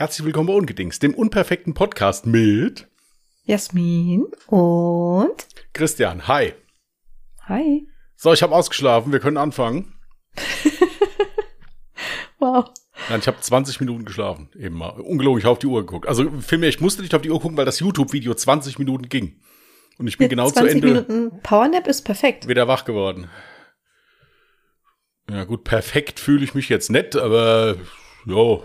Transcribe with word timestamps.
Herzlich 0.00 0.24
willkommen 0.24 0.46
bei 0.46 0.54
Ungedings, 0.54 0.98
dem 0.98 1.12
unperfekten 1.12 1.74
Podcast 1.74 2.24
mit 2.24 2.88
Jasmin 3.44 4.24
und 4.46 5.46
Christian. 5.74 6.26
Hi. 6.26 6.54
Hi. 7.42 7.86
So, 8.16 8.32
ich 8.32 8.42
habe 8.42 8.54
ausgeschlafen. 8.54 9.12
Wir 9.12 9.20
können 9.20 9.36
anfangen. 9.36 9.92
Wow. 12.38 12.70
Nein, 13.10 13.20
ich 13.20 13.26
habe 13.26 13.38
20 13.38 13.80
Minuten 13.80 14.06
geschlafen. 14.06 14.48
Eben 14.58 14.76
mal. 14.76 14.88
Ungelogen, 14.88 15.38
ich 15.38 15.44
habe 15.44 15.52
auf 15.52 15.58
die 15.58 15.66
Uhr 15.66 15.84
geguckt. 15.84 16.08
Also 16.08 16.30
vielmehr, 16.40 16.70
ich 16.70 16.80
musste 16.80 17.02
nicht 17.02 17.14
auf 17.14 17.20
die 17.20 17.30
Uhr 17.30 17.38
gucken, 17.38 17.58
weil 17.58 17.66
das 17.66 17.80
YouTube-Video 17.80 18.32
20 18.32 18.78
Minuten 18.78 19.10
ging. 19.10 19.42
Und 19.98 20.06
ich 20.06 20.16
bin 20.16 20.24
Jetzt 20.24 20.30
genau 20.30 20.46
zu 20.46 20.54
20 20.54 20.74
Ende 20.76 20.86
Minuten 20.86 21.42
Powernap 21.42 21.86
ist 21.86 22.00
perfekt. 22.00 22.48
wieder 22.48 22.66
wach 22.68 22.86
geworden. 22.86 23.28
Ja 25.30 25.44
gut, 25.44 25.64
perfekt 25.64 26.18
fühle 26.18 26.44
ich 26.44 26.54
mich 26.54 26.70
jetzt 26.70 26.90
nicht, 26.90 27.14
aber 27.14 27.76
ja, 28.24 28.60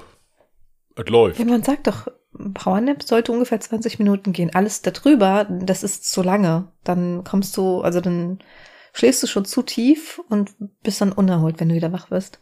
es 0.96 1.08
läuft. 1.10 1.40
Ja, 1.40 1.46
man 1.46 1.64
sagt 1.64 1.88
doch, 1.88 2.08
Powernap 2.54 3.04
sollte 3.04 3.32
ungefähr 3.32 3.60
20 3.60 4.00
Minuten 4.00 4.34
gehen. 4.34 4.54
Alles 4.54 4.82
darüber, 4.82 5.46
das 5.46 5.84
ist 5.84 6.10
zu 6.10 6.22
lange. 6.22 6.72
Dann 6.84 7.24
kommst 7.24 7.56
du, 7.58 7.82
also 7.82 8.02
dann 8.02 8.40
schläfst 8.94 9.24
du 9.24 9.28
schon 9.28 9.46
zu 9.46 9.62
tief 9.64 10.20
und 10.30 10.54
bist 10.82 11.02
dann 11.02 11.12
unerholt, 11.12 11.60
wenn 11.60 11.70
du 11.70 11.76
wieder 11.76 11.92
wach 11.92 12.12
wirst. 12.12 12.42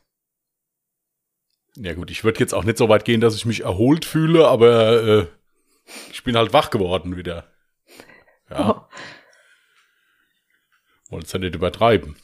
Ja 1.75 1.93
gut, 1.95 2.11
ich 2.11 2.23
würde 2.23 2.39
jetzt 2.39 2.53
auch 2.53 2.63
nicht 2.63 2.77
so 2.77 2.89
weit 2.89 3.05
gehen, 3.05 3.21
dass 3.21 3.35
ich 3.35 3.45
mich 3.45 3.61
erholt 3.61 4.05
fühle, 4.05 4.47
aber 4.47 5.03
äh, 5.03 5.27
ich 6.11 6.23
bin 6.23 6.37
halt 6.37 6.53
wach 6.53 6.69
geworden 6.69 7.15
wieder. 7.17 7.47
Ja, 8.49 8.69
Oh. 8.69 8.81
wollen 11.09 11.23
es 11.23 11.31
ja 11.31 11.39
nicht 11.39 11.55
übertreiben. 11.55 12.15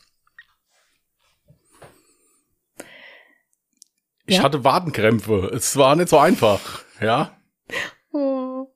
Ich 4.30 4.38
Ja? 4.38 4.44
hatte 4.44 4.64
Wadenkrämpfe. 4.64 5.52
Es 5.54 5.76
war 5.78 5.96
nicht 5.96 6.10
so 6.10 6.18
einfach. 6.18 6.84
Ja, 7.02 7.36
Oh. 8.12 8.68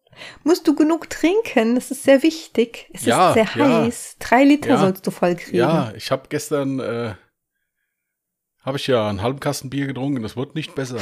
Musst 0.44 0.68
du 0.68 0.76
genug 0.76 1.10
trinken? 1.10 1.74
Das 1.76 1.90
ist 1.90 2.04
sehr 2.04 2.22
wichtig. 2.22 2.88
Es 2.94 3.04
Ja, 3.06 3.30
ist 3.30 3.34
sehr 3.56 3.66
ja. 3.66 3.84
heiß. 3.84 4.18
Drei 4.20 4.44
Liter 4.44 4.78
sollst 4.78 5.08
du 5.08 5.12
voll 5.12 5.36
kriegen. 5.36 5.58
ja. 5.58 5.92
Ich 5.96 6.12
habe 6.12 6.24
gestern 6.30 6.80
äh, 6.80 7.16
habe 8.64 8.78
ich 8.78 8.86
ja 8.88 9.10
einen 9.10 9.22
halben 9.24 9.40
Kasten 9.40 9.72
Bier 9.72 9.88
getrunken. 9.88 10.22
Das 10.22 10.36
wird 10.38 10.54
nicht 10.54 10.76
besser. 10.76 11.00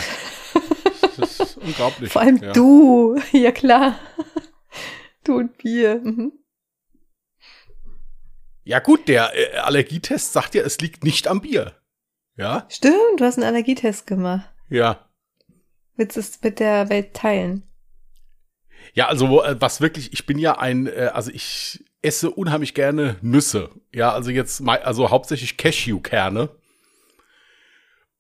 Das 1.18 1.40
ist 1.42 1.58
unglaublich. 1.62 2.12
Vor 2.14 2.22
allem 2.22 2.40
du. 2.54 3.20
Ja, 3.34 3.52
klar. 3.52 4.00
Du 5.26 5.38
und 5.38 5.58
Bier. 5.58 6.00
Mhm. 6.02 6.32
Ja 8.64 8.80
gut, 8.80 9.08
der 9.08 9.32
äh, 9.36 9.58
Allergietest 9.58 10.32
sagt 10.34 10.56
ja, 10.56 10.62
es 10.64 10.80
liegt 10.80 11.04
nicht 11.04 11.28
am 11.28 11.42
Bier. 11.42 11.76
Ja, 12.38 12.66
Stimmt, 12.70 13.20
du 13.20 13.26
hast 13.26 13.38
einen 13.38 13.48
Allergietest 13.48 14.08
gemacht. 14.08 14.50
ja. 14.70 15.08
Willst 15.98 16.16
du 16.16 16.22
es 16.22 16.42
mit 16.42 16.60
der 16.60 16.90
Welt 16.90 17.14
teilen? 17.14 17.64
Ja, 18.94 19.08
also 19.08 19.44
äh, 19.44 19.60
was 19.60 19.82
wirklich, 19.82 20.14
ich 20.14 20.26
bin 20.26 20.40
ja 20.40 20.58
ein, 20.58 20.88
äh, 20.88 21.12
also 21.14 21.30
ich 21.32 21.84
esse 22.02 22.32
unheimlich 22.32 22.74
gerne 22.74 23.18
Nüsse. 23.22 23.70
Ja, 23.94 24.12
also 24.12 24.32
jetzt, 24.32 24.62
also 24.68 25.10
hauptsächlich 25.12 25.58
Cashewkerne. 25.58 26.50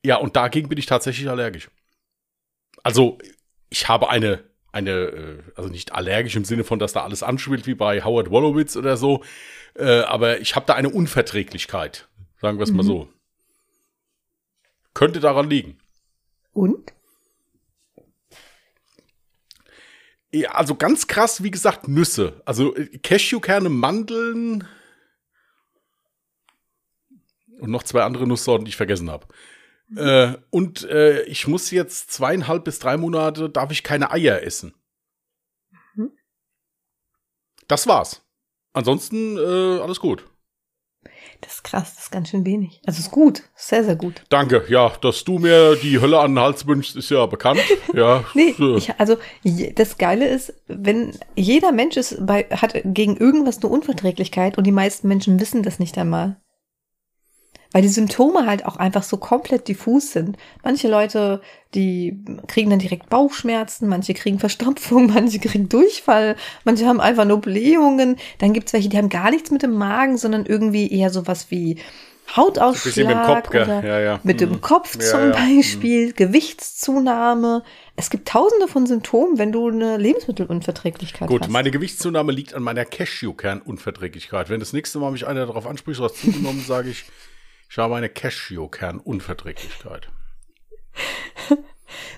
Ja, 0.05 0.17
und 0.17 0.35
dagegen 0.35 0.69
bin 0.69 0.77
ich 0.77 0.85
tatsächlich 0.85 1.27
allergisch. 1.29 1.69
Also 2.83 3.17
ich 3.69 3.87
habe 3.87 4.09
eine, 4.09 4.43
eine, 4.71 4.91
äh, 4.91 5.43
also 5.55 5.69
nicht 5.69 5.93
allergisch 5.93 6.35
im 6.35 6.45
Sinne 6.45 6.63
von, 6.65 6.77
dass 6.77 6.93
da 6.93 7.03
alles 7.03 7.23
anschwillt 7.23 7.65
wie 7.65 7.73
bei 7.75 8.03
Howard 8.03 8.29
Wolowitz 8.29 8.75
oder 8.75 8.97
so, 8.97 9.23
aber 9.79 10.41
ich 10.41 10.55
habe 10.57 10.65
da 10.65 10.73
eine 10.75 10.89
Unverträglichkeit, 10.89 12.09
sagen 12.41 12.59
wir 12.59 12.63
es 12.65 12.71
mal 12.71 12.83
Mhm. 12.83 12.87
so. 12.87 13.09
Könnte 14.93 15.19
daran 15.19 15.49
liegen. 15.49 15.77
Und? 16.53 16.93
Ja, 20.33 20.51
also 20.51 20.75
ganz 20.75 21.07
krass, 21.07 21.43
wie 21.43 21.51
gesagt, 21.51 21.87
Nüsse. 21.87 22.41
Also 22.45 22.75
äh, 22.75 22.97
Cashewkerne, 22.99 23.69
Mandeln 23.69 24.67
und 27.59 27.69
noch 27.69 27.83
zwei 27.83 28.03
andere 28.03 28.25
Nusssorten, 28.27 28.65
die 28.65 28.69
ich 28.69 28.77
vergessen 28.77 29.11
habe. 29.11 29.27
Äh, 29.95 30.37
und 30.49 30.83
äh, 30.83 31.23
ich 31.23 31.47
muss 31.47 31.69
jetzt 31.71 32.11
zweieinhalb 32.11 32.63
bis 32.63 32.79
drei 32.79 32.97
Monate, 32.97 33.49
darf 33.49 33.71
ich 33.71 33.83
keine 33.83 34.11
Eier 34.11 34.41
essen. 34.41 34.73
Mhm. 35.95 36.11
Das 37.67 37.87
war's. 37.87 38.25
Ansonsten 38.73 39.37
äh, 39.37 39.81
alles 39.81 39.99
gut. 39.99 40.30
Das 41.41 41.55
ist 41.55 41.63
krass, 41.63 41.95
das 41.95 42.05
ist 42.05 42.11
ganz 42.11 42.29
schön 42.29 42.45
wenig. 42.45 42.81
Also 42.85 42.99
ist 42.99 43.11
gut, 43.11 43.43
sehr, 43.55 43.83
sehr 43.83 43.95
gut. 43.95 44.23
Danke. 44.29 44.63
Ja, 44.69 44.91
dass 45.01 45.23
du 45.23 45.39
mir 45.39 45.75
die 45.75 45.99
Hölle 45.99 46.19
an 46.19 46.35
den 46.35 46.39
Hals 46.39 46.67
wünschst, 46.67 46.95
ist 46.95 47.09
ja 47.09 47.25
bekannt. 47.25 47.59
Ja. 47.93 48.23
Nee, 48.35 48.55
ich, 48.77 48.93
also 48.99 49.17
das 49.75 49.97
Geile 49.97 50.27
ist, 50.27 50.53
wenn 50.67 51.13
jeder 51.35 51.71
Mensch 51.71 51.97
ist 51.97 52.25
bei, 52.25 52.43
hat 52.43 52.73
gegen 52.85 53.17
irgendwas 53.17 53.57
eine 53.57 53.67
Unverträglichkeit 53.67 54.57
und 54.57 54.65
die 54.65 54.71
meisten 54.71 55.07
Menschen 55.07 55.39
wissen 55.39 55.61
das 55.63 55.79
nicht 55.79 55.97
einmal. 55.97 56.37
Weil 57.73 57.81
die 57.83 57.87
Symptome 57.87 58.45
halt 58.45 58.65
auch 58.65 58.75
einfach 58.75 59.03
so 59.03 59.15
komplett 59.17 59.67
diffus 59.67 60.11
sind. 60.11 60.37
Manche 60.63 60.89
Leute, 60.89 61.41
die 61.73 62.19
kriegen 62.47 62.69
dann 62.69 62.79
direkt 62.79 63.09
Bauchschmerzen, 63.09 63.87
manche 63.87 64.13
kriegen 64.13 64.39
Verstopfung, 64.39 65.07
manche 65.13 65.39
kriegen 65.39 65.69
Durchfall, 65.69 66.35
manche 66.65 66.85
haben 66.85 66.99
einfach 66.99 67.25
nur 67.25 67.39
Blähungen. 67.39 68.17
Dann 68.39 68.53
gibt's 68.53 68.73
welche, 68.73 68.89
die 68.89 68.97
haben 68.97 69.09
gar 69.09 69.31
nichts 69.31 69.51
mit 69.51 69.63
dem 69.63 69.73
Magen, 69.75 70.17
sondern 70.17 70.45
irgendwie 70.45 70.91
eher 70.91 71.09
sowas 71.09 71.47
wie 71.49 71.77
Hautausschlag 72.35 72.95
mit 72.95 73.09
dem 73.09 73.21
Kopf, 73.23 73.49
oder 73.49 73.83
Ja, 73.85 73.99
ja. 73.99 74.19
mit 74.23 74.39
dem 74.39 74.51
Mhm. 74.51 74.61
Kopf 74.61 74.95
Ja, 74.95 75.01
zum. 75.01 75.31
Beispiel, 75.31 76.13
Gewichtszunahme. 76.13 77.63
Es 77.97 78.09
gibt 78.09 78.27
tausende 78.29 78.67
von 78.67 78.85
Symptomen, 78.85 79.37
wenn 79.37 79.51
du 79.51 79.67
eine 79.69 79.97
Lebensmittelunverträglichkeit 79.97 81.27
Gut, 81.27 81.41
hast. 81.41 81.49
meine 81.49 81.71
Gewichtszunahme 81.71 82.31
liegt 82.31 82.53
an 82.53 82.63
meiner 82.63 82.85
Cashewkernunverträglichkeit. 82.85 84.49
Wenn 84.49 84.59
das 84.59 84.73
nächste 84.73 84.99
Mal 84.99 85.11
mich 85.11 85.27
einer 85.27 85.45
darauf 85.45 85.67
anspricht, 85.67 85.99
was 85.99 86.15
zugenommen, 86.15 86.63
sage 86.65 86.89
ich, 86.89 87.05
ich 87.71 87.77
habe 87.77 87.95
eine 87.95 88.09
Cashewkernunverträglichkeit. 88.09 90.09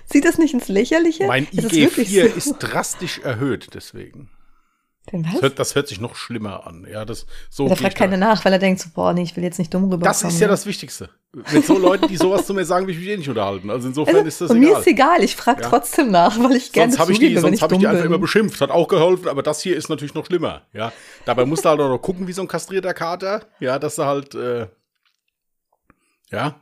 Sieht 0.04 0.24
das 0.24 0.36
nicht 0.36 0.52
ins 0.52 0.66
Lächerliche? 0.66 1.28
Mein 1.28 1.46
Es 1.56 1.64
ist 1.64 1.74
wirklich 1.74 2.08
IG4 2.08 2.30
so. 2.30 2.36
ist 2.36 2.58
drastisch 2.58 3.20
erhöht, 3.20 3.68
deswegen. 3.74 4.30
Das 5.12 5.42
hört, 5.42 5.58
das 5.58 5.74
hört 5.74 5.86
sich 5.86 6.00
noch 6.00 6.16
schlimmer 6.16 6.66
an. 6.66 6.86
Ja, 6.90 7.04
das 7.04 7.26
so. 7.50 7.68
da 7.68 7.76
fragt 7.76 7.96
keiner 7.96 8.16
nach, 8.16 8.44
weil 8.44 8.54
er 8.54 8.58
denkt 8.58 8.80
so, 8.80 8.88
boah, 8.94 9.12
nee, 9.12 9.22
ich 9.22 9.36
will 9.36 9.44
jetzt 9.44 9.58
nicht 9.58 9.72
dumm 9.72 9.84
rüberkommen. 9.84 10.06
Das 10.06 10.24
ist 10.24 10.40
ja 10.40 10.48
das 10.48 10.66
Wichtigste. 10.66 11.10
Mit 11.52 11.66
so 11.66 11.78
Leuten, 11.78 12.08
die 12.08 12.16
sowas 12.16 12.46
zu 12.46 12.54
mir 12.54 12.64
sagen, 12.64 12.86
will 12.86 12.94
ich 12.94 13.00
mich 13.00 13.10
eh 13.10 13.16
nicht 13.16 13.28
unterhalten. 13.28 13.70
Also 13.70 13.88
insofern 13.88 14.16
also, 14.16 14.28
ist 14.28 14.40
das 14.40 14.50
und 14.50 14.56
egal. 14.56 14.72
mir 14.72 14.78
ist 14.78 14.86
egal, 14.86 15.22
ich 15.22 15.36
frage 15.36 15.62
Ja. 15.62 15.68
trotzdem 15.68 16.10
nach, 16.10 16.36
weil 16.42 16.56
ich 16.56 16.72
gerne 16.72 16.92
Sonst 16.92 17.00
habe 17.00 17.12
ich 17.12 17.18
die, 17.18 17.26
zugebe, 17.26 17.40
sonst 17.42 17.62
habe 17.62 17.74
ich 17.74 17.80
die 17.80 17.86
einfach 17.86 18.04
immer 18.04 18.18
beschimpft. 18.18 18.60
Hat 18.60 18.70
auch 18.70 18.88
geholfen, 18.88 19.28
aber 19.28 19.42
das 19.42 19.60
hier 19.60 19.76
ist 19.76 19.88
natürlich 19.88 20.14
noch 20.14 20.26
schlimmer. 20.26 20.62
Ja, 20.72 20.92
dabei 21.26 21.44
musst 21.44 21.64
du 21.64 21.68
halt 21.68 21.80
auch 21.80 21.90
noch 21.90 21.98
gucken, 21.98 22.26
wie 22.26 22.32
so 22.32 22.42
ein 22.42 22.48
kastrierter 22.48 22.94
Kater. 22.94 23.42
Ja, 23.60 23.78
dass 23.78 23.96
du 23.96 24.04
halt, 24.04 24.34
äh, 24.34 24.66
ja. 26.34 26.60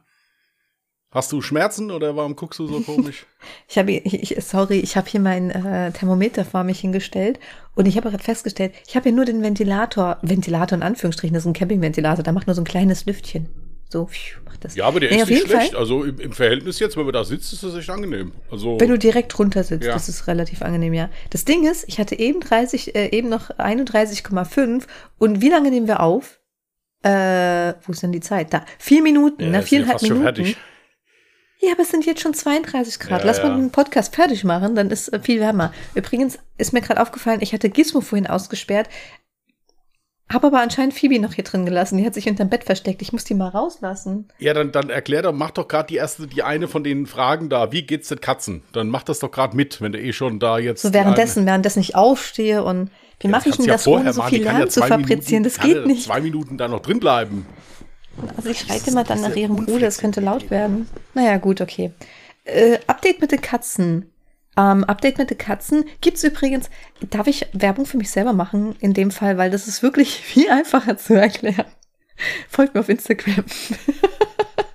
Hast 1.10 1.30
du 1.30 1.42
Schmerzen 1.42 1.90
oder 1.90 2.16
warum 2.16 2.36
guckst 2.36 2.58
du 2.58 2.66
so 2.66 2.80
komisch? 2.86 3.26
Ich 3.68 3.76
habe, 3.76 3.92
ich, 3.92 4.34
sorry, 4.42 4.78
ich 4.80 4.96
habe 4.96 5.10
hier 5.10 5.20
mein 5.20 5.50
äh, 5.50 5.92
Thermometer 5.92 6.44
vor 6.46 6.64
mich 6.64 6.80
hingestellt 6.80 7.38
und 7.74 7.86
ich 7.86 7.96
habe 7.98 8.08
gerade 8.10 8.24
festgestellt, 8.24 8.72
ich 8.86 8.96
habe 8.96 9.04
hier 9.04 9.12
nur 9.12 9.26
den 9.26 9.42
Ventilator, 9.42 10.16
Ventilator 10.22 10.76
in 10.76 10.82
Anführungsstrichen, 10.82 11.34
das 11.34 11.42
ist 11.42 11.48
ein 11.48 11.52
Campingventilator, 11.52 12.22
der 12.24 12.32
macht 12.32 12.46
nur 12.46 12.54
so 12.54 12.62
ein 12.62 12.66
kleines 12.66 13.04
Lüftchen. 13.04 13.48
So, 13.90 14.06
pfiuh, 14.06 14.40
macht 14.46 14.64
das. 14.64 14.74
Ja, 14.74 14.86
aber 14.86 15.00
der 15.00 15.10
Nee, 15.10 15.20
ist 15.20 15.28
nicht 15.28 15.46
schlecht. 15.48 15.72
Fall. 15.72 15.78
Also 15.80 16.02
im, 16.04 16.18
im 16.18 16.32
Verhältnis 16.32 16.78
jetzt, 16.78 16.96
wenn 16.96 17.04
man 17.04 17.12
da 17.12 17.24
sitzt, 17.24 17.52
ist 17.52 17.62
das 17.62 17.74
echt 17.74 17.90
angenehm. 17.90 18.32
Also 18.50 18.80
Wenn 18.80 18.88
du 18.88 18.98
direkt 18.98 19.36
drunter 19.36 19.64
sitzt, 19.64 19.84
Ja. 19.84 19.92
das 19.92 20.08
ist 20.08 20.26
relativ 20.28 20.62
angenehm, 20.62 20.94
ja. 20.94 21.10
Das 21.28 21.44
Ding 21.44 21.70
ist, 21.70 21.84
ich 21.88 21.98
hatte 21.98 22.18
eben 22.18 22.40
30, 22.40 22.94
äh, 22.94 23.08
eben 23.14 23.28
noch 23.28 23.50
31,5 23.50 24.84
und 25.18 25.42
wie 25.42 25.50
lange 25.50 25.68
nehmen 25.70 25.88
wir 25.88 26.00
auf? 26.00 26.40
Äh, 27.02 27.74
wo 27.84 27.92
ist 27.92 28.02
denn 28.02 28.12
die 28.12 28.20
Zeit? 28.20 28.52
Da. 28.52 28.64
Vier 28.78 29.02
Minuten, 29.02 29.42
ja, 29.42 29.52
ja 29.52 29.62
viereinhalb 29.62 30.00
schon 30.00 30.08
Minuten. 30.08 30.24
fertig. 30.24 30.56
Ja, 31.60 31.72
aber 31.72 31.82
es 31.82 31.90
sind 31.90 32.04
jetzt 32.06 32.20
schon 32.20 32.34
32 32.34 32.98
Grad. 32.98 33.20
Ja, 33.20 33.26
Lass 33.26 33.42
mal 33.42 33.50
ja. 33.50 33.56
den 33.56 33.70
Podcast 33.70 34.14
fertig 34.14 34.42
machen, 34.42 34.74
dann 34.74 34.90
ist 34.90 35.12
äh, 35.12 35.20
viel 35.20 35.40
wärmer. 35.40 35.72
Übrigens 35.94 36.38
ist 36.58 36.72
mir 36.72 36.80
gerade 36.80 37.00
aufgefallen, 37.00 37.40
ich 37.40 37.52
hatte 37.52 37.70
Gizmo 37.70 38.00
vorhin 38.00 38.26
ausgesperrt, 38.26 38.88
habe 40.32 40.48
aber 40.48 40.60
anscheinend 40.60 40.94
Phoebe 40.94 41.20
noch 41.20 41.34
hier 41.34 41.44
drin 41.44 41.64
gelassen. 41.64 41.98
Die 41.98 42.06
hat 42.06 42.14
sich 42.14 42.28
unterm 42.28 42.48
Bett 42.48 42.64
versteckt. 42.64 43.02
Ich 43.02 43.12
muss 43.12 43.24
die 43.24 43.34
mal 43.34 43.48
rauslassen. 43.48 44.28
Ja, 44.38 44.54
dann, 44.54 44.72
dann 44.72 44.90
erklär 44.90 45.22
doch, 45.22 45.32
mach 45.32 45.50
doch 45.50 45.68
gerade 45.68 45.88
die 45.88 45.96
erste, 45.96 46.26
die 46.26 46.42
eine 46.42 46.68
von 46.68 46.82
den 46.82 47.06
Fragen 47.06 47.48
da. 47.48 47.70
Wie 47.70 47.82
geht's 47.82 48.08
den 48.08 48.20
Katzen? 48.20 48.62
Dann 48.72 48.88
mach 48.88 49.02
das 49.02 49.18
doch 49.18 49.30
gerade 49.30 49.56
mit, 49.56 49.80
wenn 49.80 49.92
du 49.92 50.00
eh 50.00 50.12
schon 50.12 50.38
da 50.38 50.58
jetzt. 50.58 50.82
So 50.82 50.92
währenddessen, 50.92 51.46
währenddessen 51.46 51.80
ich 51.80 51.94
aufstehe 51.94 52.64
und 52.64 52.90
wie 53.22 53.28
mache 53.28 53.48
ich 53.48 53.56
denn 53.56 53.66
ja 53.66 53.74
das, 53.74 53.84
vorher 53.84 54.04
ohne 54.04 54.12
so 54.12 54.22
viel 54.22 54.42
Lärm 54.42 54.60
ja 54.60 54.68
zu 54.68 54.80
fabrizieren? 54.80 55.42
Minuten, 55.42 55.44
Das 55.44 55.60
geht 55.60 55.86
nicht. 55.86 56.04
Zwei 56.04 56.20
Minuten 56.20 56.58
da 56.58 56.68
noch 56.68 56.80
drin 56.80 57.00
bleiben. 57.00 57.46
Also 58.36 58.50
ich 58.50 58.60
schreite 58.60 58.90
immer 58.90 59.04
dann 59.04 59.20
nach 59.20 59.34
ihrem 59.34 59.56
Bruder, 59.56 59.86
es 59.86 59.98
könnte 59.98 60.20
laut 60.20 60.50
werden. 60.50 60.88
Naja, 61.14 61.38
gut, 61.38 61.60
okay. 61.60 61.92
Äh, 62.44 62.78
Update 62.86 63.20
mit 63.20 63.32
den 63.32 63.40
Katzen. 63.40 64.10
Ähm, 64.56 64.84
Update 64.84 65.18
mit 65.18 65.30
den 65.30 65.38
Katzen 65.38 65.84
gibt's 66.00 66.22
übrigens, 66.24 66.68
darf 67.08 67.26
ich 67.26 67.46
Werbung 67.52 67.86
für 67.86 67.96
mich 67.96 68.10
selber 68.10 68.34
machen 68.34 68.76
in 68.80 68.92
dem 68.92 69.10
Fall, 69.10 69.38
weil 69.38 69.50
das 69.50 69.66
ist 69.66 69.82
wirklich 69.82 70.14
viel 70.22 70.50
einfacher 70.50 70.98
zu 70.98 71.14
erklären. 71.14 71.64
Folgt 72.48 72.74
mir 72.74 72.80
auf 72.80 72.88
Instagram. 72.88 73.44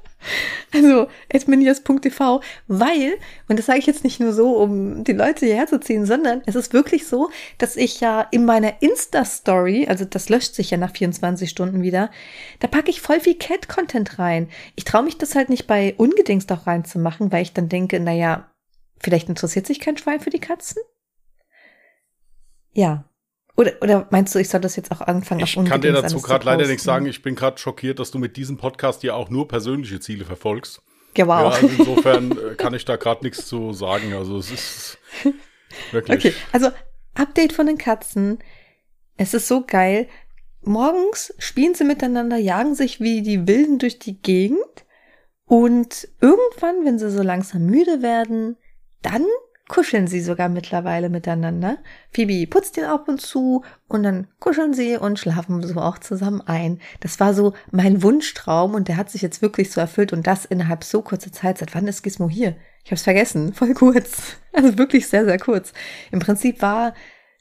Also 0.73 1.07
adminias.tv, 1.33 2.41
weil, 2.67 3.17
und 3.47 3.57
das 3.57 3.67
sage 3.67 3.79
ich 3.79 3.85
jetzt 3.85 4.03
nicht 4.03 4.19
nur 4.19 4.33
so, 4.33 4.57
um 4.57 5.05
die 5.05 5.13
Leute 5.13 5.45
hierher 5.45 5.67
zu 5.67 5.79
ziehen, 5.79 6.05
sondern 6.05 6.41
es 6.45 6.55
ist 6.55 6.73
wirklich 6.73 7.07
so, 7.07 7.29
dass 7.57 7.77
ich 7.77 8.01
ja 8.01 8.21
in 8.31 8.43
meiner 8.43 8.81
Insta-Story, 8.81 9.87
also 9.87 10.03
das 10.03 10.27
löscht 10.27 10.55
sich 10.55 10.71
ja 10.71 10.77
nach 10.77 10.91
24 10.91 11.49
Stunden 11.49 11.83
wieder, 11.83 12.11
da 12.59 12.67
packe 12.67 12.89
ich 12.89 12.99
voll 12.99 13.21
viel 13.21 13.35
Cat-Content 13.35 14.19
rein. 14.19 14.49
Ich 14.75 14.83
traue 14.83 15.03
mich 15.03 15.17
das 15.17 15.35
halt 15.35 15.49
nicht 15.49 15.67
bei 15.67 15.95
Ungedingst 15.97 16.51
auch 16.51 16.67
reinzumachen, 16.67 17.31
weil 17.31 17.43
ich 17.43 17.53
dann 17.53 17.69
denke, 17.69 18.01
naja, 18.01 18.51
vielleicht 18.99 19.29
interessiert 19.29 19.67
sich 19.67 19.79
kein 19.79 19.97
Schwein 19.97 20.19
für 20.19 20.31
die 20.31 20.39
Katzen? 20.39 20.81
Ja, 22.73 23.05
oder, 23.57 23.73
oder 23.81 24.07
meinst 24.11 24.35
du, 24.35 24.39
ich 24.39 24.49
soll 24.49 24.61
das 24.61 24.75
jetzt 24.75 24.91
auch 24.91 25.01
anfangen? 25.01 25.41
Ich 25.41 25.55
kann 25.55 25.81
dir 25.81 25.91
dazu 25.91 26.21
gerade 26.21 26.45
leider 26.45 26.67
nichts 26.67 26.83
sagen. 26.83 27.07
Ich 27.07 27.23
bin 27.23 27.35
gerade 27.35 27.57
schockiert, 27.57 27.97
dass 27.97 28.11
du 28.11 28.19
mit 28.19 28.37
diesem 28.37 28.57
Podcast 28.57 29.01
ja 29.01 29.15
auch 29.15 29.31
nur 29.31 29.47
persönliche 29.47 29.99
Ziele 29.99 30.25
verfolgst. 30.25 30.81
Ja, 31.17 31.25
wow. 31.25 31.41
Ja, 31.41 31.49
also 31.49 31.67
insofern 31.67 32.31
äh, 32.31 32.55
kann 32.55 32.75
ich 32.75 32.85
da 32.85 32.95
gerade 32.95 33.25
nichts 33.25 33.47
zu 33.47 33.73
sagen. 33.73 34.13
Also 34.13 34.37
es 34.37 34.51
ist 34.51 34.97
wirklich. 35.91 36.25
Okay, 36.25 36.33
also 36.51 36.69
Update 37.15 37.51
von 37.51 37.65
den 37.65 37.79
Katzen. 37.79 38.37
Es 39.17 39.33
ist 39.33 39.47
so 39.47 39.65
geil. 39.65 40.07
Morgens 40.61 41.33
spielen 41.39 41.73
sie 41.73 41.83
miteinander, 41.83 42.37
jagen 42.37 42.75
sich 42.75 42.99
wie 42.99 43.23
die 43.23 43.47
Wilden 43.47 43.79
durch 43.79 43.97
die 43.97 44.21
Gegend. 44.21 44.85
Und 45.45 46.07
irgendwann, 46.21 46.85
wenn 46.85 46.99
sie 46.99 47.09
so 47.09 47.23
langsam 47.23 47.65
müde 47.65 48.03
werden, 48.03 48.57
dann 49.01 49.25
kuscheln 49.67 50.07
sie 50.07 50.21
sogar 50.21 50.49
mittlerweile 50.49 51.09
miteinander. 51.09 51.77
Phoebe 52.11 52.47
putzt 52.47 52.77
ihn 52.77 52.85
ab 52.85 53.07
und 53.07 53.21
zu 53.21 53.63
und 53.87 54.03
dann 54.03 54.27
kuscheln 54.39 54.73
sie 54.73 54.97
und 54.97 55.19
schlafen 55.19 55.61
so 55.61 55.79
auch 55.79 55.97
zusammen 55.97 56.41
ein. 56.41 56.79
Das 56.99 57.19
war 57.19 57.33
so 57.33 57.53
mein 57.71 58.01
Wunschtraum 58.03 58.73
und 58.73 58.87
der 58.87 58.97
hat 58.97 59.09
sich 59.09 59.21
jetzt 59.21 59.41
wirklich 59.41 59.71
so 59.71 59.81
erfüllt 59.81 60.13
und 60.13 60.25
das 60.25 60.45
innerhalb 60.45 60.83
so 60.83 61.01
kurzer 61.01 61.31
Zeit. 61.31 61.57
Seit 61.57 61.75
wann 61.75 61.87
ist 61.87 62.03
Gizmo 62.03 62.29
hier? 62.29 62.55
Ich 62.83 62.91
hab's 62.91 63.03
vergessen. 63.03 63.53
Voll 63.53 63.73
kurz. 63.73 64.37
Also 64.53 64.77
wirklich 64.77 65.07
sehr, 65.07 65.25
sehr 65.25 65.39
kurz. 65.39 65.73
Im 66.11 66.19
Prinzip 66.19 66.61
war 66.61 66.93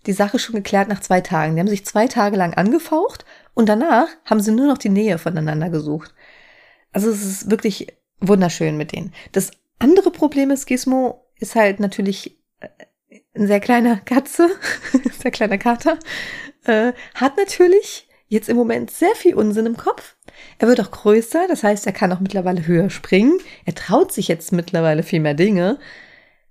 die 0.07 0.13
Sache 0.13 0.39
schon 0.39 0.55
geklärt 0.55 0.89
nach 0.89 1.01
zwei 1.01 1.21
Tagen. 1.21 1.55
Die 1.55 1.61
haben 1.61 1.69
sich 1.69 1.85
zwei 1.85 2.07
Tage 2.07 2.37
lang 2.37 2.55
angefaucht 2.55 3.25
und 3.55 3.69
danach 3.69 4.09
haben 4.25 4.41
sie 4.41 4.53
nur 4.53 4.67
noch 4.67 4.79
die 4.79 4.89
Nähe 4.89 5.19
voneinander 5.19 5.71
gesucht. 5.71 6.15
Also 6.93 7.11
es 7.11 7.25
ist 7.25 7.51
wirklich 7.51 7.89
wunderschön 8.21 8.77
mit 8.77 8.93
denen. 8.93 9.13
Das 9.33 9.51
andere 9.79 10.11
Problem 10.11 10.51
ist, 10.51 10.67
Gizmo 10.67 11.26
ist 11.39 11.55
halt 11.55 11.81
natürlich 11.81 12.39
äh, 12.61 12.69
ein 13.35 13.47
sehr 13.47 13.61
kleiner 13.61 13.97
Katze, 13.97 14.51
sehr 15.21 15.31
kleiner 15.31 15.59
Kater, 15.59 15.99
äh, 16.65 16.93
hat 17.15 17.37
natürlich 17.37 18.09
jetzt 18.29 18.49
im 18.49 18.57
Moment 18.57 18.91
sehr 18.91 19.15
viel 19.15 19.35
Unsinn 19.35 19.67
im 19.67 19.77
Kopf. 19.77 20.17
Er 20.59 20.69
wird 20.69 20.81
auch 20.81 20.91
größer, 20.91 21.47
das 21.49 21.63
heißt, 21.63 21.87
er 21.87 21.93
kann 21.93 22.13
auch 22.13 22.21
mittlerweile 22.21 22.67
höher 22.67 22.91
springen. 22.91 23.39
Er 23.65 23.75
traut 23.75 24.13
sich 24.13 24.29
jetzt 24.29 24.53
mittlerweile 24.53 25.03
viel 25.03 25.21
mehr 25.21 25.35
Dinge. 25.35 25.79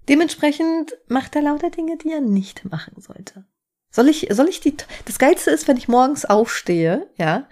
Dementsprechend 0.08 0.98
macht 1.08 1.36
er 1.36 1.42
lauter 1.42 1.70
Dinge, 1.70 1.98
die 1.98 2.12
er 2.12 2.22
nicht 2.22 2.66
machen 2.66 3.02
sollte. 3.02 3.46
Soll 3.90 4.10
ich, 4.10 4.28
soll 4.32 4.50
ich 4.50 4.60
die, 4.60 4.76
das 5.06 5.20
Geilste 5.20 5.52
ist, 5.52 5.68
wenn 5.68 5.78
ich 5.78 5.88
morgens 5.88 6.26
aufstehe, 6.26 7.10
ja, 7.18 7.48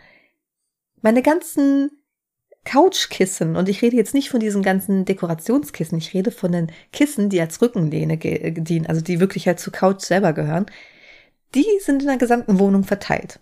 meine 1.01 1.21
ganzen 1.21 2.02
Couchkissen, 2.65 3.55
und 3.55 3.67
ich 3.67 3.81
rede 3.81 3.97
jetzt 3.97 4.13
nicht 4.13 4.29
von 4.29 4.39
diesen 4.39 4.63
ganzen 4.63 5.05
Dekorationskissen, 5.05 5.97
ich 5.97 6.13
rede 6.13 6.31
von 6.31 6.51
den 6.51 6.71
Kissen, 6.93 7.29
die 7.29 7.41
als 7.41 7.61
Rückenlehne 7.61 8.17
dienen, 8.17 8.85
also 8.85 9.01
die 9.01 9.19
wirklich 9.19 9.47
halt 9.47 9.59
zur 9.59 9.73
Couch 9.73 10.01
selber 10.01 10.33
gehören, 10.33 10.65
die 11.55 11.65
sind 11.81 12.01
in 12.01 12.07
der 12.07 12.17
gesamten 12.17 12.59
Wohnung 12.59 12.83
verteilt. 12.83 13.39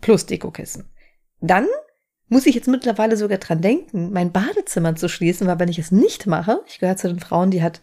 Plus 0.00 0.26
Dekokissen. 0.26 0.88
Dann 1.40 1.66
muss 2.28 2.46
ich 2.46 2.54
jetzt 2.54 2.68
mittlerweile 2.68 3.16
sogar 3.16 3.38
dran 3.38 3.60
denken, 3.60 4.12
mein 4.12 4.32
Badezimmer 4.32 4.96
zu 4.96 5.08
schließen, 5.08 5.46
weil 5.46 5.58
wenn 5.58 5.68
ich 5.68 5.78
es 5.78 5.90
nicht 5.90 6.26
mache, 6.26 6.60
ich 6.66 6.78
gehöre 6.78 6.96
zu 6.96 7.08
den 7.08 7.20
Frauen, 7.20 7.50
die 7.50 7.62
hat 7.62 7.80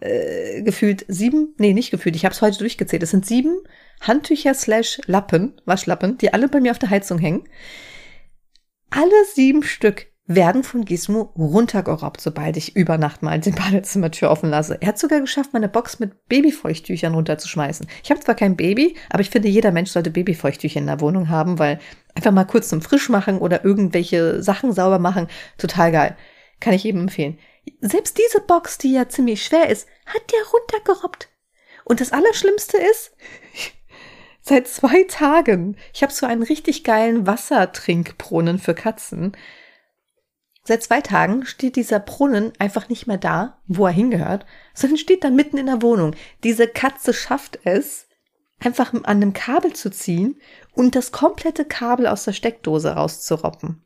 äh, 0.00 0.62
gefühlt 0.62 1.04
sieben, 1.08 1.54
nee, 1.58 1.74
nicht 1.74 1.90
gefühlt, 1.90 2.16
ich 2.16 2.24
habe 2.24 2.34
es 2.34 2.42
heute 2.42 2.58
durchgezählt, 2.58 3.02
es 3.02 3.10
sind 3.10 3.26
sieben 3.26 3.58
Handtücher 4.00 4.54
slash 4.54 5.00
Lappen, 5.06 5.60
Waschlappen, 5.66 6.16
die 6.18 6.32
alle 6.32 6.48
bei 6.48 6.60
mir 6.60 6.70
auf 6.70 6.78
der 6.78 6.90
Heizung 6.90 7.18
hängen. 7.18 7.44
Alle 8.90 9.12
sieben 9.34 9.62
Stück 9.62 10.09
werden 10.34 10.62
von 10.62 10.84
Gizmo 10.84 11.32
runtergerobbt, 11.36 12.20
sobald 12.20 12.56
ich 12.56 12.76
über 12.76 12.98
Nacht 12.98 13.22
mal 13.22 13.40
die 13.40 13.50
Badezimmertür 13.50 14.30
offen 14.30 14.48
lasse. 14.48 14.78
Er 14.80 14.88
hat 14.88 14.98
sogar 14.98 15.20
geschafft, 15.20 15.52
meine 15.52 15.68
Box 15.68 15.98
mit 15.98 16.28
Babyfeuchttüchern 16.28 17.14
runterzuschmeißen. 17.14 17.88
Ich 18.04 18.10
habe 18.10 18.20
zwar 18.20 18.36
kein 18.36 18.56
Baby, 18.56 18.96
aber 19.10 19.22
ich 19.22 19.30
finde, 19.30 19.48
jeder 19.48 19.72
Mensch 19.72 19.90
sollte 19.90 20.12
Babyfeuchttücher 20.12 20.78
in 20.78 20.86
der 20.86 21.00
Wohnung 21.00 21.30
haben, 21.30 21.58
weil 21.58 21.80
einfach 22.14 22.30
mal 22.30 22.44
kurz 22.44 22.68
zum 22.68 22.80
Frischmachen 22.80 23.38
oder 23.38 23.64
irgendwelche 23.64 24.40
Sachen 24.40 24.72
sauber 24.72 25.00
machen, 25.00 25.26
total 25.58 25.90
geil. 25.90 26.16
Kann 26.60 26.74
ich 26.74 26.84
jedem 26.84 27.02
empfehlen. 27.02 27.38
Selbst 27.80 28.16
diese 28.16 28.40
Box, 28.40 28.78
die 28.78 28.92
ja 28.92 29.08
ziemlich 29.08 29.44
schwer 29.44 29.68
ist, 29.68 29.88
hat 30.06 30.22
der 30.30 30.40
runtergerobbt. 30.52 31.28
Und 31.84 32.00
das 32.00 32.12
Allerschlimmste 32.12 32.76
ist, 32.76 33.16
seit 34.42 34.68
zwei 34.68 35.02
Tagen, 35.08 35.76
ich 35.92 36.04
habe 36.04 36.12
so 36.12 36.24
einen 36.24 36.44
richtig 36.44 36.84
geilen 36.84 37.26
Wassertrinkbrunnen 37.26 38.60
für 38.60 38.74
Katzen. 38.74 39.32
Seit 40.70 40.84
zwei 40.84 41.00
Tagen 41.00 41.46
steht 41.46 41.74
dieser 41.74 41.98
Brunnen 41.98 42.52
einfach 42.60 42.88
nicht 42.88 43.08
mehr 43.08 43.18
da, 43.18 43.58
wo 43.66 43.86
er 43.86 43.92
hingehört, 43.92 44.46
sondern 44.72 44.98
steht 44.98 45.24
da 45.24 45.30
mitten 45.30 45.58
in 45.58 45.66
der 45.66 45.82
Wohnung. 45.82 46.14
Diese 46.44 46.68
Katze 46.68 47.12
schafft 47.12 47.58
es, 47.64 48.06
einfach 48.60 48.94
an 48.94 49.04
einem 49.04 49.32
Kabel 49.32 49.72
zu 49.72 49.90
ziehen 49.90 50.40
und 50.72 50.94
das 50.94 51.10
komplette 51.10 51.64
Kabel 51.64 52.06
aus 52.06 52.22
der 52.22 52.34
Steckdose 52.34 52.92
rauszuroppen. 52.92 53.82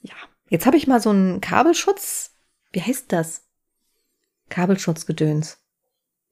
Ja, 0.00 0.16
jetzt 0.48 0.66
habe 0.66 0.76
ich 0.76 0.88
mal 0.88 1.00
so 1.00 1.10
einen 1.10 1.40
Kabelschutz. 1.40 2.32
Wie 2.72 2.82
heißt 2.82 3.12
das? 3.12 3.44
Kabelschutzgedöns. 4.48 5.63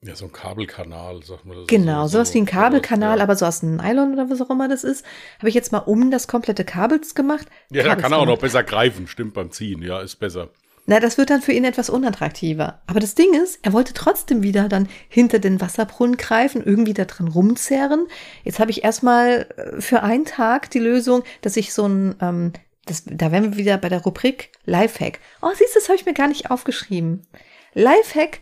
Ja, 0.05 0.15
so 0.15 0.25
ein 0.25 0.31
Kabelkanal, 0.33 1.23
sagt 1.23 1.45
man 1.45 1.57
das. 1.57 1.67
Genau, 1.67 2.03
so, 2.03 2.13
sowas 2.13 2.33
wie 2.33 2.39
ein 2.39 2.45
Kabelkanal, 2.45 3.17
ja. 3.17 3.23
aber 3.23 3.35
so 3.35 3.45
aus 3.45 3.63
einem 3.63 3.77
Nylon 3.77 4.13
oder 4.13 4.29
was 4.29 4.41
auch 4.41 4.49
immer 4.49 4.67
das 4.67 4.83
ist. 4.83 5.05
Habe 5.39 5.49
ich 5.49 5.55
jetzt 5.55 5.71
mal 5.71 5.79
um 5.79 6.11
das 6.11 6.27
komplette 6.27 6.65
Kabel 6.65 6.99
gemacht. 7.15 7.47
Ja, 7.71 7.83
da 7.83 7.95
kann 7.95 8.11
er 8.11 8.19
auch 8.19 8.25
noch 8.25 8.39
besser 8.39 8.63
greifen, 8.63 9.07
stimmt 9.07 9.33
beim 9.33 9.51
Ziehen, 9.51 9.81
ja, 9.81 10.01
ist 10.01 10.17
besser. 10.17 10.49
Na, 10.85 10.99
das 10.99 11.17
wird 11.17 11.29
dann 11.29 11.41
für 11.41 11.53
ihn 11.53 11.63
etwas 11.63 11.89
unattraktiver. 11.89 12.81
Aber 12.87 12.99
das 12.99 13.15
Ding 13.15 13.33
ist, 13.33 13.59
er 13.61 13.71
wollte 13.71 13.93
trotzdem 13.93 14.43
wieder 14.43 14.67
dann 14.67 14.89
hinter 15.07 15.39
den 15.39 15.61
Wasserbrunnen 15.61 16.17
greifen, 16.17 16.61
irgendwie 16.61 16.93
da 16.93 17.05
dran 17.05 17.29
rumzerren. 17.29 18.07
Jetzt 18.43 18.59
habe 18.59 18.71
ich 18.71 18.83
erstmal 18.83 19.47
äh, 19.55 19.79
für 19.79 20.03
einen 20.03 20.25
Tag 20.25 20.69
die 20.71 20.79
Lösung, 20.79 21.23
dass 21.41 21.55
ich 21.55 21.73
so 21.73 21.87
ein, 21.87 22.15
ähm, 22.19 22.51
das, 22.85 23.03
da 23.05 23.31
wären 23.31 23.51
wir 23.51 23.57
wieder 23.57 23.77
bei 23.77 23.87
der 23.87 24.01
Rubrik 24.01 24.51
Lifehack. 24.65 25.19
Oh, 25.41 25.51
siehst 25.55 25.73
du, 25.73 25.79
das 25.79 25.87
habe 25.87 25.97
ich 25.97 26.05
mir 26.05 26.13
gar 26.13 26.27
nicht 26.27 26.51
aufgeschrieben. 26.51 27.25
Lifehack 27.73 28.41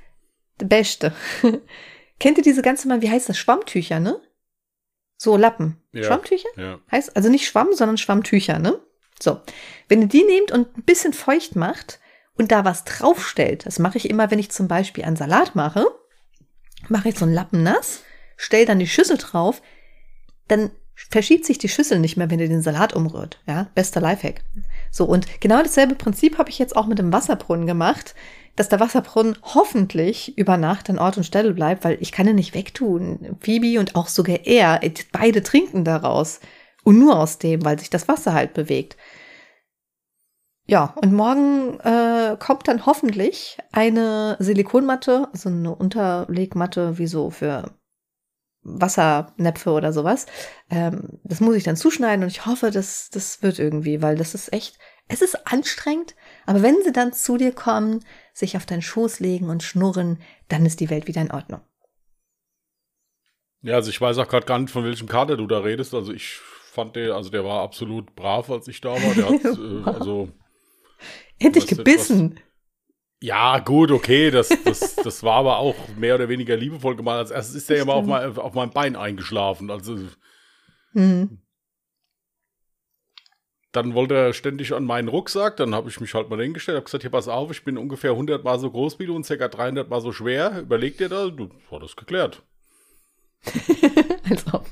Beste. 0.65 1.13
Kennt 2.19 2.37
ihr 2.37 2.43
diese 2.43 2.61
ganze 2.61 2.87
mal, 2.87 3.01
wie 3.01 3.09
heißt 3.09 3.29
das? 3.29 3.37
Schwammtücher, 3.37 3.99
ne? 3.99 4.19
So 5.17 5.37
Lappen. 5.37 5.77
Ja, 5.91 6.03
Schwammtücher? 6.03 6.49
Ja. 6.55 6.79
Heißt, 6.91 7.15
also 7.15 7.29
nicht 7.29 7.47
Schwamm, 7.47 7.73
sondern 7.73 7.97
Schwammtücher, 7.97 8.59
ne? 8.59 8.79
So. 9.21 9.39
Wenn 9.87 10.01
ihr 10.01 10.07
die 10.07 10.23
nehmt 10.23 10.51
und 10.51 10.77
ein 10.77 10.83
bisschen 10.83 11.13
feucht 11.13 11.55
macht 11.55 11.99
und 12.33 12.51
da 12.51 12.65
was 12.65 12.83
draufstellt, 12.83 13.65
das 13.65 13.79
mache 13.79 13.97
ich 13.97 14.09
immer, 14.09 14.31
wenn 14.31 14.39
ich 14.39 14.51
zum 14.51 14.67
Beispiel 14.67 15.03
einen 15.03 15.15
Salat 15.15 15.55
mache, 15.55 15.85
mache 16.89 17.09
ich 17.09 17.17
so 17.17 17.25
einen 17.25 17.33
Lappen 17.33 17.63
nass, 17.63 18.03
stell 18.37 18.65
dann 18.65 18.79
die 18.79 18.87
Schüssel 18.87 19.17
drauf, 19.17 19.61
dann 20.47 20.71
verschiebt 20.95 21.45
sich 21.45 21.57
die 21.57 21.69
Schüssel 21.69 21.99
nicht 21.99 22.17
mehr, 22.17 22.29
wenn 22.29 22.39
ihr 22.39 22.49
den 22.49 22.61
Salat 22.61 22.93
umrührt. 22.93 23.39
Ja, 23.47 23.69
bester 23.75 24.01
Lifehack. 24.01 24.43
So, 24.91 25.05
und 25.05 25.41
genau 25.41 25.61
dasselbe 25.61 25.95
Prinzip 25.95 26.37
habe 26.37 26.49
ich 26.49 26.59
jetzt 26.59 26.75
auch 26.75 26.87
mit 26.87 26.99
dem 26.99 27.13
Wasserbrunnen 27.13 27.65
gemacht 27.65 28.15
dass 28.55 28.69
der 28.69 28.79
Wasserbrunnen 28.79 29.37
hoffentlich 29.41 30.37
über 30.37 30.57
Nacht 30.57 30.89
an 30.89 30.99
Ort 30.99 31.17
und 31.17 31.23
Stelle 31.23 31.53
bleibt, 31.53 31.83
weil 31.83 31.97
ich 32.01 32.11
kann 32.11 32.27
ihn 32.27 32.35
nicht 32.35 32.53
wegtun. 32.53 33.37
Phoebe 33.39 33.79
und 33.79 33.95
auch 33.95 34.07
sogar 34.07 34.39
er, 34.45 34.79
beide 35.11 35.43
trinken 35.43 35.83
daraus. 35.83 36.39
Und 36.83 36.99
nur 36.99 37.19
aus 37.19 37.37
dem, 37.37 37.63
weil 37.63 37.79
sich 37.79 37.89
das 37.89 38.07
Wasser 38.07 38.33
halt 38.33 38.53
bewegt. 38.53 38.97
Ja, 40.67 40.93
und 40.95 41.13
morgen 41.13 41.79
äh, 41.81 42.37
kommt 42.39 42.67
dann 42.67 42.85
hoffentlich 42.85 43.57
eine 43.71 44.37
Silikonmatte, 44.39 45.27
also 45.33 45.49
eine 45.49 45.75
Unterlegmatte, 45.75 46.97
wie 46.97 47.07
so 47.07 47.29
für 47.29 47.71
Wassernäpfe 48.63 49.71
oder 49.71 49.91
sowas. 49.91 50.27
Ähm, 50.69 51.19
das 51.23 51.39
muss 51.41 51.55
ich 51.55 51.63
dann 51.63 51.75
zuschneiden 51.75 52.23
und 52.23 52.29
ich 52.29 52.45
hoffe, 52.45 52.71
dass 52.71 53.09
das 53.09 53.41
wird 53.41 53.59
irgendwie, 53.59 54.01
weil 54.01 54.15
das 54.15 54.35
ist 54.35 54.53
echt, 54.53 54.77
es 55.07 55.21
ist 55.21 55.47
anstrengend, 55.47 56.15
aber 56.45 56.61
wenn 56.61 56.81
sie 56.83 56.91
dann 56.91 57.11
zu 57.11 57.37
dir 57.37 57.51
kommen, 57.51 58.05
sich 58.33 58.57
auf 58.57 58.65
deinen 58.65 58.81
Schoß 58.81 59.19
legen 59.19 59.49
und 59.49 59.63
schnurren, 59.63 60.19
dann 60.47 60.65
ist 60.65 60.79
die 60.79 60.89
Welt 60.89 61.07
wieder 61.07 61.21
in 61.21 61.31
Ordnung. 61.31 61.61
Ja, 63.61 63.75
also 63.75 63.89
ich 63.89 64.01
weiß 64.01 64.17
auch 64.17 64.27
gerade 64.27 64.45
gar 64.45 64.59
nicht, 64.59 64.71
von 64.71 64.83
welchem 64.83 65.07
Kater 65.07 65.37
du 65.37 65.47
da 65.47 65.59
redest. 65.59 65.93
Also 65.93 66.13
ich 66.13 66.35
fand 66.35 66.95
der, 66.95 67.15
also 67.15 67.29
der 67.29 67.45
war 67.45 67.61
absolut 67.61 68.15
brav, 68.15 68.49
als 68.49 68.67
ich 68.67 68.81
da 68.81 68.91
war. 68.91 69.13
Der 69.13 69.29
hat, 69.29 69.43
äh, 69.45 69.89
also. 69.89 70.29
Endlich 71.37 71.67
gebissen. 71.67 72.31
Etwas, 72.31 72.43
ja, 73.23 73.59
gut, 73.59 73.91
okay, 73.91 74.31
das, 74.31 74.49
das, 74.65 74.95
das 74.95 75.21
war 75.21 75.35
aber 75.35 75.57
auch 75.57 75.75
mehr 75.95 76.15
oder 76.15 76.27
weniger 76.27 76.57
liebevoll 76.57 76.95
gemalt. 76.95 77.19
Als 77.19 77.31
erstes 77.31 77.55
ist 77.55 77.69
der 77.69 77.77
ja 77.77 77.85
mal 77.85 77.93
auf, 77.93 78.05
mein, 78.05 78.35
auf 78.35 78.53
meinem 78.53 78.71
Bein 78.71 78.95
eingeschlafen. 78.95 79.69
Also. 79.69 79.99
Mhm. 80.93 81.39
Dann 83.71 83.93
wollte 83.93 84.15
er 84.15 84.33
ständig 84.33 84.73
an 84.73 84.83
meinen 84.83 85.07
Rucksack, 85.07 85.57
dann 85.57 85.73
habe 85.73 85.89
ich 85.89 85.99
mich 86.01 86.13
halt 86.13 86.29
mal 86.29 86.41
hingestellt, 86.41 86.75
habe 86.75 86.85
gesagt, 86.85 87.03
hier 87.03 87.11
pass 87.11 87.27
auf, 87.27 87.51
ich 87.51 87.63
bin 87.63 87.77
ungefähr 87.77 88.11
100 88.11 88.43
mal 88.43 88.59
so 88.59 88.69
groß 88.69 88.99
wie 88.99 89.05
du 89.05 89.15
und 89.15 89.25
ca. 89.25 89.47
300 89.47 89.89
mal 89.89 90.01
so 90.01 90.11
schwer. 90.11 90.59
Überleg 90.61 90.97
dir 90.97 91.09
da, 91.09 91.27
du, 91.27 91.49
war 91.69 91.79
das 91.79 91.95
geklärt. 91.95 92.43
Als 94.29 94.45
ob. 94.53 94.67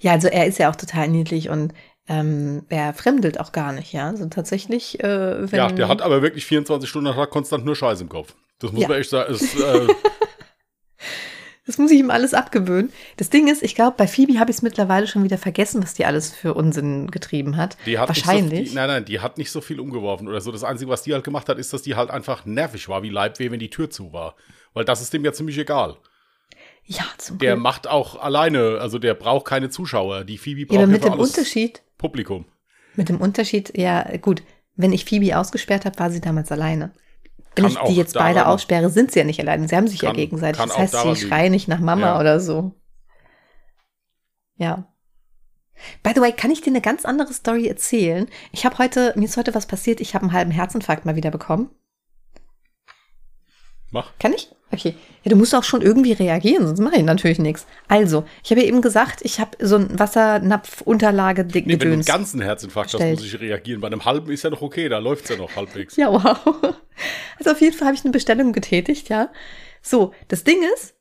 ja, 0.00 0.12
also 0.12 0.28
er 0.28 0.46
ist 0.46 0.58
ja 0.58 0.70
auch 0.70 0.76
total 0.76 1.08
niedlich 1.08 1.48
und 1.48 1.74
ähm, 2.08 2.64
er 2.68 2.94
fremdelt 2.94 3.38
auch 3.38 3.52
gar 3.52 3.72
nicht, 3.72 3.92
ja. 3.92 4.08
Also 4.08 4.26
tatsächlich, 4.28 4.98
äh, 5.00 5.52
wenn. 5.52 5.58
Ja, 5.58 5.68
der 5.68 5.88
hat 5.88 6.00
aber 6.00 6.22
wirklich 6.22 6.46
24 6.46 6.88
Stunden 6.88 7.08
am 7.08 7.16
Tag 7.16 7.30
konstant 7.30 7.64
nur 7.64 7.76
Scheiß 7.76 8.00
im 8.00 8.08
Kopf. 8.08 8.34
Das 8.60 8.72
muss 8.72 8.82
ja. 8.82 8.88
man 8.88 8.98
echt 8.98 9.10
sagen. 9.10 9.34
Ist, 9.34 9.60
äh, 9.60 9.88
das 11.68 11.76
muss 11.76 11.90
ich 11.90 11.98
ihm 11.98 12.10
alles 12.10 12.32
abgewöhnen. 12.32 12.90
Das 13.18 13.28
Ding 13.28 13.46
ist, 13.46 13.62
ich 13.62 13.74
glaube, 13.74 13.94
bei 13.98 14.08
Phoebe 14.08 14.40
habe 14.40 14.50
ich 14.50 14.56
es 14.56 14.62
mittlerweile 14.62 15.06
schon 15.06 15.22
wieder 15.22 15.36
vergessen, 15.36 15.82
was 15.82 15.92
die 15.92 16.06
alles 16.06 16.32
für 16.32 16.54
Unsinn 16.54 17.10
getrieben 17.10 17.58
hat. 17.58 17.76
Die 17.84 17.98
hat 17.98 18.08
Wahrscheinlich. 18.08 18.68
So, 18.68 18.72
die, 18.72 18.74
nein, 18.74 18.88
nein, 18.88 19.04
die 19.04 19.20
hat 19.20 19.36
nicht 19.36 19.50
so 19.50 19.60
viel 19.60 19.78
umgeworfen 19.78 20.28
oder 20.28 20.40
so. 20.40 20.50
Das 20.50 20.64
Einzige, 20.64 20.90
was 20.90 21.02
die 21.02 21.12
halt 21.12 21.24
gemacht 21.24 21.46
hat, 21.50 21.58
ist, 21.58 21.74
dass 21.74 21.82
die 21.82 21.94
halt 21.94 22.08
einfach 22.08 22.46
nervig 22.46 22.88
war, 22.88 23.02
wie 23.02 23.10
Leibweh, 23.10 23.50
wenn 23.50 23.60
die 23.60 23.68
Tür 23.68 23.90
zu 23.90 24.14
war. 24.14 24.34
Weil 24.72 24.86
das 24.86 25.02
ist 25.02 25.12
dem 25.12 25.26
ja 25.26 25.34
ziemlich 25.34 25.58
egal. 25.58 25.98
Ja, 26.86 27.04
zum 27.18 27.36
Der 27.36 27.52
Glück. 27.52 27.62
macht 27.62 27.86
auch 27.86 28.18
alleine, 28.18 28.78
also 28.80 28.98
der 28.98 29.12
braucht 29.12 29.44
keine 29.44 29.68
Zuschauer. 29.68 30.24
Die 30.24 30.38
Phoebe 30.38 30.64
braucht 30.64 30.74
ja, 30.74 30.84
aber 30.84 30.90
mit 30.90 31.04
dem 31.04 31.12
Unterschied. 31.12 31.82
Publikum. 31.98 32.46
Mit 32.96 33.10
dem 33.10 33.20
Unterschied, 33.20 33.76
ja, 33.76 34.16
gut. 34.16 34.42
Wenn 34.74 34.94
ich 34.94 35.04
Phoebe 35.04 35.36
ausgesperrt 35.36 35.84
habe, 35.84 35.98
war 35.98 36.10
sie 36.10 36.22
damals 36.22 36.50
alleine. 36.50 36.92
Wenn 37.56 37.66
ich 37.66 37.78
die 37.78 37.94
jetzt 37.94 38.14
beide 38.14 38.46
aussperre, 38.46 38.90
sind 38.90 39.10
sie 39.10 39.18
ja 39.18 39.24
nicht 39.24 39.40
alleine. 39.40 39.68
Sie 39.68 39.76
haben 39.76 39.88
sich 39.88 40.00
kann, 40.00 40.08
ja 40.08 40.14
gegenseitig. 40.14 40.62
Das 40.62 40.78
heißt, 40.78 40.96
sie 41.02 41.16
schreien 41.16 41.52
nicht 41.52 41.68
nach 41.68 41.80
Mama 41.80 42.06
ja. 42.06 42.20
oder 42.20 42.40
so. 42.40 42.72
Ja. 44.56 44.88
By 46.02 46.12
the 46.14 46.20
way, 46.20 46.32
kann 46.32 46.50
ich 46.50 46.60
dir 46.60 46.70
eine 46.70 46.80
ganz 46.80 47.04
andere 47.04 47.32
Story 47.32 47.68
erzählen? 47.68 48.28
Ich 48.52 48.64
habe 48.64 48.78
heute, 48.78 49.12
mir 49.16 49.24
ist 49.24 49.36
heute 49.36 49.54
was 49.54 49.66
passiert. 49.66 50.00
Ich 50.00 50.14
habe 50.14 50.24
einen 50.24 50.32
halben 50.32 50.50
Herzinfarkt 50.50 51.04
mal 51.04 51.16
wieder 51.16 51.30
bekommen. 51.30 51.70
Mach. 53.90 54.12
Kann 54.18 54.32
ich? 54.34 54.50
Okay. 54.70 54.94
Ja, 55.22 55.30
du 55.30 55.36
musst 55.36 55.54
auch 55.54 55.64
schon 55.64 55.80
irgendwie 55.80 56.12
reagieren, 56.12 56.66
sonst 56.66 56.80
mache 56.80 56.96
ich 56.96 57.02
natürlich 57.02 57.38
nichts. 57.38 57.66
Also, 57.88 58.24
ich 58.44 58.50
habe 58.50 58.60
ja 58.60 58.66
eben 58.66 58.82
gesagt, 58.82 59.20
ich 59.22 59.40
habe 59.40 59.56
so 59.60 59.76
ein 59.76 59.98
Wassernapf-Unterlage 59.98 61.44
nee, 61.44 61.64
Wenn 61.66 61.78
du 61.78 61.92
einen 61.92 62.04
ganzen 62.04 62.42
Herzinfarkt 62.42 62.92
hast, 62.92 63.00
muss 63.00 63.24
ich 63.24 63.40
reagieren. 63.40 63.80
Bei 63.80 63.86
einem 63.86 64.04
halben 64.04 64.30
ist 64.30 64.44
ja 64.44 64.50
noch 64.50 64.60
okay, 64.60 64.88
da 64.90 64.98
läuft 64.98 65.24
es 65.24 65.30
ja 65.30 65.36
noch 65.36 65.56
halbwegs. 65.56 65.96
ja, 65.96 66.12
wow. 66.12 66.38
Also 67.38 67.52
auf 67.52 67.60
jeden 67.60 67.76
Fall 67.76 67.86
habe 67.86 67.96
ich 67.96 68.04
eine 68.04 68.10
Bestellung 68.10 68.52
getätigt, 68.52 69.08
ja. 69.08 69.30
So, 69.80 70.12
das 70.26 70.42
Ding 70.44 70.58
ist, 70.74 70.94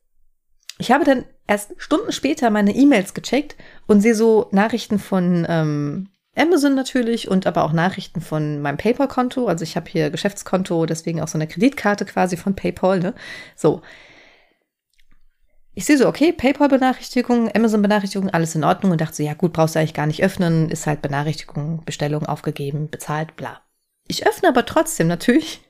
ich 0.77 0.91
habe 0.91 1.03
dann 1.03 1.25
erst 1.48 1.74
Stunden 1.77 2.12
später 2.12 2.50
meine 2.51 2.75
E-Mails 2.75 3.13
gecheckt 3.13 3.56
und 3.88 4.01
sehe 4.01 4.15
so 4.15 4.48
Nachrichten 4.51 5.00
von 5.00 5.46
ähm, 5.50 6.10
Amazon 6.38 6.75
natürlich 6.75 7.29
und 7.29 7.48
aber 7.48 7.63
auch 7.63 7.74
Nachrichten 7.74 8.22
von 8.22 8.62
meinem 8.62 8.77
PayPal-Konto. 8.77 9.48
Also 9.48 9.63
ich 9.63 9.75
habe 9.75 9.89
hier 9.89 10.10
Geschäftskonto, 10.10 10.86
deswegen 10.86 11.22
auch 11.22 11.27
so 11.27 11.38
eine 11.38 11.48
Kreditkarte 11.48 12.06
quasi 12.06 12.38
von 12.38 12.56
PayPal. 12.56 13.00
Ne? 13.00 13.13
So. 13.56 13.82
Ich 15.74 15.86
sehe 15.86 15.98
so, 15.98 16.08
okay, 16.08 16.32
PayPal-Benachrichtigung, 16.32 17.51
Amazon-Benachrichtigung, 17.53 18.32
alles 18.32 18.56
in 18.56 18.63
Ordnung 18.63 18.94
und 18.94 19.01
dachte 19.01 19.15
so, 19.17 19.24
ja 19.24 19.36
gut, 19.36 19.53
brauchst 19.53 19.75
du 19.75 19.79
eigentlich 19.79 19.94
gar 19.94 20.08
nicht 20.08 20.24
öffnen, 20.24 20.70
ist 20.70 20.88
halt 20.88 21.03
Benachrichtigung, 21.03 21.84
Bestellung 21.86 22.25
aufgegeben, 22.25 22.89
bezahlt, 22.89 23.36
bla. 23.36 23.62
Ich 24.08 24.25
öffne 24.25 24.50
aber 24.50 24.65
trotzdem 24.65 25.08
natürlich 25.08 25.62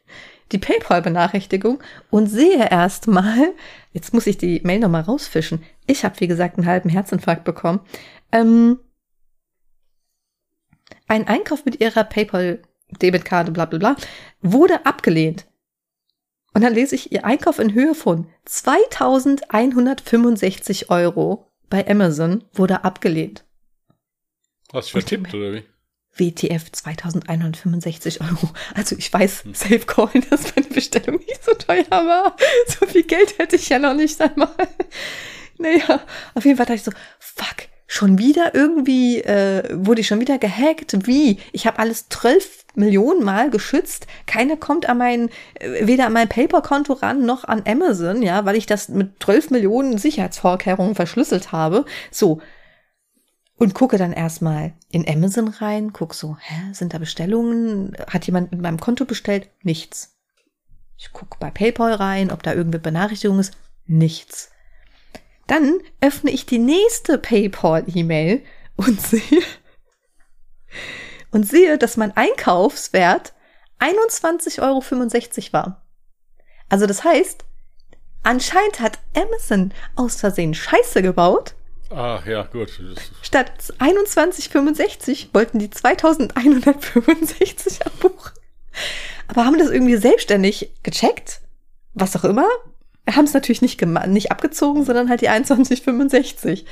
die 0.52 0.58
PayPal-Benachrichtigung 0.60 1.80
und 2.10 2.28
sehe 2.28 2.70
erstmal, 2.70 3.54
jetzt 3.92 4.14
muss 4.14 4.28
ich 4.28 4.38
die 4.38 4.62
Mail 4.64 4.80
nochmal 4.80 5.02
rausfischen. 5.02 5.64
Ich 5.88 6.06
habe, 6.06 6.20
wie 6.20 6.28
gesagt, 6.28 6.58
einen 6.58 6.68
halben 6.68 6.90
Herzinfarkt 6.90 7.44
bekommen. 7.44 7.82
Ähm, 8.32 8.80
ein 11.08 11.28
Einkauf 11.28 11.66
mit 11.66 11.82
ihrer 11.82 12.04
PayPal-Debitkarte, 12.04 13.52
bla 13.52 13.66
bla 13.66 13.80
bla, 13.80 13.96
wurde 14.42 14.86
abgelehnt. 14.86 15.48
Und 16.54 16.64
dann 16.64 16.74
lese 16.74 16.96
ich 16.96 17.12
ihr 17.12 17.26
Einkauf 17.26 17.60
in 17.60 17.74
Höhe 17.74 17.96
von 17.96 18.28
2165 18.46 20.90
Euro 20.90 21.48
bei 21.70 21.88
Amazon 21.88 22.44
wurde 22.54 22.84
abgelehnt. 22.84 23.44
Hast 24.74 24.90
du 24.90 24.94
vertippt, 24.94 25.34
oder 25.34 25.54
wie? 25.54 25.64
WTF 26.16 26.72
2165 26.72 28.22
Euro. 28.22 28.50
Also 28.74 28.96
ich 28.98 29.14
weiß, 29.14 29.44
hm. 29.44 29.54
Safe 29.54 29.80
Call, 29.80 30.10
dass 30.30 30.56
meine 30.56 30.68
Bestellung 30.68 31.18
nicht 31.18 31.44
so 31.44 31.54
teuer 31.54 31.90
war. 31.90 32.36
So 32.68 32.86
viel 32.86 33.04
Geld 33.04 33.38
hätte 33.38 33.56
ich 33.56 33.70
ja 33.70 33.80
noch 33.80 33.94
nicht 33.94 34.20
einmal. 34.22 34.52
Naja, 35.60 36.06
auf 36.36 36.46
jeden 36.46 36.56
Fall 36.56 36.68
dachte 36.68 36.76
ich 36.76 36.84
so, 36.84 36.92
fuck, 37.18 37.68
schon 37.88 38.18
wieder 38.18 38.54
irgendwie, 38.54 39.22
äh, 39.22 39.64
wurde 39.74 40.02
ich 40.02 40.08
schon 40.08 40.20
wieder 40.20 40.38
gehackt. 40.38 41.08
Wie? 41.08 41.40
Ich 41.54 41.66
habe 41.66 41.80
alles 41.80 42.10
12 42.10 42.66
Millionen 42.76 43.24
Mal 43.24 43.50
geschützt. 43.50 44.06
Keiner 44.28 44.58
kommt 44.58 44.88
an 44.88 44.98
mein, 44.98 45.30
äh, 45.56 45.88
weder 45.88 46.06
an 46.06 46.14
mein 46.14 46.28
Paper-Konto 46.28 46.94
ran, 46.94 47.26
noch 47.26 47.46
an 47.46 47.64
Amazon, 47.66 48.22
ja, 48.22 48.46
weil 48.46 48.58
ich 48.58 48.66
das 48.66 48.90
mit 48.90 49.24
12 49.24 49.52
Millionen 49.52 49.98
Sicherheitsvorkehrungen 49.98 50.96
verschlüsselt 50.96 51.54
habe. 51.54 51.86
So. 52.12 52.42
Und 53.56 53.74
gucke 53.74 53.98
dann 53.98 54.14
erstmal 54.14 54.74
in 54.92 55.08
Amazon 55.08 55.48
rein, 55.48 55.92
guck 55.92 56.14
so, 56.14 56.38
hä, 56.40 56.74
sind 56.74 56.94
da 56.94 57.00
Bestellungen? 57.00 57.96
Hat 58.08 58.28
jemand 58.28 58.52
mit 58.52 58.62
meinem 58.62 58.80
Konto 58.80 59.06
bestellt? 59.06 59.50
Nichts. 59.64 60.16
Ich 60.98 61.12
gucke 61.12 61.38
bei 61.40 61.50
PayPal 61.50 61.94
rein, 61.94 62.32
ob 62.32 62.44
da 62.44 62.54
irgendeine 62.54 62.84
Benachrichtigung 62.84 63.40
ist. 63.40 63.58
Nichts. 63.86 64.52
Dann 65.48 65.80
öffne 66.02 66.32
ich 66.32 66.46
die 66.46 66.60
nächste 66.60 67.18
PayPal-E-Mail 67.18 68.44
und 68.76 69.02
sehe, 69.02 69.44
und 71.32 71.48
sehe, 71.48 71.78
dass 71.78 71.98
mein 71.98 72.16
Einkaufswert 72.16 73.34
21,65 73.80 74.62
Euro 74.62 74.82
war. 75.54 75.82
Also 76.70 76.86
das 76.86 77.04
heißt, 77.04 77.46
anscheinend 78.24 78.80
hat 78.80 79.00
Amazon 79.16 79.74
aus 79.96 80.18
Versehen 80.18 80.54
Scheiße 80.54 81.02
gebaut. 81.02 81.56
Ach 81.90 82.26
ja, 82.26 82.44
gut. 82.44 82.82
Statt 83.22 83.52
21,65 83.80 85.34
wollten 85.34 85.60
die 85.60 85.70
2165 85.70 87.86
abbuchen. 87.86 88.34
Aber 89.30 89.46
haben 89.46 89.58
das 89.58 89.70
irgendwie 89.70 89.98
selbstständig 89.98 90.72
gecheckt? 90.84 91.42
Was 91.94 92.16
auch 92.16 92.26
immer 92.26 92.48
haben 93.16 93.26
es 93.26 93.34
natürlich 93.34 93.62
nicht, 93.62 93.82
nicht 94.08 94.32
abgezogen, 94.32 94.84
sondern 94.84 95.10
halt 95.10 95.22
die 95.22 95.28
2165. 95.28 96.66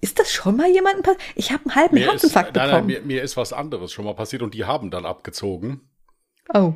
Ist 0.00 0.18
das 0.18 0.32
schon 0.32 0.56
mal 0.56 0.70
jemandem 0.70 1.02
passiert? 1.02 1.22
Ich 1.34 1.50
habe 1.50 1.64
einen 1.64 1.74
halben 1.76 1.94
mir 1.94 2.10
Herzinfarkt 2.10 2.50
ist, 2.50 2.56
nein, 2.56 2.68
bekommen. 2.68 2.86
Nein, 2.88 3.06
mir, 3.06 3.14
mir, 3.14 3.22
ist 3.22 3.36
was 3.36 3.52
anderes 3.52 3.92
schon 3.92 4.04
mal 4.04 4.14
passiert 4.14 4.42
und 4.42 4.52
die 4.52 4.64
haben 4.64 4.90
dann 4.90 5.06
abgezogen. 5.06 5.80
Oh. 6.52 6.74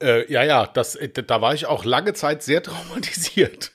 Äh, 0.00 0.32
ja, 0.32 0.44
ja, 0.44 0.66
das, 0.66 0.94
äh, 0.94 1.08
da 1.10 1.42
war 1.42 1.54
ich 1.54 1.66
auch 1.66 1.84
lange 1.84 2.14
Zeit 2.14 2.42
sehr 2.42 2.62
traumatisiert. 2.62 3.72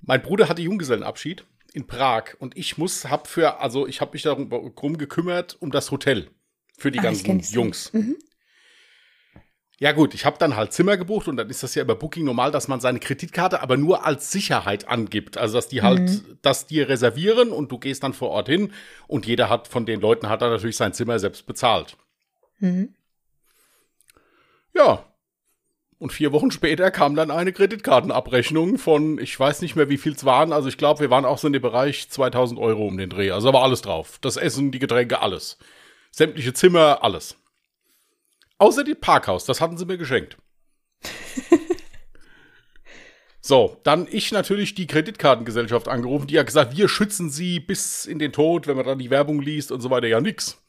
mein 0.00 0.22
Bruder 0.22 0.48
hatte 0.48 0.62
Junggesellenabschied 0.62 1.44
in 1.72 1.86
Prag 1.86 2.34
und 2.40 2.56
ich 2.56 2.78
muss, 2.78 3.04
hab 3.04 3.28
für, 3.28 3.60
also 3.60 3.86
ich 3.86 4.00
habe 4.00 4.12
mich 4.14 4.22
darum 4.22 4.72
gekümmert 4.98 5.56
um 5.60 5.70
das 5.70 5.90
Hotel 5.90 6.28
für 6.76 6.90
die 6.90 6.98
ah, 6.98 7.02
ganzen 7.02 7.38
Jungs. 7.40 7.92
Mhm. 7.92 8.16
Ja 9.80 9.92
gut, 9.92 10.12
ich 10.12 10.24
habe 10.26 10.38
dann 10.38 10.56
halt 10.56 10.72
Zimmer 10.72 10.96
gebucht 10.96 11.28
und 11.28 11.36
dann 11.36 11.48
ist 11.48 11.62
das 11.62 11.76
ja 11.76 11.82
über 11.82 11.94
Booking 11.94 12.24
normal, 12.24 12.50
dass 12.50 12.66
man 12.66 12.80
seine 12.80 12.98
Kreditkarte 12.98 13.62
aber 13.62 13.76
nur 13.76 14.04
als 14.04 14.32
Sicherheit 14.32 14.88
angibt. 14.88 15.38
Also 15.38 15.56
dass 15.56 15.68
die 15.68 15.82
halt 15.82 16.00
mhm. 16.00 16.38
das 16.42 16.66
dir 16.66 16.88
reservieren 16.88 17.50
und 17.50 17.70
du 17.70 17.78
gehst 17.78 18.02
dann 18.02 18.12
vor 18.12 18.30
Ort 18.30 18.48
hin 18.48 18.72
und 19.06 19.24
jeder 19.26 19.48
hat 19.48 19.68
von 19.68 19.86
den 19.86 20.00
Leuten 20.00 20.28
hat 20.28 20.42
dann 20.42 20.50
natürlich 20.50 20.76
sein 20.76 20.92
Zimmer 20.92 21.20
selbst 21.20 21.46
bezahlt. 21.46 21.96
Mhm. 22.58 22.94
Ja. 24.74 25.04
Und 26.00 26.12
vier 26.12 26.32
Wochen 26.32 26.50
später 26.50 26.90
kam 26.90 27.14
dann 27.14 27.30
eine 27.30 27.52
Kreditkartenabrechnung 27.52 28.78
von, 28.78 29.18
ich 29.18 29.38
weiß 29.38 29.62
nicht 29.62 29.74
mehr, 29.74 29.88
wie 29.88 29.98
viel 29.98 30.12
es 30.12 30.24
waren. 30.24 30.52
Also 30.52 30.68
ich 30.68 30.78
glaube, 30.78 31.00
wir 31.00 31.10
waren 31.10 31.24
auch 31.24 31.38
so 31.38 31.46
in 31.46 31.52
dem 31.52 31.62
Bereich 31.62 32.08
2000 32.08 32.58
Euro 32.58 32.86
um 32.86 32.98
den 32.98 33.10
Dreh. 33.10 33.30
Also 33.30 33.52
war 33.52 33.62
alles 33.62 33.82
drauf. 33.82 34.18
Das 34.20 34.36
Essen, 34.36 34.72
die 34.72 34.78
Getränke, 34.78 35.20
alles. 35.20 35.58
Sämtliche 36.10 36.52
Zimmer, 36.52 37.02
alles. 37.02 37.36
Außer 38.58 38.84
die 38.84 38.94
Parkhaus, 38.94 39.44
das 39.44 39.60
hatten 39.60 39.78
sie 39.78 39.86
mir 39.86 39.98
geschenkt. 39.98 40.36
so, 43.40 43.80
dann 43.84 44.08
ich 44.10 44.32
natürlich 44.32 44.74
die 44.74 44.88
Kreditkartengesellschaft 44.88 45.88
angerufen, 45.88 46.26
die 46.26 46.38
hat 46.38 46.46
gesagt, 46.46 46.76
wir 46.76 46.88
schützen 46.88 47.30
sie 47.30 47.60
bis 47.60 48.04
in 48.04 48.18
den 48.18 48.32
Tod, 48.32 48.66
wenn 48.66 48.76
man 48.76 48.84
dann 48.84 48.98
die 48.98 49.10
Werbung 49.10 49.40
liest 49.40 49.70
und 49.70 49.80
so 49.80 49.90
weiter. 49.90 50.08
Ja, 50.08 50.20
nix. 50.20 50.60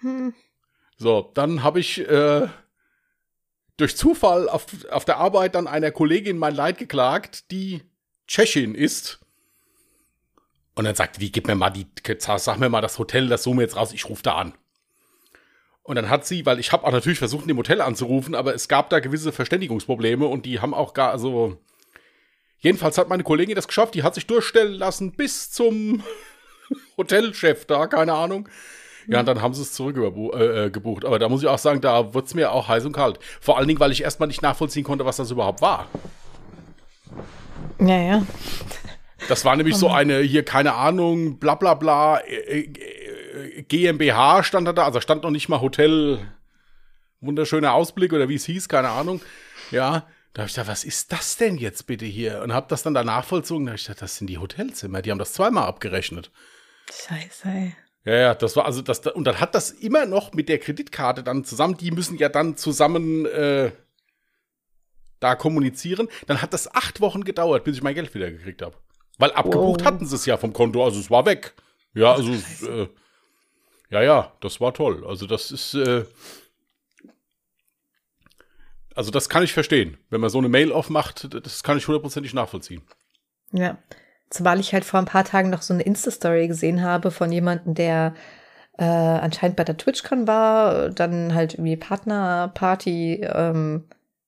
Hm. 0.00 0.34
So, 0.96 1.30
dann 1.34 1.62
habe 1.62 1.80
ich 1.80 1.98
äh, 2.08 2.48
durch 3.76 3.96
Zufall 3.96 4.48
auf, 4.48 4.66
auf 4.90 5.04
der 5.04 5.18
Arbeit 5.18 5.54
dann 5.54 5.66
einer 5.66 5.90
Kollegin 5.90 6.38
mein 6.38 6.54
Leid 6.54 6.78
geklagt, 6.78 7.50
die 7.50 7.82
Tschechin 8.26 8.74
ist. 8.74 9.20
Und 10.74 10.84
dann 10.84 10.94
sagte 10.94 11.20
die, 11.20 11.30
gib 11.30 11.46
mir 11.46 11.54
mal 11.54 11.70
die, 11.70 11.86
sag 12.18 12.58
mir 12.58 12.68
mal 12.68 12.80
das 12.80 12.98
Hotel, 12.98 13.28
das 13.28 13.42
suchen 13.42 13.58
wir 13.58 13.64
jetzt 13.64 13.76
raus, 13.76 13.92
ich 13.92 14.08
rufe 14.08 14.22
da 14.22 14.36
an. 14.36 14.54
Und 15.84 15.96
dann 15.96 16.10
hat 16.10 16.26
sie, 16.26 16.44
weil 16.44 16.58
ich 16.58 16.72
habe 16.72 16.84
auch 16.84 16.92
natürlich 16.92 17.18
versucht, 17.18 17.42
in 17.42 17.48
dem 17.48 17.58
Hotel 17.58 17.80
anzurufen, 17.80 18.34
aber 18.34 18.54
es 18.54 18.68
gab 18.68 18.90
da 18.90 19.00
gewisse 19.00 19.32
Verständigungsprobleme 19.32 20.26
und 20.26 20.46
die 20.46 20.60
haben 20.60 20.74
auch 20.74 20.94
gar, 20.94 21.10
also 21.12 21.58
Jedenfalls 22.64 22.96
hat 22.96 23.10
meine 23.10 23.22
Kollegin 23.22 23.54
das 23.56 23.68
geschafft, 23.68 23.94
die 23.94 24.02
hat 24.02 24.14
sich 24.14 24.26
durchstellen 24.26 24.72
lassen 24.72 25.12
bis 25.12 25.50
zum 25.50 26.02
Hotelchef 26.96 27.66
da, 27.66 27.86
keine 27.86 28.14
Ahnung. 28.14 28.48
Ja, 29.06 29.20
und 29.20 29.26
dann 29.26 29.42
haben 29.42 29.52
sie 29.52 29.60
es 29.60 29.74
zurückgebucht. 29.74 30.40
Äh, 30.40 30.70
gebucht. 30.70 31.04
Aber 31.04 31.18
da 31.18 31.28
muss 31.28 31.42
ich 31.42 31.48
auch 31.48 31.58
sagen, 31.58 31.82
da 31.82 32.14
wurde 32.14 32.26
es 32.26 32.32
mir 32.32 32.50
auch 32.52 32.66
heiß 32.66 32.86
und 32.86 32.92
kalt. 32.92 33.18
Vor 33.38 33.58
allen 33.58 33.68
Dingen, 33.68 33.80
weil 33.80 33.92
ich 33.92 34.02
erstmal 34.02 34.28
nicht 34.28 34.40
nachvollziehen 34.40 34.82
konnte, 34.82 35.04
was 35.04 35.18
das 35.18 35.30
überhaupt 35.30 35.60
war. 35.60 35.88
Ja, 37.78 38.00
ja. 38.00 38.26
Das 39.28 39.44
war 39.44 39.56
nämlich 39.56 39.76
so 39.76 39.90
eine, 39.90 40.20
hier, 40.20 40.42
keine 40.42 40.72
Ahnung, 40.72 41.38
bla 41.38 41.56
bla 41.56 41.74
bla, 41.74 42.16
äh, 42.20 42.60
äh, 42.60 43.03
GmbH 43.68 44.42
stand 44.44 44.66
da, 44.76 44.84
also 44.84 45.00
stand 45.00 45.22
noch 45.22 45.30
nicht 45.30 45.48
mal 45.48 45.60
Hotel, 45.60 46.18
wunderschöner 47.20 47.72
Ausblick 47.72 48.12
oder 48.12 48.28
wie 48.28 48.34
es 48.36 48.44
hieß, 48.44 48.68
keine 48.68 48.90
Ahnung. 48.90 49.20
Ja, 49.70 50.06
da 50.32 50.42
habe 50.42 50.48
ich 50.48 50.54
gedacht, 50.54 50.68
was 50.68 50.84
ist 50.84 51.12
das 51.12 51.36
denn 51.36 51.56
jetzt 51.56 51.86
bitte 51.86 52.04
hier? 52.04 52.42
Und 52.42 52.52
habe 52.52 52.66
das 52.68 52.82
dann 52.82 52.94
danach 52.94 53.24
vollzogen. 53.24 53.66
Da 53.66 53.70
habe 53.70 53.76
ich 53.76 53.84
gedacht, 53.86 54.02
das 54.02 54.16
sind 54.16 54.26
die 54.28 54.38
Hotelzimmer. 54.38 55.00
Die 55.02 55.10
haben 55.10 55.18
das 55.18 55.32
zweimal 55.32 55.64
abgerechnet. 55.64 56.30
Scheiße. 56.90 57.48
Ey. 57.48 57.76
Ja, 58.04 58.14
ja, 58.14 58.34
das 58.34 58.54
war 58.56 58.66
also 58.66 58.82
das 58.82 58.98
und 59.06 59.24
dann 59.24 59.40
hat 59.40 59.54
das 59.54 59.70
immer 59.70 60.04
noch 60.04 60.34
mit 60.34 60.48
der 60.50 60.58
Kreditkarte 60.58 61.22
dann 61.22 61.44
zusammen. 61.44 61.76
Die 61.78 61.90
müssen 61.90 62.18
ja 62.18 62.28
dann 62.28 62.56
zusammen 62.56 63.24
äh, 63.26 63.70
da 65.20 65.34
kommunizieren. 65.36 66.08
Dann 66.26 66.42
hat 66.42 66.52
das 66.52 66.74
acht 66.74 67.00
Wochen 67.00 67.24
gedauert, 67.24 67.64
bis 67.64 67.76
ich 67.76 67.82
mein 67.82 67.94
Geld 67.94 68.14
wieder 68.14 68.30
gekriegt 68.30 68.60
habe. 68.60 68.76
Weil 69.18 69.32
abgebucht 69.32 69.80
Wow. 69.80 69.86
hatten 69.86 70.06
sie 70.06 70.16
es 70.16 70.26
ja 70.26 70.36
vom 70.36 70.52
Konto, 70.52 70.84
also 70.84 71.00
es 71.00 71.10
war 71.10 71.24
weg. 71.24 71.54
Ja, 71.94 72.12
also 72.12 72.32
äh, 72.32 72.88
ja, 73.94 74.02
ja, 74.02 74.32
das 74.40 74.60
war 74.60 74.74
toll. 74.74 75.06
Also 75.06 75.26
das 75.26 75.52
ist 75.52 75.74
äh, 75.74 76.04
also 78.94 79.10
das 79.10 79.28
kann 79.28 79.42
ich 79.42 79.52
verstehen. 79.52 79.96
Wenn 80.10 80.20
man 80.20 80.30
so 80.30 80.38
eine 80.38 80.48
Mail 80.48 80.72
aufmacht, 80.72 81.28
das 81.44 81.62
kann 81.62 81.78
ich 81.78 81.86
hundertprozentig 81.86 82.34
nachvollziehen. 82.34 82.82
Ja. 83.52 83.78
Zumal 84.30 84.58
ich 84.58 84.72
halt 84.72 84.84
vor 84.84 84.98
ein 84.98 85.06
paar 85.06 85.24
Tagen 85.24 85.50
noch 85.50 85.62
so 85.62 85.74
eine 85.74 85.82
Insta-Story 85.82 86.48
gesehen 86.48 86.82
habe 86.82 87.10
von 87.10 87.30
jemandem, 87.30 87.74
der 87.74 88.14
äh, 88.78 88.84
anscheinend 88.84 89.56
bei 89.56 89.64
der 89.64 89.76
TwitchCon 89.76 90.26
war, 90.26 90.90
dann 90.90 91.34
halt 91.34 91.54
irgendwie 91.54 91.76
Partnerparty 91.76 93.20
ähm, 93.22 93.84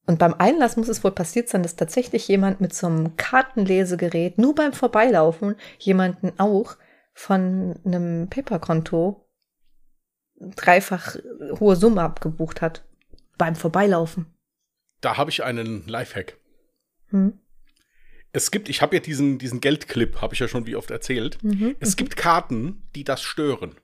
und 0.06 0.20
beim 0.20 0.34
Einlass 0.38 0.76
muss 0.76 0.88
es 0.88 1.02
wohl 1.02 1.10
passiert 1.10 1.48
sein, 1.48 1.64
dass 1.64 1.74
tatsächlich 1.74 2.28
jemand 2.28 2.60
mit 2.60 2.72
so 2.72 2.86
einem 2.86 3.16
Kartenlesegerät 3.16 4.38
nur 4.38 4.54
beim 4.54 4.72
Vorbeilaufen 4.72 5.56
jemanden 5.78 6.32
auch 6.38 6.76
von 7.12 7.74
einem 7.84 8.28
Paperkonto 8.28 9.25
dreifach 10.40 11.16
hohe 11.60 11.76
Summe 11.76 12.02
abgebucht 12.02 12.60
hat. 12.60 12.84
Beim 13.38 13.54
Vorbeilaufen. 13.54 14.26
Da 15.00 15.16
habe 15.16 15.30
ich 15.30 15.44
einen 15.44 15.86
Lifehack. 15.86 16.38
Hm? 17.10 17.38
Es 18.32 18.50
gibt, 18.50 18.68
ich 18.68 18.82
habe 18.82 18.96
ja 18.96 19.00
diesen, 19.00 19.38
diesen 19.38 19.60
Geldclip, 19.60 20.20
habe 20.20 20.34
ich 20.34 20.40
ja 20.40 20.48
schon 20.48 20.66
wie 20.66 20.76
oft 20.76 20.90
erzählt. 20.90 21.42
Mhm. 21.42 21.74
Es 21.80 21.96
gibt 21.96 22.16
Karten, 22.16 22.82
die 22.94 23.04
das 23.04 23.22
stören. 23.22 23.76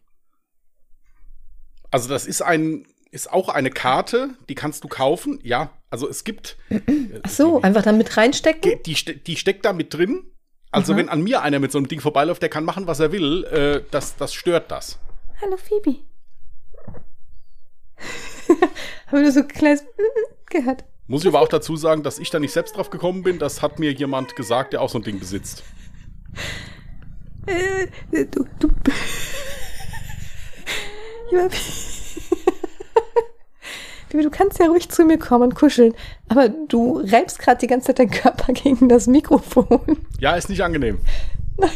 Also 1.90 2.08
das 2.08 2.26
ist 2.26 2.42
ein, 2.42 2.86
ist 3.10 3.30
auch 3.30 3.48
eine 3.48 3.70
Karte, 3.70 4.30
die 4.48 4.54
kannst 4.54 4.84
du 4.84 4.88
kaufen. 4.88 5.38
Ja, 5.42 5.70
also 5.90 6.08
es 6.08 6.24
gibt. 6.24 6.56
Ach 7.22 7.30
so, 7.30 7.62
einfach 7.62 7.82
dann 7.82 7.98
mit 7.98 8.16
reinstecken? 8.16 8.82
Die, 8.84 8.94
die, 8.94 9.22
die 9.22 9.36
steckt 9.36 9.64
da 9.64 9.72
mit 9.72 9.94
drin. 9.94 10.24
Also 10.70 10.92
Aha. 10.92 10.98
wenn 10.98 11.08
an 11.10 11.22
mir 11.22 11.42
einer 11.42 11.58
mit 11.58 11.70
so 11.70 11.78
einem 11.78 11.88
Ding 11.88 12.00
vorbeiläuft, 12.00 12.40
der 12.40 12.48
kann 12.48 12.64
machen, 12.64 12.86
was 12.86 13.00
er 13.00 13.12
will. 13.12 13.44
Äh, 13.44 13.84
das, 13.90 14.16
das 14.16 14.32
stört 14.32 14.70
das. 14.70 14.98
Hallo 15.40 15.56
Phoebe. 15.56 15.98
Haben 19.06 19.22
wir 19.22 19.32
so 19.32 19.40
ein 19.40 19.48
kleines 19.48 19.84
gehört? 20.50 20.84
Muss 21.06 21.22
ich 21.22 21.28
aber 21.28 21.40
auch 21.40 21.48
dazu 21.48 21.76
sagen, 21.76 22.02
dass 22.02 22.18
ich 22.18 22.30
da 22.30 22.38
nicht 22.38 22.52
selbst 22.52 22.76
drauf 22.76 22.90
gekommen 22.90 23.22
bin. 23.22 23.38
Das 23.38 23.60
hat 23.60 23.78
mir 23.78 23.92
jemand 23.92 24.36
gesagt, 24.36 24.72
der 24.72 24.80
auch 24.80 24.88
so 24.88 24.98
ein 24.98 25.02
Ding 25.02 25.18
besitzt. 25.18 25.62
Äh, 27.46 27.88
du, 28.26 28.46
Du, 28.60 28.68
du 34.22 34.30
kannst 34.30 34.58
ja 34.58 34.66
ruhig 34.66 34.90
zu 34.90 35.04
mir 35.04 35.18
kommen 35.18 35.44
und 35.44 35.54
kuscheln, 35.54 35.94
aber 36.28 36.48
du 36.50 37.02
reibst 37.04 37.38
gerade 37.38 37.58
die 37.58 37.66
ganze 37.66 37.86
Zeit 37.88 37.98
deinen 37.98 38.10
Körper 38.10 38.52
gegen 38.52 38.88
das 38.88 39.06
Mikrofon. 39.06 39.80
Ja, 40.20 40.36
ist 40.36 40.50
nicht 40.50 40.62
angenehm. 40.62 40.98
Nein. 41.56 41.70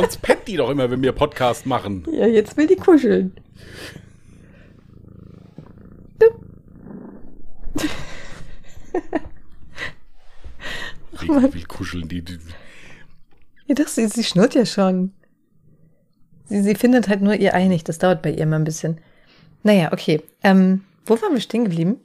Sonst 0.00 0.22
pennt 0.22 0.46
die 0.46 0.56
doch 0.56 0.70
immer, 0.70 0.90
wenn 0.90 1.02
wir 1.02 1.10
Podcast 1.10 1.66
machen. 1.66 2.04
Ja, 2.12 2.26
jetzt 2.26 2.56
will 2.56 2.68
die 2.68 2.76
kuscheln. 2.76 3.32
Wie, 11.20 11.54
wie 11.54 11.64
kuscheln 11.64 12.06
die. 12.06 12.22
Ja, 13.66 13.74
doch, 13.74 13.88
sie, 13.88 14.06
sie 14.06 14.22
schnurrt 14.22 14.54
ja 14.54 14.64
schon. 14.64 15.12
Sie, 16.44 16.62
sie 16.62 16.76
findet 16.76 17.08
halt 17.08 17.20
nur 17.20 17.34
ihr 17.34 17.54
Ei 17.54 17.66
nicht. 17.66 17.88
Das 17.88 17.98
dauert 17.98 18.22
bei 18.22 18.30
ihr 18.30 18.38
immer 18.38 18.56
ein 18.56 18.64
bisschen. 18.64 19.00
Naja, 19.64 19.92
okay. 19.92 20.22
Ähm, 20.44 20.84
wo 21.06 21.20
waren 21.20 21.34
wir 21.34 21.40
stehen 21.40 21.64
geblieben? 21.64 21.96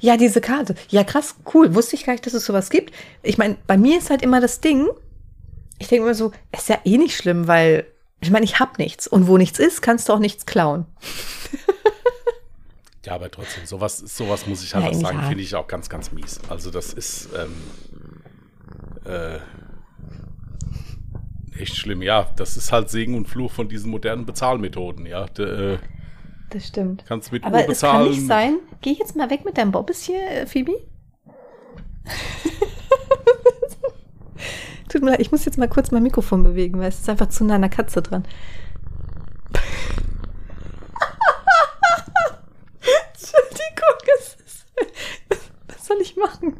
Ja, 0.00 0.16
diese 0.16 0.40
Karte. 0.40 0.74
Ja, 0.88 1.04
krass, 1.04 1.36
cool. 1.54 1.76
Wusste 1.76 1.94
ich 1.94 2.04
gar 2.04 2.14
nicht, 2.14 2.26
dass 2.26 2.34
es 2.34 2.44
sowas 2.44 2.68
gibt. 2.68 2.92
Ich 3.22 3.38
meine, 3.38 3.56
bei 3.68 3.78
mir 3.78 3.98
ist 3.98 4.10
halt 4.10 4.22
immer 4.22 4.40
das 4.40 4.60
Ding. 4.60 4.88
Ich 5.78 5.88
denke 5.88 6.04
immer 6.04 6.14
so, 6.14 6.32
ist 6.52 6.68
ja 6.68 6.78
eh 6.84 6.98
nicht 6.98 7.16
schlimm, 7.16 7.46
weil 7.46 7.86
ich 8.20 8.30
meine, 8.30 8.44
ich 8.44 8.58
hab 8.58 8.78
nichts. 8.78 9.06
Und 9.06 9.28
wo 9.28 9.38
nichts 9.38 9.58
ist, 9.58 9.80
kannst 9.80 10.08
du 10.08 10.12
auch 10.12 10.18
nichts 10.18 10.44
klauen. 10.46 10.86
Ja, 13.06 13.14
aber 13.14 13.30
trotzdem, 13.30 13.64
sowas, 13.64 13.96
sowas 13.98 14.46
muss 14.46 14.62
ich 14.62 14.74
halt 14.74 14.84
Ja, 14.84 14.90
auch 14.90 14.94
sagen, 15.00 15.18
ja. 15.20 15.28
finde 15.28 15.42
ich 15.42 15.54
auch 15.54 15.66
ganz, 15.66 15.88
ganz 15.88 16.12
mies. 16.12 16.40
Also 16.50 16.70
das 16.70 16.92
ist 16.92 17.30
ähm, 17.34 17.54
äh, 19.10 19.38
echt 21.58 21.74
schlimm. 21.76 22.02
Ja, 22.02 22.28
das 22.36 22.58
ist 22.58 22.70
halt 22.70 22.90
Segen 22.90 23.14
und 23.14 23.26
Fluch 23.26 23.50
von 23.50 23.66
diesen 23.66 23.90
modernen 23.90 24.26
Bezahlmethoden. 24.26 25.06
Ja, 25.06 25.24
De, 25.24 25.74
äh, 25.74 25.78
Das 26.50 26.66
stimmt. 26.68 27.04
kannst 27.08 27.32
mit 27.32 27.44
Aber 27.44 27.60
Uhr 27.64 27.70
es 27.70 27.80
kann 27.80 28.04
bezahlen. 28.04 28.10
nicht 28.10 28.26
sein. 28.26 28.58
Geh 28.82 28.92
jetzt 28.92 29.16
mal 29.16 29.30
weg 29.30 29.46
mit 29.46 29.56
deinem 29.56 29.72
Bobbes 29.72 30.02
hier, 30.02 30.20
äh, 30.30 30.46
Phoebe. 30.46 30.72
Tut 34.88 35.02
mir 35.02 35.10
leid, 35.10 35.20
ich 35.20 35.30
muss 35.30 35.44
jetzt 35.44 35.58
mal 35.58 35.68
kurz 35.68 35.90
mein 35.90 36.02
Mikrofon 36.02 36.42
bewegen, 36.44 36.78
weil 36.78 36.88
es 36.88 37.00
ist 37.00 37.08
einfach 37.08 37.28
zu 37.28 37.44
nah 37.44 37.58
der 37.58 37.68
Katze 37.68 38.00
dran. 38.00 38.24
Entschuldigung, 43.12 43.98
es 44.18 44.36
ist, 44.46 44.66
was 45.68 45.86
soll 45.86 45.98
ich 46.00 46.16
machen? 46.16 46.54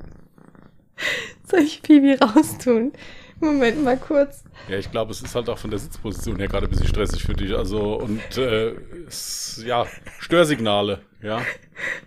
Soll 1.50 1.60
ich 1.60 1.80
Phoebe 1.84 2.18
raustun? 2.20 2.92
Moment 3.40 3.82
mal 3.82 3.96
kurz. 3.96 4.44
Ja, 4.68 4.76
ich 4.76 4.90
glaube, 4.90 5.12
es 5.12 5.22
ist 5.22 5.34
halt 5.34 5.48
auch 5.48 5.58
von 5.58 5.70
der 5.70 5.78
Sitzposition 5.78 6.36
her 6.38 6.48
gerade 6.48 6.66
ein 6.66 6.70
bisschen 6.70 6.88
stressig 6.88 7.22
für 7.22 7.32
dich. 7.34 7.56
Also 7.56 7.94
und 7.94 8.36
äh, 8.36 8.74
es, 9.06 9.62
ja, 9.64 9.86
Störsignale. 10.18 11.00
Ja, 11.20 11.42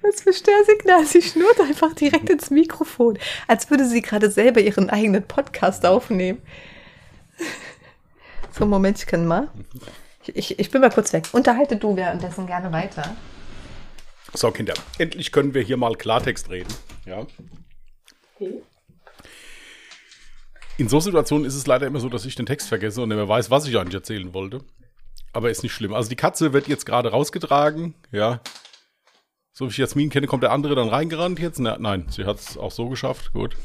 Was 0.01 0.21
für 0.21 0.31
Störsignal. 0.31 1.05
Sie 1.05 1.21
schnurrt 1.21 1.59
einfach 1.59 1.93
direkt 1.93 2.29
ins 2.29 2.49
Mikrofon, 2.49 3.19
als 3.47 3.69
würde 3.69 3.85
sie 3.87 4.01
gerade 4.01 4.31
selber 4.31 4.61
ihren 4.61 4.89
eigenen 4.89 5.23
Podcast 5.23 5.85
aufnehmen. 5.85 6.41
So, 8.51 8.65
Momentchen 8.65 9.25
mal. 9.25 9.49
Ich, 10.23 10.35
ich, 10.35 10.59
ich 10.59 10.71
bin 10.71 10.81
mal 10.81 10.91
kurz 10.91 11.13
weg. 11.13 11.27
Unterhalte 11.31 11.75
du 11.75 11.95
währenddessen 11.95 12.47
gerne 12.47 12.71
weiter. 12.71 13.15
so 14.33 14.51
Kinder, 14.51 14.73
endlich 14.97 15.31
können 15.31 15.53
wir 15.53 15.61
hier 15.61 15.77
mal 15.77 15.95
Klartext 15.95 16.49
reden. 16.49 16.73
Ja. 17.05 17.25
In 20.77 20.89
so 20.89 20.99
Situationen 20.99 21.45
ist 21.45 21.55
es 21.55 21.67
leider 21.67 21.85
immer 21.87 21.99
so, 21.99 22.09
dass 22.09 22.25
ich 22.25 22.35
den 22.35 22.45
Text 22.45 22.67
vergesse 22.67 23.01
und 23.01 23.09
nicht 23.09 23.17
mehr 23.17 23.27
weiß, 23.27 23.51
was 23.51 23.67
ich 23.67 23.77
eigentlich 23.77 23.95
erzählen 23.95 24.33
wollte. 24.33 24.61
Aber 25.33 25.49
ist 25.49 25.63
nicht 25.63 25.73
schlimm. 25.73 25.93
Also 25.93 26.09
die 26.09 26.15
Katze 26.15 26.53
wird 26.53 26.67
jetzt 26.67 26.85
gerade 26.85 27.11
rausgetragen, 27.11 27.93
ja. 28.11 28.41
So 29.53 29.65
wie 29.65 29.69
ich 29.69 29.77
Jasmin 29.77 30.09
kenne, 30.09 30.27
kommt 30.27 30.43
der 30.43 30.51
andere 30.51 30.75
dann 30.75 30.87
reingerannt 30.87 31.39
jetzt. 31.39 31.59
Na, 31.59 31.77
nein, 31.77 32.05
sie 32.09 32.25
hat 32.25 32.39
es 32.39 32.57
auch 32.57 32.71
so 32.71 32.87
geschafft. 32.87 33.33
Gut. 33.33 33.57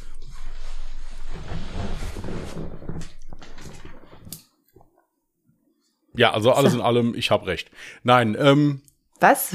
Ja, 6.14 6.32
also 6.32 6.52
alles 6.52 6.74
in 6.74 6.80
allem, 6.80 7.14
ich 7.14 7.30
habe 7.30 7.46
recht. 7.46 7.70
Nein, 8.02 8.36
ähm, 8.40 8.80
Was? 9.20 9.52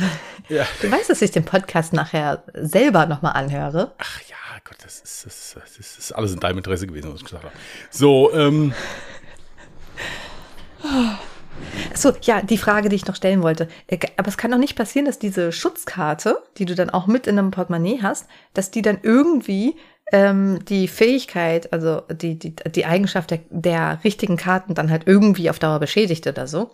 ja. 0.47 0.65
Du 0.81 0.91
weißt, 0.91 1.09
dass 1.09 1.21
ich 1.21 1.31
den 1.31 1.43
Podcast 1.43 1.91
nachher 1.91 2.43
selber 2.53 3.07
nochmal 3.07 3.33
anhöre. 3.33 3.93
Ach 3.97 4.21
ja, 4.29 4.35
Gott, 4.63 4.77
das 4.83 5.01
ist, 5.01 5.25
das, 5.25 5.55
ist, 5.55 5.79
das 5.79 5.97
ist 5.97 6.11
alles 6.11 6.33
in 6.33 6.39
deinem 6.39 6.59
Interesse 6.59 6.87
gewesen, 6.87 7.11
was 7.11 7.19
ich 7.19 7.25
gesagt 7.25 7.43
habe. 7.43 7.55
So, 7.89 8.31
ähm, 8.33 8.73
So, 11.93 12.13
ja, 12.21 12.41
die 12.41 12.57
Frage, 12.57 12.89
die 12.89 12.95
ich 12.95 13.05
noch 13.05 13.15
stellen 13.15 13.43
wollte. 13.43 13.67
Äh, 13.87 13.99
Aber 14.17 14.27
es 14.29 14.37
kann 14.37 14.51
doch 14.51 14.57
nicht 14.57 14.75
passieren, 14.75 15.05
dass 15.05 15.19
diese 15.19 15.51
Schutzkarte, 15.51 16.37
die 16.57 16.65
du 16.65 16.75
dann 16.75 16.89
auch 16.89 17.07
mit 17.07 17.27
in 17.27 17.37
einem 17.37 17.51
Portemonnaie 17.51 17.99
hast, 18.01 18.27
dass 18.53 18.71
die 18.71 18.81
dann 18.81 18.99
irgendwie 19.03 19.75
ähm, 20.11 20.59
die 20.65 20.87
Fähigkeit, 20.87 21.71
also 21.71 22.01
die, 22.11 22.37
die, 22.37 22.55
die 22.55 22.85
Eigenschaft 22.85 23.31
der, 23.31 23.39
der 23.49 23.99
richtigen 24.03 24.37
Karten 24.37 24.73
dann 24.73 24.89
halt 24.89 25.03
irgendwie 25.05 25.49
auf 25.49 25.59
Dauer 25.59 25.79
beschädigt 25.79 26.27
oder 26.27 26.47
so. 26.47 26.71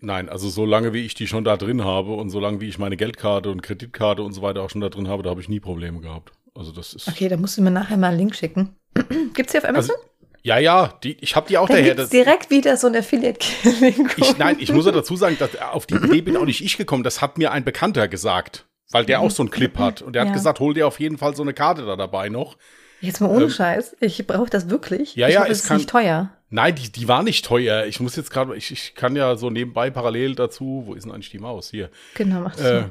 nein, 0.00 0.28
also 0.28 0.48
solange 0.48 0.92
wie 0.92 1.04
ich 1.04 1.14
die 1.14 1.26
schon 1.26 1.44
da 1.44 1.56
drin 1.56 1.84
habe 1.84 2.14
und 2.14 2.30
solange 2.30 2.60
wie 2.60 2.68
ich 2.68 2.78
meine 2.78 2.96
Geldkarte 2.96 3.50
und 3.50 3.62
Kreditkarte 3.62 4.22
und 4.22 4.32
so 4.32 4.42
weiter 4.42 4.62
auch 4.62 4.70
schon 4.70 4.80
da 4.80 4.88
drin 4.88 5.08
habe, 5.08 5.22
da 5.22 5.30
habe 5.30 5.40
ich 5.40 5.48
nie 5.48 5.60
Probleme 5.60 6.00
gehabt. 6.00 6.32
Also 6.54 6.72
das 6.72 6.92
ist. 6.94 7.08
Okay, 7.08 7.28
da 7.28 7.36
musst 7.36 7.56
du 7.56 7.62
mir 7.62 7.70
nachher 7.70 7.96
mal 7.96 8.08
einen 8.08 8.18
Link 8.18 8.34
schicken. 8.34 8.76
Gibt's 9.34 9.52
die 9.52 9.58
auf 9.58 9.64
Amazon? 9.64 9.96
Also, 9.96 10.08
ja, 10.42 10.58
ja, 10.58 10.92
die, 11.02 11.16
ich 11.20 11.36
habe 11.36 11.48
die 11.48 11.58
auch 11.58 11.68
Dann 11.68 11.78
daher. 11.78 11.94
Das, 11.94 12.10
direkt 12.10 12.50
wieder 12.50 12.76
so 12.76 12.86
ein 12.88 12.96
Affiliate-Link. 12.96 14.14
ich, 14.18 14.38
nein, 14.38 14.56
ich 14.58 14.72
muss 14.72 14.86
ja 14.86 14.92
dazu 14.92 15.16
sagen, 15.16 15.36
dass 15.38 15.50
auf 15.60 15.86
die 15.86 15.94
Idee 15.94 16.20
bin 16.22 16.36
auch 16.36 16.44
nicht 16.44 16.64
ich 16.64 16.76
gekommen. 16.76 17.02
Das 17.04 17.20
hat 17.20 17.38
mir 17.38 17.52
ein 17.52 17.64
Bekannter 17.64 18.08
gesagt, 18.08 18.66
weil 18.90 19.04
der 19.04 19.20
auch 19.20 19.30
so 19.30 19.42
einen 19.42 19.50
Clip 19.50 19.78
hat. 19.78 20.02
Und 20.02 20.14
der 20.14 20.22
hat 20.22 20.28
Ja. 20.28 20.34
gesagt, 20.34 20.60
hol 20.60 20.74
dir 20.74 20.86
auf 20.86 21.00
jeden 21.00 21.18
Fall 21.18 21.34
so 21.36 21.42
eine 21.42 21.54
Karte 21.54 21.86
da 21.86 21.96
dabei 21.96 22.28
noch. 22.28 22.56
Jetzt 23.00 23.20
mal 23.20 23.30
ohne 23.30 23.44
Ähm, 23.44 23.50
Scheiß. 23.50 23.96
Ich 24.00 24.24
brauche 24.26 24.48
das 24.50 24.68
wirklich. 24.70 25.16
Ja, 25.16 25.26
ich 25.28 25.34
ja, 25.34 25.40
hoffe, 25.40 25.50
es 25.52 25.60
ist 25.62 25.68
kann- 25.68 25.78
nicht 25.78 25.88
teuer. 25.90 26.30
Nein, 26.50 26.74
die, 26.74 26.92
die 26.92 27.08
war 27.08 27.22
nicht 27.22 27.44
teuer. 27.46 27.86
Ich 27.86 27.98
muss 27.98 28.14
jetzt 28.14 28.30
gerade, 28.30 28.54
ich, 28.56 28.70
ich 28.70 28.94
kann 28.94 29.16
ja 29.16 29.36
so 29.36 29.48
nebenbei 29.48 29.90
parallel 29.90 30.34
dazu, 30.34 30.82
wo 30.86 30.94
ist 30.94 31.04
denn 31.04 31.12
eigentlich 31.12 31.30
die 31.30 31.38
Maus? 31.38 31.70
Hier. 31.70 31.88
Genau, 32.14 32.40
mach 32.42 32.54
das 32.54 32.64
Äh, 32.66 32.84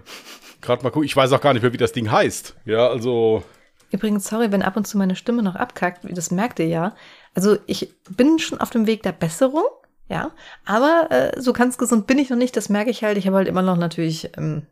gerade 0.61 0.83
mal 0.83 0.89
gucken. 0.89 1.05
Ich 1.05 1.15
weiß 1.15 1.31
auch 1.31 1.41
gar 1.41 1.53
nicht 1.53 1.61
mehr, 1.61 1.71
wie 1.71 1.77
das 1.77 1.91
Ding 1.91 2.09
heißt. 2.11 2.55
Ja, 2.65 2.87
also. 2.87 3.43
Übrigens, 3.91 4.27
sorry, 4.27 4.51
wenn 4.51 4.63
ab 4.63 4.77
und 4.77 4.87
zu 4.87 4.97
meine 4.97 5.15
Stimme 5.15 5.43
noch 5.43 5.55
abkackt, 5.55 5.99
das 6.09 6.31
merkt 6.31 6.59
ihr 6.59 6.67
ja. 6.67 6.95
Also 7.33 7.57
ich 7.65 7.93
bin 8.09 8.39
schon 8.39 8.59
auf 8.59 8.69
dem 8.69 8.87
Weg 8.87 9.03
der 9.03 9.13
Besserung, 9.13 9.63
ja, 10.09 10.31
aber 10.65 11.07
äh, 11.09 11.39
so 11.41 11.53
ganz 11.53 11.77
gesund 11.77 12.07
bin 12.07 12.19
ich 12.19 12.29
noch 12.29 12.37
nicht, 12.37 12.57
das 12.57 12.69
merke 12.69 12.89
ich 12.89 13.03
halt. 13.03 13.17
Ich 13.17 13.27
habe 13.27 13.37
halt 13.37 13.47
immer 13.47 13.61
noch 13.61 13.77
natürlich, 13.77 14.29
ähm, 14.37 14.67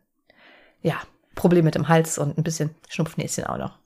ja, 0.82 1.00
Probleme 1.34 1.64
mit 1.66 1.74
dem 1.74 1.88
Hals 1.88 2.18
und 2.18 2.36
ein 2.36 2.44
bisschen 2.44 2.74
Schnupfnäschen 2.88 3.44
auch 3.44 3.56
noch. 3.56 3.78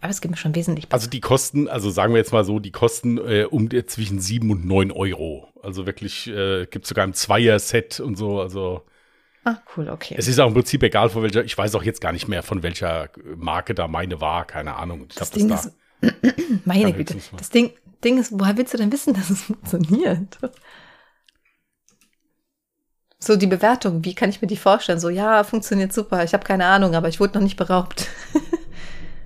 Aber 0.00 0.08
es 0.10 0.22
geht 0.22 0.30
mir 0.30 0.38
schon 0.38 0.54
wesentlich 0.54 0.88
besser. 0.88 0.94
Also 0.94 1.10
die 1.10 1.20
kosten, 1.20 1.68
also 1.68 1.90
sagen 1.90 2.14
wir 2.14 2.18
jetzt 2.18 2.32
mal 2.32 2.44
so, 2.44 2.58
die 2.58 2.70
kosten 2.72 3.18
äh, 3.18 3.44
um 3.44 3.68
die, 3.68 3.84
zwischen 3.84 4.18
7 4.18 4.50
und 4.50 4.64
9 4.64 4.92
Euro. 4.92 5.48
Also 5.62 5.84
wirklich, 5.84 6.26
äh, 6.28 6.64
gibt 6.66 6.86
sogar 6.86 7.06
ein 7.06 7.12
Zweier-Set 7.12 8.00
und 8.00 8.16
so. 8.16 8.40
Also 8.40 8.82
Ah, 9.44 9.56
cool, 9.76 9.88
okay. 9.88 10.14
es 10.18 10.28
ist 10.28 10.38
auch 10.38 10.48
im 10.48 10.54
Prinzip 10.54 10.82
egal 10.82 11.08
von 11.08 11.22
welcher, 11.22 11.44
ich 11.44 11.56
weiß 11.56 11.74
auch 11.74 11.82
jetzt 11.82 12.00
gar 12.00 12.12
nicht 12.12 12.28
mehr, 12.28 12.42
von 12.42 12.62
welcher 12.62 13.08
Marke 13.36 13.74
da 13.74 13.88
meine 13.88 14.20
war, 14.20 14.46
keine 14.46 14.76
Ahnung. 14.76 15.06
Ich 15.08 15.16
das 15.16 15.28
hab 15.28 15.34
Ding 15.34 15.48
da. 15.48 15.54
ist, 15.54 15.72
meine 16.64 16.92
Güte, 16.92 17.16
das 17.36 17.50
Ding, 17.50 17.72
Ding 18.04 18.18
ist, 18.18 18.32
woher 18.32 18.56
willst 18.56 18.74
du 18.74 18.78
denn 18.78 18.92
wissen, 18.92 19.14
dass 19.14 19.30
es 19.30 19.42
funktioniert? 19.42 20.38
So 23.18 23.36
die 23.36 23.46
Bewertung, 23.46 24.04
wie 24.04 24.14
kann 24.14 24.30
ich 24.30 24.40
mir 24.40 24.48
die 24.48 24.56
vorstellen? 24.56 24.98
So, 24.98 25.10
ja, 25.10 25.44
funktioniert 25.44 25.92
super, 25.92 26.24
ich 26.24 26.32
habe 26.32 26.44
keine 26.44 26.64
Ahnung, 26.66 26.94
aber 26.94 27.08
ich 27.08 27.20
wurde 27.20 27.34
noch 27.34 27.42
nicht 27.44 27.56
beraubt. 27.56 28.08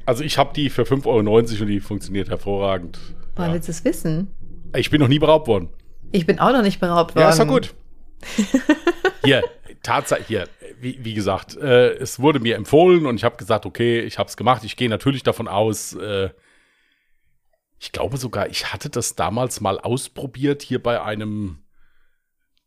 Also 0.06 0.22
ich 0.22 0.36
habe 0.36 0.52
die 0.54 0.68
für 0.68 0.82
5,90 0.82 1.06
Euro 1.06 1.28
und 1.38 1.66
die 1.66 1.80
funktioniert 1.80 2.28
hervorragend. 2.28 2.98
Woher 3.36 3.48
Ja. 3.48 3.54
willst 3.54 3.68
du 3.68 3.72
es 3.72 3.84
wissen? 3.86 4.28
Ich 4.76 4.90
bin 4.90 5.00
noch 5.00 5.08
nie 5.08 5.18
beraubt 5.18 5.48
worden. 5.48 5.70
Ich 6.12 6.26
bin 6.26 6.38
auch 6.38 6.52
noch 6.52 6.60
nicht 6.60 6.78
beraubt 6.78 7.14
worden. 7.14 7.22
Ja, 7.22 7.30
ist 7.30 7.38
doch 7.40 7.46
gut. 7.48 7.72
hier, 9.24 9.42
Tatsache, 9.82 10.22
hier, 10.28 10.48
wie, 10.78 10.98
wie 11.02 11.14
gesagt, 11.14 11.56
äh, 11.56 11.94
es 11.94 12.20
wurde 12.20 12.38
mir 12.38 12.56
empfohlen 12.56 13.06
und 13.06 13.16
ich 13.16 13.24
habe 13.24 13.36
gesagt, 13.36 13.64
okay, 13.64 14.00
ich 14.00 14.18
habe 14.18 14.28
es 14.28 14.36
gemacht. 14.36 14.62
Ich 14.64 14.76
gehe 14.76 14.90
natürlich 14.90 15.22
davon 15.22 15.48
aus, 15.48 15.94
äh, 15.94 16.28
ich 17.84 17.92
glaube 17.92 18.16
sogar, 18.16 18.48
ich 18.48 18.72
hatte 18.72 18.88
das 18.88 19.14
damals 19.14 19.60
mal 19.60 19.78
ausprobiert 19.78 20.62
hier 20.62 20.82
bei 20.82 21.02
einem 21.02 21.58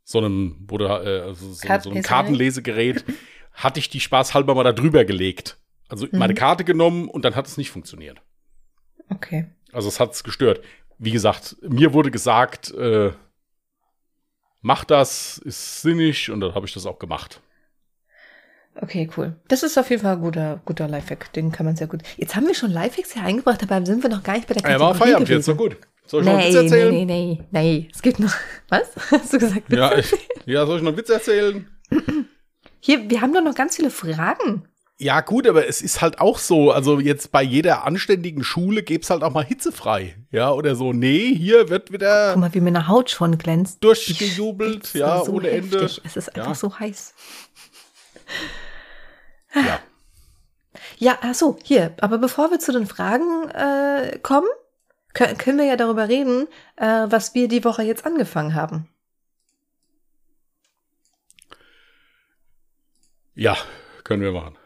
so 0.03 0.19
einem, 0.19 0.57
wo 0.69 0.77
da, 0.77 1.01
äh, 1.03 1.33
so, 1.33 1.55
Kart- 1.67 1.83
so 1.83 1.89
einem? 1.89 2.03
Kartenlesegerät, 2.03 3.03
hatte 3.53 3.79
ich 3.79 3.89
die 3.89 3.99
spaßhalber 3.99 4.53
mal 4.53 4.63
da 4.63 4.73
drüber 4.73 5.05
gelegt. 5.05 5.57
Also 5.89 6.07
meine 6.11 6.35
Karte 6.35 6.63
genommen 6.63 7.09
und 7.09 7.25
dann 7.25 7.35
hat 7.35 7.47
es 7.47 7.57
nicht 7.57 7.71
funktioniert. 7.71 8.21
Okay. 9.09 9.47
Also 9.71 9.87
es 9.87 9.99
hat 9.99 10.13
es 10.13 10.23
gestört. 10.23 10.63
Wie 10.99 11.11
gesagt, 11.11 11.55
mir 11.61 11.93
wurde 11.93 12.11
gesagt, 12.11 12.71
äh, 12.75 13.11
mach 14.61 14.85
das, 14.85 15.39
ist 15.39 15.81
sinnig 15.81 16.29
und 16.29 16.41
dann 16.41 16.53
habe 16.53 16.67
ich 16.67 16.73
das 16.73 16.85
auch 16.85 16.99
gemacht. 16.99 17.41
Okay, 18.81 19.09
cool. 19.17 19.35
Das 19.47 19.63
ist 19.63 19.77
auf 19.77 19.89
jeden 19.89 20.01
Fall 20.03 20.13
ein 20.17 20.21
guter, 20.21 20.61
guter 20.65 20.87
Lifehack. 20.87 21.33
Den 21.33 21.51
kann 21.51 21.65
man 21.65 21.75
sehr 21.75 21.87
gut. 21.87 22.01
Jetzt 22.17 22.35
haben 22.35 22.45
wir 22.47 22.53
schon 22.53 22.71
Lifehacks 22.71 23.13
hier 23.13 23.23
eingebracht, 23.23 23.61
dabei 23.61 23.83
sind 23.83 24.03
wir 24.03 24.09
noch 24.09 24.23
gar 24.23 24.33
nicht 24.35 24.47
bei 24.47 24.53
der 24.53 24.61
Ja, 24.63 24.69
Kategorie 24.77 24.89
war 24.89 24.95
Feierabend 24.95 25.29
jetzt, 25.29 25.45
so 25.45 25.55
gut. 25.55 25.77
Soll 26.05 26.21
ich 26.21 26.27
noch 26.27 26.33
einen 26.37 26.41
Nee, 26.41 26.47
Witz 26.53 26.71
nee, 26.71 26.77
erzählen? 26.79 26.91
nee, 26.93 27.05
nee, 27.05 27.43
nee. 27.51 27.89
Es 27.93 28.01
gibt 28.01 28.19
noch. 28.19 28.33
Was? 28.69 28.87
Hast 29.11 29.33
du 29.33 29.39
gesagt? 29.39 29.69
Witze? 29.69 29.79
Ja, 29.79 29.97
ich, 29.97 30.13
ja, 30.45 30.65
soll 30.65 30.77
ich 30.77 30.83
noch 30.83 30.89
einen 30.89 30.97
Witz 30.97 31.09
erzählen? 31.09 31.67
Hier, 32.79 33.09
wir 33.09 33.21
haben 33.21 33.33
doch 33.33 33.43
noch 33.43 33.55
ganz 33.55 33.75
viele 33.75 33.89
Fragen. 33.89 34.67
Ja, 34.99 35.21
gut, 35.21 35.47
aber 35.47 35.67
es 35.67 35.81
ist 35.81 36.01
halt 36.01 36.19
auch 36.19 36.39
so, 36.39 36.71
also 36.71 36.99
jetzt 36.99 37.31
bei 37.31 37.43
jeder 37.43 37.83
anständigen 37.85 38.43
Schule 38.43 38.81
gibt's 38.83 39.09
halt 39.09 39.21
auch 39.23 39.31
mal 39.33 39.43
hitzefrei. 39.45 40.15
Ja, 40.31 40.51
oder 40.51 40.75
so, 40.75 40.91
nee, 40.93 41.35
hier 41.35 41.69
wird 41.69 41.87
Guck 41.87 41.93
wieder 41.93 42.35
mal, 42.37 42.53
wie 42.53 42.61
meine 42.61 42.87
Haut 42.87 43.09
schon 43.11 43.37
glänzt. 43.37 43.83
durchgejubelt, 43.83 44.85
Es 44.85 44.93
ja, 44.93 45.23
so 45.23 45.33
ohne 45.33 45.49
Ende. 45.49 45.81
heftig. 45.81 46.01
Es 46.05 46.15
ist 46.17 46.35
einfach 46.35 46.49
Ja. 46.51 46.55
so 46.55 46.79
heiß. 46.79 47.13
Ja. 49.55 49.79
Ja, 50.97 51.17
ach 51.21 51.33
so, 51.33 51.57
hier. 51.63 51.95
Aber 52.01 52.17
bevor 52.19 52.51
wir 52.51 52.59
zu 52.59 52.71
den 52.71 52.85
Fragen 52.87 53.49
äh, 53.49 54.19
kommen, 54.21 54.47
kö- 55.15 55.35
können 55.35 55.57
wir 55.57 55.65
ja 55.65 55.75
darüber 55.75 56.07
reden, 56.07 56.47
äh, 56.75 57.05
was 57.09 57.33
wir 57.33 57.47
die 57.47 57.63
Woche 57.63 57.83
jetzt 57.83 58.05
angefangen 58.05 58.53
haben. 58.55 58.87
ja, 63.39 63.55
können 64.03 64.23
wir 64.23 64.31
machen. 64.31 64.57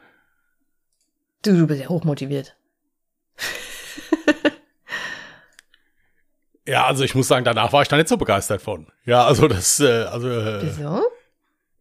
Du, 1.42 1.58
du 1.58 1.68
bist 1.68 1.82
ja 1.82 1.90
hochmotiviert. 1.90 2.56
Ja, 6.68 6.86
also 6.86 7.04
ich 7.04 7.16
muss 7.16 7.28
sagen, 7.28 7.44
danach 7.44 7.74
war 7.74 7.82
ich 7.82 7.88
da 7.88 7.98
nicht 7.98 8.08
so 8.08 8.18
begeistert 8.18 8.62
von. 8.62 8.88
Ja, 9.04 9.26
also 9.26 9.48
das, 9.48 9.80
äh, 9.80 10.04
also, 10.04 10.30
äh, 10.30 10.62
Wieso? 10.62 11.02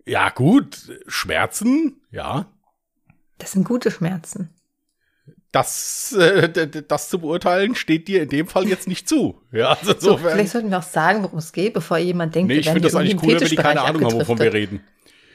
ja 0.07 0.31
gut, 0.31 0.79
Schmerzen, 1.07 2.01
ja, 2.11 2.47
Das 3.41 3.53
sind 3.53 3.65
gute 3.65 3.91
Schmerzen. 3.91 4.51
das, 5.53 6.13
äh, 6.13 6.49
das 6.87 7.09
zu 7.09 7.19
beurteilen 7.19 7.75
steht 7.75 8.07
dir 8.07 8.23
in 8.23 8.29
dem 8.29 8.47
Fall 8.47 8.69
jetzt 8.69 8.87
nicht 8.87 9.09
zu. 9.09 9.41
Ja, 9.51 9.71
also 9.73 9.87
So, 9.87 9.93
insofern. 9.95 10.33
vielleicht 10.33 10.53
sollten 10.53 10.71
wir 10.71 10.79
auch 10.79 10.83
sagen, 10.85 11.23
worum 11.25 11.39
es 11.39 11.53
geht, 11.53 11.75
bevor 11.75 11.99
jemand 11.99 12.35
denkt, 12.37 12.49
nee, 12.49 12.55
wir 12.55 12.61
ich 12.61 12.67
finde 12.67 12.83
das 12.83 12.95
eigentlich 12.95 13.17
cooler, 13.17 13.41
wenn 13.41 13.49
die 13.49 13.57
keine 13.57 13.83
Ahnung 13.83 14.05
haben, 14.05 14.13
wovon 14.15 14.39
wir 14.39 14.53
reden. 14.53 14.85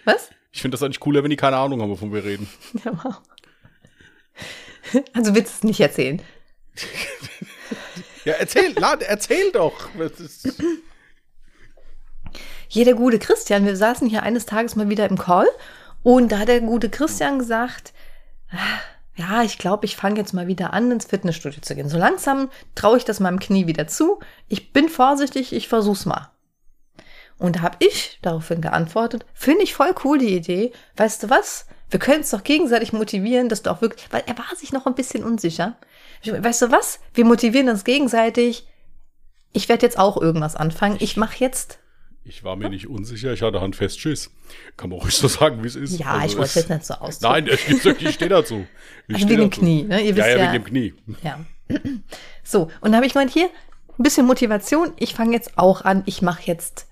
Was? 0.05 0.29
Ich 0.53 0.61
finde 0.61 0.75
das 0.75 0.83
eigentlich 0.83 1.01
cooler, 1.01 1.21
wenn 1.23 1.29
die 1.31 1.35
keine 1.35 1.57
Ahnung 1.57 1.81
haben, 1.81 1.89
wovon 1.89 2.13
wir 2.13 2.23
reden. 2.23 2.47
Ja, 2.85 2.91
wow. 3.03 3.15
Also 5.13 5.33
willst 5.35 5.51
du 5.51 5.57
es 5.57 5.63
nicht 5.63 5.79
erzählen? 5.81 6.21
Ja, 8.23 8.33
erzähl, 8.33 8.71
lad, 8.77 9.01
erzähl 9.03 9.51
doch. 9.51 9.89
Das 9.97 10.19
ist, 10.19 10.53
Hier 12.67 12.85
der 12.85 12.93
gute 12.95 13.19
Christian, 13.19 13.65
wir 13.65 13.75
saßen 13.75 14.07
hier 14.07 14.23
eines 14.23 14.45
Tages 14.45 14.75
mal 14.75 14.89
wieder 14.89 15.09
im 15.09 15.17
Call 15.17 15.47
und 16.03 16.31
da 16.31 16.39
hat 16.39 16.47
der 16.47 16.61
gute 16.61 16.89
Christian 16.89 17.39
gesagt, 17.39 17.93
ja, 19.15 19.43
ich 19.43 19.57
glaube, 19.57 19.85
ich 19.85 19.95
fange 19.95 20.19
jetzt 20.19 20.33
mal 20.33 20.47
wieder 20.47 20.73
an, 20.73 20.91
ins 20.91 21.05
Fitnessstudio 21.05 21.61
zu 21.61 21.75
gehen. 21.75 21.89
So 21.89 21.97
langsam 21.97 22.49
traue 22.75 22.97
ich 22.97 23.05
das 23.05 23.19
meinem 23.19 23.39
Knie 23.39 23.67
wieder 23.67 23.87
zu. 23.87 24.19
Ich 24.47 24.73
bin 24.73 24.89
vorsichtig, 24.89 25.53
ich 25.53 25.67
versuch's 25.67 26.05
mal. 26.05 26.31
Und 27.37 27.57
da 27.57 27.61
habe 27.61 27.77
ich 27.79 28.19
daraufhin 28.21 28.61
geantwortet, 28.61 29.25
finde 29.33 29.63
ich 29.63 29.73
voll 29.73 29.93
cool 30.03 30.17
die 30.17 30.35
Idee. 30.35 30.71
Weißt 30.95 31.23
du 31.23 31.29
was? 31.29 31.65
Wir 31.89 31.99
können 31.99 32.19
uns 32.19 32.31
doch 32.31 32.43
gegenseitig 32.43 32.93
motivieren, 32.93 33.49
dass 33.49 33.61
du 33.61 33.71
auch 33.71 33.81
wirklich, 33.81 34.11
weil 34.11 34.23
er 34.25 34.37
war 34.37 34.55
sich 34.55 34.73
noch 34.73 34.85
ein 34.85 34.95
bisschen 34.95 35.23
unsicher. 35.23 35.75
Ich, 36.21 36.31
weißt 36.31 36.63
du 36.63 36.71
was? 36.71 36.99
Wir 37.13 37.25
motivieren 37.25 37.69
uns 37.69 37.83
gegenseitig. 37.83 38.67
Ich 39.53 39.69
werde 39.69 39.85
jetzt 39.85 39.97
auch 39.97 40.21
irgendwas 40.21 40.55
anfangen. 40.55 40.97
Ich 40.99 41.15
mache 41.15 41.37
jetzt 41.39 41.79
ich 42.25 42.43
war 42.43 42.55
mir 42.55 42.69
nicht 42.69 42.87
unsicher, 42.87 43.33
ich 43.33 43.41
hatte 43.43 43.61
handfest 43.61 43.99
Schiss. 43.99 44.31
Kann 44.77 44.89
man 44.89 44.99
ruhig 44.99 45.15
so 45.15 45.27
sagen, 45.27 45.63
wie 45.63 45.67
es 45.67 45.75
ist. 45.75 45.99
Ja, 45.99 46.13
Also 46.13 46.25
ich 46.25 46.37
wollte 46.37 46.49
es- 46.49 46.55
jetzt 46.55 46.69
nicht 46.69 46.85
so 46.85 46.93
ausdrücken. 46.95 47.33
Nein, 47.33 47.47
ich, 47.47 48.01
ich, 48.01 48.13
stehe 48.15 48.29
dazu. 48.29 48.65
Ich 49.07 49.15
Also 49.15 49.27
steh 49.27 49.37
wegen 49.37 49.49
dem. 49.49 49.49
Knie, 49.51 49.83
ne? 49.83 50.01
Ihr 50.01 50.09
Ja, 50.11 50.15
wisst 50.15 50.27
ja, 50.27 50.37
ja- 50.37 50.51
wegen 50.53 50.63
dem 50.63 50.65
Knie. 50.65 50.93
Ja. 51.23 51.39
So, 52.43 52.69
und 52.81 52.91
da 52.91 52.97
habe 52.97 53.07
ich 53.07 53.13
gemeint, 53.13 53.31
hier, 53.31 53.49
ein 53.97 54.03
bisschen 54.03 54.27
Motivation. 54.27 54.93
Ich 54.97 55.15
fange 55.15 55.33
jetzt 55.33 55.57
auch 55.57 55.81
an. 55.81 56.03
Ich 56.05 56.21
mache 56.21 56.43
jetzt 56.45 56.87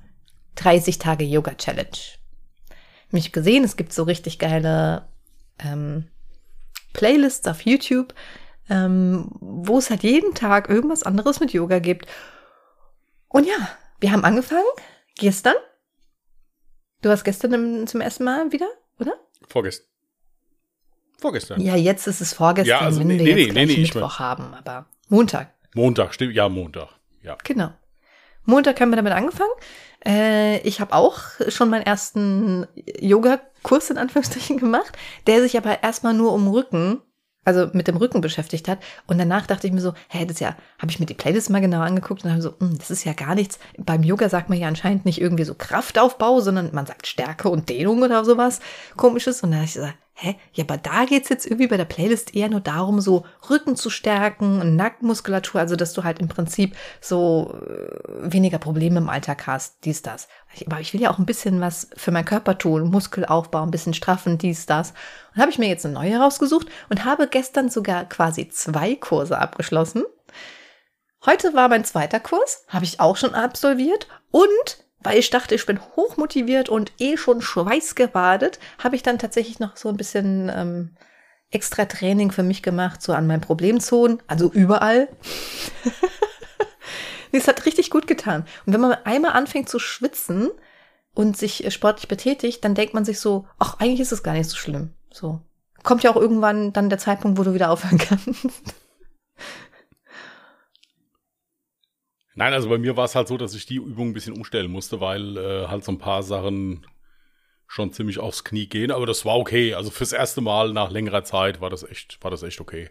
30 0.56 0.98
Tage 0.98 1.26
Yoga 1.26 1.54
Challenge. 1.54 1.90
Mich 3.12 3.32
gesehen, 3.32 3.64
es 3.64 3.76
gibt 3.76 3.94
so 3.94 4.02
richtig 4.04 4.40
geile 4.40 5.08
ähm, 5.60 6.08
Playlists 6.94 7.48
auf 7.48 7.62
YouTube, 7.62 8.16
ähm, 8.68 9.28
wo 9.40 9.78
es 9.78 9.92
halt 9.92 10.02
jeden 10.02 10.34
Tag 10.34 10.70
irgendwas 10.70 11.04
anderes 11.04 11.40
mit 11.40 11.54
Yoga 11.54 11.78
gibt. 11.78 12.08
Und 13.28 13.46
ja, 13.46 13.70
wir 14.00 14.12
haben 14.12 14.24
angefangen 14.24 14.64
gestern. 15.16 15.56
Du 17.02 17.10
warst 17.10 17.26
gestern 17.26 17.54
im, 17.54 17.88
zum 17.88 18.02
ersten 18.02 18.24
Mal 18.24 18.52
wieder, 18.52 18.68
oder? 19.00 19.14
Vorgestern. 19.48 19.88
Vorgestern. 21.20 21.62
Ja, 21.62 21.76
jetzt 21.76 22.08
ist 22.08 22.22
es 22.22 22.34
vorgestern, 22.34 22.70
Ja, 22.70 22.80
also 22.80 23.00
wenn 23.00 23.08
nee, 23.08 23.20
wir 23.20 23.36
nee, 23.36 23.46
jetzt 23.46 23.54
nee, 23.54 23.66
nee, 23.66 23.74
ich 23.74 23.94
Mittwoch 23.94 24.20
haben, 24.20 24.54
aber 24.54 24.88
Montag. 25.10 25.54
Montag, 25.74 26.14
stimmt. 26.14 26.34
Ja, 26.34 26.50
Montag. 26.50 26.90
Ja. 27.22 27.38
Genau. 27.44 27.72
Montag 28.46 28.80
haben 28.82 28.90
wir 28.90 28.98
damit 28.98 29.14
angefangen. 29.14 29.52
Äh, 30.06 30.60
ich 30.68 30.82
habe 30.82 30.94
auch 30.94 31.22
schon 31.48 31.70
meinen 31.70 31.86
ersten 31.86 32.68
Yoga-Kurs 33.00 33.90
in 33.90 33.98
Anführungsstrichen 33.98 34.58
gemacht, 34.58 34.98
der 35.28 35.42
sich 35.42 35.58
aber 35.58 35.82
erstmal 35.82 36.14
nur 36.14 36.34
um 36.34 36.48
Rücken, 36.50 37.02
also 37.46 37.70
mit 37.74 37.88
dem 37.88 37.98
Rücken 37.98 38.22
beschäftigt 38.22 38.68
hat. 38.68 38.80
Und 39.08 39.18
danach 39.18 39.48
dachte 39.48 39.68
ich 39.68 39.74
mir 39.74 39.82
so, 39.82 39.94
hä, 40.10 40.26
das 40.26 40.36
ist 40.36 40.40
ja, 40.40 40.56
habe 40.80 40.92
ich 40.92 41.00
mir 41.00 41.06
die 41.06 41.14
Playlist 41.14 41.50
mal 41.50 41.62
genau 41.62 41.82
angeguckt 41.82 42.24
und 42.24 42.32
habe 42.32 42.42
so, 42.42 42.56
hm, 42.60 42.78
das 42.78 42.92
ist 42.92 43.04
ja 43.04 43.14
gar 43.14 43.36
nichts. 43.36 43.60
Beim 43.78 44.04
Yoga 44.04 44.30
sagt 44.30 44.50
man 44.50 44.60
ja 44.60 44.68
anscheinend 44.68 45.06
nicht 45.06 45.22
irgendwie 45.22 45.44
so 45.44 45.54
Kraftaufbau, 45.54 46.40
sondern 46.40 46.70
man 46.74 46.86
sagt 46.86 47.08
Stärke 47.08 47.50
und 47.50 47.70
Dehnung 47.70 48.02
oder 48.02 48.26
sowas 48.26 48.60
komisches. 48.96 49.42
Und 49.44 49.52
dann 49.52 49.60
habe 49.60 49.68
ich 49.68 49.74
gesagt, 49.74 49.98
hä, 50.14 50.36
ja, 50.54 50.64
aber 50.64 50.78
da 50.78 51.06
geht's 51.06 51.30
jetzt 51.30 51.46
irgendwie 51.46 51.68
bei 51.68 51.78
der 51.78 51.86
Playlist 51.86 52.36
eher 52.36 52.50
nur 52.50 52.60
darum, 52.60 53.02
so 53.02 53.26
Rücken 53.50 53.76
zu 53.76 53.90
stärken 53.90 54.62
und 54.62 54.76
Nackenmuskulatur, 54.76 55.60
also 55.60 55.76
dass 55.76 55.94
du 55.94 56.04
halt 56.04 56.20
im 56.20 56.28
Prinzip 56.28 56.76
so 57.02 57.56
äh, 57.66 58.32
weniger 58.32 58.60
Probleme 58.60 59.00
im 59.00 59.10
Alltag 59.10 59.48
hast, 59.48 59.78
dies, 59.86 60.02
das. 60.02 60.28
Aber 60.68 60.80
ich 60.80 60.94
will 60.94 61.02
ja 61.02 61.12
auch 61.12 61.18
ein 61.18 61.26
bisschen 61.26 61.62
was 61.62 61.90
für 61.96 62.12
meinen 62.12 62.26
Körper 62.26 62.58
tun, 62.58 62.92
Muskelaufbau, 62.92 63.64
ein 63.64 63.72
bisschen 63.72 63.94
straffen, 63.94 64.38
dies, 64.38 64.66
das. 64.66 64.94
Und 65.34 65.42
habe 65.42 65.52
ich 65.52 65.58
mir 65.58 65.68
jetzt 65.68 65.86
eine 65.86 65.96
neue 65.96 66.20
rausgesucht 66.20 66.68
und 66.90 67.06
habe 67.06 67.28
gestern 67.28 67.70
sogar 67.70 68.06
quasi 68.06 68.50
zwei 68.50 68.96
Kurse 68.96 69.40
abgeschlossen. 69.40 70.04
Heute 71.26 71.54
war 71.54 71.70
mein 71.70 71.86
zweiter 71.86 72.20
Kurs, 72.20 72.66
habe 72.68 72.86
ich 72.86 73.00
auch 73.00 73.18
schon 73.18 73.34
absolviert 73.34 74.08
und 74.30 74.84
weil 75.04 75.20
ich 75.20 75.30
dachte, 75.30 75.56
ich 75.56 75.66
bin 75.66 75.80
hochmotiviert 75.96 76.70
und 76.70 76.92
eh 77.00 77.18
schon 77.18 77.42
schweißgebadet, 77.42 78.60
habe 78.84 78.96
ich 78.96 79.04
dann 79.04 79.20
tatsächlich 79.20 79.60
noch 79.60 79.78
so 79.78 79.90
ein 79.90 79.98
bisschen 79.98 80.52
ähm, 80.54 80.96
extra 81.52 81.86
Training 81.86 82.32
für 82.32 82.44
mich 82.44 82.64
gemacht, 82.64 83.02
so 83.02 83.14
an 83.14 83.28
meinen 83.28 83.42
Problemzonen, 83.42 84.22
also 84.28 84.52
überall. 84.52 85.10
Es 87.36 87.48
hat 87.48 87.66
richtig 87.66 87.90
gut 87.90 88.06
getan. 88.06 88.46
Und 88.66 88.74
wenn 88.74 88.82
man 88.82 88.94
einmal 89.06 89.32
anfängt 89.32 89.68
zu 89.68 89.80
schwitzen 89.80 90.52
und 91.16 91.36
sich 91.36 91.66
sportlich 91.74 92.08
betätigt, 92.08 92.64
dann 92.64 92.76
denkt 92.76 92.94
man 92.94 93.06
sich 93.06 93.20
so, 93.20 93.48
ach, 93.58 93.80
eigentlich 93.80 94.02
ist 94.02 94.12
es 94.12 94.24
gar 94.24 94.34
nicht 94.34 94.50
so 94.50 94.56
schlimm. 94.56 94.92
So. 95.12 95.42
Kommt 95.82 96.04
ja 96.04 96.12
auch 96.12 96.16
irgendwann 96.16 96.74
dann 96.74 96.90
der 96.90 97.00
Zeitpunkt, 97.00 97.40
wo 97.40 97.44
du 97.44 97.54
wieder 97.54 97.72
aufhören 97.72 97.98
kannst. 97.98 98.30
Nein, 102.36 102.54
also 102.54 102.70
bei 102.70 102.78
mir 102.78 102.98
war 102.98 103.06
es 103.06 103.16
halt 103.16 103.28
so, 103.28 103.38
dass 103.38 103.54
ich 103.54 103.66
die 103.66 103.76
Übung 103.76 104.10
ein 104.10 104.14
bisschen 104.14 104.36
umstellen 104.36 104.72
musste, 104.72 105.00
weil 105.00 105.38
äh, 105.38 105.68
halt 105.68 105.84
so 105.84 105.92
ein 105.92 106.00
paar 106.00 106.24
Sachen 106.24 106.86
schon 107.68 107.92
ziemlich 107.92 108.20
aufs 108.20 108.44
Knie 108.44 108.68
gehen, 108.68 108.92
aber 108.92 109.06
das 109.06 109.26
war 109.26 109.38
okay. 109.38 109.74
Also 109.74 109.90
fürs 109.92 110.14
erste 110.14 110.42
Mal 110.42 110.74
nach 110.74 110.92
längerer 110.92 111.24
Zeit 111.24 111.62
war 111.62 111.70
das 111.70 111.84
echt, 111.84 112.18
war 112.24 112.32
das 112.32 112.44
echt 112.44 112.62
okay. 112.62 112.90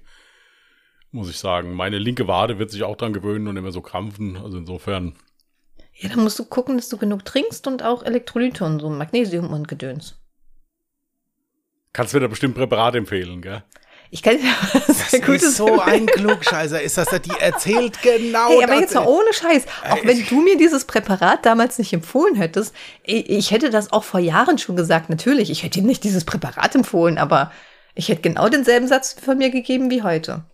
Muss 1.10 1.28
ich 1.28 1.38
sagen. 1.38 1.74
Meine 1.74 1.98
linke 1.98 2.26
Wade 2.26 2.58
wird 2.58 2.70
sich 2.70 2.82
auch 2.82 2.96
dran 2.96 3.12
gewöhnen 3.12 3.46
und 3.46 3.56
immer 3.56 3.70
so 3.70 3.82
krampfen. 3.82 4.36
Also 4.36 4.58
insofern. 4.58 5.14
Ja, 5.94 6.08
dann 6.08 6.22
musst 6.22 6.38
du 6.38 6.44
gucken, 6.44 6.76
dass 6.76 6.88
du 6.88 6.96
genug 6.96 7.24
trinkst 7.24 7.66
und 7.66 7.82
auch 7.82 8.02
Elektrolyte 8.02 8.64
und 8.64 8.80
so 8.80 8.88
Magnesium 8.88 9.52
und 9.52 9.68
Gedöns. 9.68 10.18
Kannst 11.92 12.12
du 12.12 12.16
mir 12.16 12.22
da 12.22 12.28
bestimmt 12.28 12.54
Präparat 12.54 12.94
empfehlen, 12.94 13.42
gell? 13.42 13.62
Ich 14.12 14.22
kann 14.22 14.36
ja 14.38 14.52
was 14.86 15.10
Das 15.10 15.14
ist 15.14 15.56
so 15.56 15.80
ein 15.80 16.04
Klugscheißer, 16.04 16.82
ist 16.82 16.98
das, 16.98 17.08
die 17.22 17.30
erzählt 17.40 18.02
genau 18.02 18.50
hey, 18.50 18.64
aber 18.64 18.74
jetzt 18.78 18.94
mal 18.94 19.06
ohne 19.06 19.32
Scheiß, 19.32 19.64
auch 19.88 20.04
wenn 20.04 20.26
du 20.26 20.42
mir 20.42 20.58
dieses 20.58 20.84
Präparat 20.84 21.46
damals 21.46 21.78
nicht 21.78 21.94
empfohlen 21.94 22.34
hättest, 22.34 22.74
ich 23.04 23.50
hätte 23.52 23.70
das 23.70 23.90
auch 23.90 24.04
vor 24.04 24.20
Jahren 24.20 24.58
schon 24.58 24.76
gesagt, 24.76 25.08
natürlich, 25.08 25.50
ich 25.50 25.62
hätte 25.62 25.78
ihm 25.78 25.86
nicht 25.86 26.04
dieses 26.04 26.26
Präparat 26.26 26.74
empfohlen, 26.74 27.16
aber 27.16 27.52
ich 27.94 28.10
hätte 28.10 28.20
genau 28.20 28.50
denselben 28.50 28.86
Satz 28.86 29.16
von 29.18 29.38
mir 29.38 29.48
gegeben 29.48 29.90
wie 29.90 30.02
heute. 30.02 30.44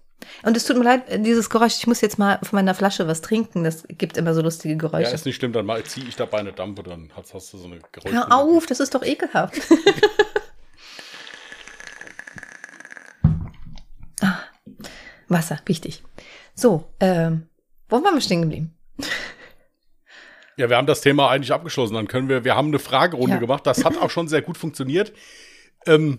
Und 0.44 0.57
es 0.57 0.64
tut 0.64 0.77
mir 0.77 0.85
leid, 0.85 1.03
dieses 1.27 1.51
Geräusch, 1.51 1.79
ich 1.79 1.88
muss 1.88 2.01
jetzt 2.01 2.16
mal 2.16 2.38
von 2.44 2.59
meiner 2.59 2.75
Flasche 2.75 3.09
was 3.09 3.23
trinken, 3.23 3.64
das 3.64 3.83
gibt 3.88 4.16
immer 4.16 4.35
so 4.35 4.40
lustige 4.40 4.77
Geräusche. 4.77 5.09
Ja, 5.09 5.14
ist 5.14 5.27
nicht 5.27 5.35
schlimm, 5.37 5.53
dann 5.53 5.68
ziehe 5.85 6.07
ich 6.07 6.14
dabei 6.14 6.38
eine 6.38 6.53
Dampe, 6.53 6.85
dann 6.85 7.11
hast, 7.16 7.35
hast 7.35 7.53
du 7.53 7.59
so 7.59 7.66
eine 7.66 7.81
Geräusche. 7.90 8.14
Hör 8.14 8.33
auf, 8.33 8.66
das 8.66 8.79
ist 8.79 8.94
doch 8.94 9.03
ekelhaft. 9.03 9.55
Wasser, 15.28 15.60
wichtig. 15.66 16.02
So, 16.54 16.84
ähm, 17.00 17.46
wo 17.88 18.02
waren 18.02 18.14
wir 18.14 18.20
stehen 18.20 18.42
geblieben? 18.42 18.74
Ja, 20.56 20.68
wir 20.68 20.76
haben 20.76 20.86
das 20.86 21.00
Thema 21.00 21.30
eigentlich 21.30 21.52
abgeschlossen. 21.52 21.94
Dann 21.94 22.08
können 22.08 22.28
wir, 22.28 22.44
wir 22.44 22.56
haben 22.56 22.68
eine 22.68 22.80
Fragerunde 22.80 23.34
ja. 23.34 23.40
gemacht. 23.40 23.66
Das 23.66 23.84
hat 23.84 23.96
auch 23.96 24.10
schon 24.10 24.26
sehr 24.26 24.42
gut 24.42 24.58
funktioniert. 24.58 25.12
Ähm, 25.86 26.18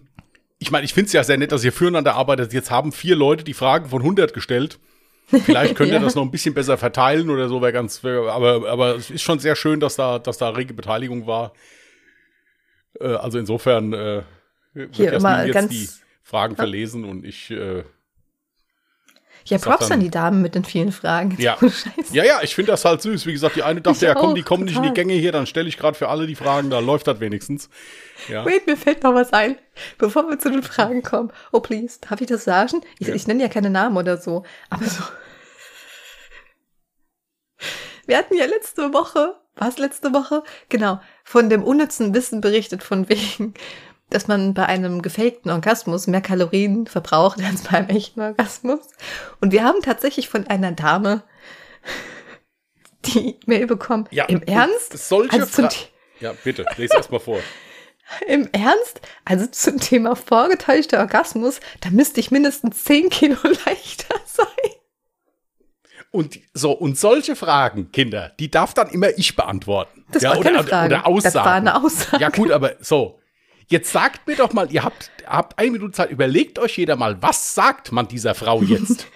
ich 0.59 0.71
meine, 0.71 0.85
ich 0.85 0.93
finde 0.93 1.07
es 1.07 1.13
ja 1.13 1.23
sehr 1.23 1.37
nett, 1.37 1.51
dass 1.51 1.63
ihr 1.63 1.73
füreinander 1.73 2.15
arbeitet. 2.15 2.53
Jetzt 2.53 2.71
haben 2.71 2.91
vier 2.91 3.15
Leute 3.15 3.43
die 3.43 3.53
Fragen 3.53 3.89
von 3.89 4.01
100 4.01 4.33
gestellt. 4.33 4.79
Vielleicht 5.27 5.75
könnt 5.75 5.89
ihr 5.89 5.95
ja. 5.95 6.01
das 6.01 6.15
noch 6.15 6.23
ein 6.23 6.31
bisschen 6.31 6.53
besser 6.53 6.77
verteilen 6.77 7.29
oder 7.29 7.49
so, 7.49 7.61
wäre 7.61 7.73
ganz, 7.73 8.03
wär, 8.03 8.31
aber, 8.31 8.67
aber 8.69 8.95
es 8.95 9.09
ist 9.09 9.21
schon 9.21 9.39
sehr 9.39 9.55
schön, 9.55 9.79
dass 9.79 9.95
da, 9.95 10.19
dass 10.19 10.37
da 10.37 10.49
rege 10.49 10.73
Beteiligung 10.73 11.27
war. 11.27 11.53
Äh, 12.99 13.07
also 13.07 13.37
insofern 13.37 13.93
äh, 13.93 14.23
wird 14.73 14.95
Hier, 14.95 15.13
immer 15.13 15.45
jetzt 15.45 15.53
ganz, 15.53 15.69
die 15.69 15.89
Fragen 16.23 16.55
verlesen 16.55 17.05
und 17.05 17.25
ich 17.25 17.51
äh, 17.51 17.83
ja, 19.49 19.57
Props 19.57 19.91
an 19.91 19.99
die 19.99 20.09
Damen 20.09 20.41
mit 20.41 20.55
den 20.55 20.65
vielen 20.65 20.91
Fragen. 20.91 21.35
Ja, 21.39 21.57
ja, 22.11 22.23
ja, 22.23 22.41
ich 22.41 22.55
finde 22.55 22.71
das 22.71 22.85
halt 22.85 23.01
süß. 23.01 23.25
Wie 23.25 23.33
gesagt, 23.33 23.55
die 23.55 23.63
eine 23.63 23.81
dachte, 23.81 24.05
ja 24.05 24.13
komm, 24.13 24.35
die 24.35 24.43
kommen 24.43 24.67
total. 24.67 24.81
nicht 24.81 24.87
in 24.87 24.93
die 24.93 25.01
Gänge 25.01 25.13
hier, 25.19 25.31
dann 25.31 25.45
stelle 25.45 25.67
ich 25.67 25.77
gerade 25.77 25.97
für 25.97 26.09
alle 26.09 26.27
die 26.27 26.35
Fragen, 26.35 26.69
da 26.69 26.79
läuft 26.79 27.07
das 27.07 27.19
wenigstens. 27.19 27.69
Ja. 28.27 28.45
Wait, 28.45 28.67
mir 28.67 28.77
fällt 28.77 29.03
noch 29.03 29.13
was 29.13 29.33
ein, 29.33 29.57
bevor 29.97 30.29
wir 30.29 30.39
zu 30.39 30.49
den 30.49 30.63
Fragen 30.63 31.03
kommen. 31.03 31.31
Oh, 31.51 31.59
please, 31.59 31.99
darf 32.07 32.21
ich 32.21 32.27
das 32.27 32.43
sagen? 32.43 32.81
Ich, 32.99 33.07
ja. 33.07 33.15
ich 33.15 33.27
nenne 33.27 33.41
ja 33.41 33.49
keine 33.49 33.69
Namen 33.69 33.97
oder 33.97 34.17
so, 34.17 34.43
aber 34.69 34.85
so. 34.85 35.03
Wir 38.05 38.17
hatten 38.17 38.35
ja 38.35 38.45
letzte 38.45 38.91
Woche, 38.91 39.35
war 39.55 39.67
es 39.67 39.77
letzte 39.77 40.13
Woche? 40.13 40.41
Genau, 40.67 40.99
von 41.23 41.47
dem 41.47 41.63
unnützen 41.63 42.15
Wissen 42.15 42.41
berichtet, 42.41 42.81
von 42.81 43.07
wegen, 43.07 43.53
dass 44.09 44.27
man 44.27 44.53
bei 44.53 44.65
einem 44.65 45.01
gefakten 45.01 45.51
Orgasmus 45.51 46.07
mehr 46.07 46.21
Kalorien 46.21 46.87
verbraucht 46.87 47.39
als 47.43 47.63
beim 47.63 47.87
echten 47.87 48.21
Orgasmus. 48.21 48.79
Und 49.41 49.51
wir 49.51 49.63
haben 49.63 49.81
tatsächlich 49.81 50.29
von 50.29 50.47
einer 50.47 50.71
Dame 50.71 51.23
die 53.05 53.39
Mail 53.45 53.67
bekommen. 53.67 54.07
Ja, 54.11 54.25
Im 54.25 54.43
Ernst? 54.43 54.97
Solche 54.97 55.41
also 55.41 55.67
Ja, 56.19 56.33
bitte, 56.43 56.65
lese 56.77 56.95
erst 56.95 57.11
mal 57.11 57.19
vor. 57.19 57.39
Im 58.27 58.49
Ernst? 58.51 59.01
Also 59.25 59.47
zum 59.47 59.79
Thema 59.79 60.15
vorgetäuschter 60.15 60.99
Orgasmus, 60.99 61.59
da 61.81 61.89
müsste 61.91 62.19
ich 62.19 62.31
mindestens 62.31 62.83
10 62.83 63.09
Kilo 63.09 63.37
leichter 63.43 64.15
sein. 64.25 64.45
Und 66.11 66.39
so, 66.53 66.71
und 66.71 66.97
solche 66.97 67.35
Fragen, 67.35 67.91
Kinder, 67.91 68.33
die 68.39 68.49
darf 68.49 68.73
dann 68.73 68.89
immer 68.89 69.09
ich 69.17 69.35
beantworten. 69.35 70.05
Das 70.11 70.23
ja, 70.23 70.31
war 70.31 70.41
keine 70.41 70.59
oder, 70.59 70.67
Frage. 70.67 70.95
oder 70.95 71.07
Aussagen. 71.07 71.33
Das 71.33 71.45
war 71.45 71.53
eine 71.53 71.83
Aussage. 71.83 72.23
Ja, 72.23 72.29
gut, 72.29 72.51
aber 72.51 72.75
so, 72.79 73.19
Jetzt 73.69 73.91
sagt 73.91 74.27
mir 74.27 74.35
doch 74.35 74.51
mal, 74.51 74.71
ihr 74.71 74.83
habt, 74.83 75.11
habt 75.27 75.59
eine 75.59 75.69
Minute 75.69 75.91
Zeit, 75.91 76.09
überlegt 76.09 76.57
euch 76.57 76.77
jeder 76.77 76.95
mal, 76.95 77.21
was 77.21 77.53
sagt 77.53 77.91
man 77.91 78.07
dieser 78.07 78.33
Frau 78.33 78.63
jetzt? 78.63 79.05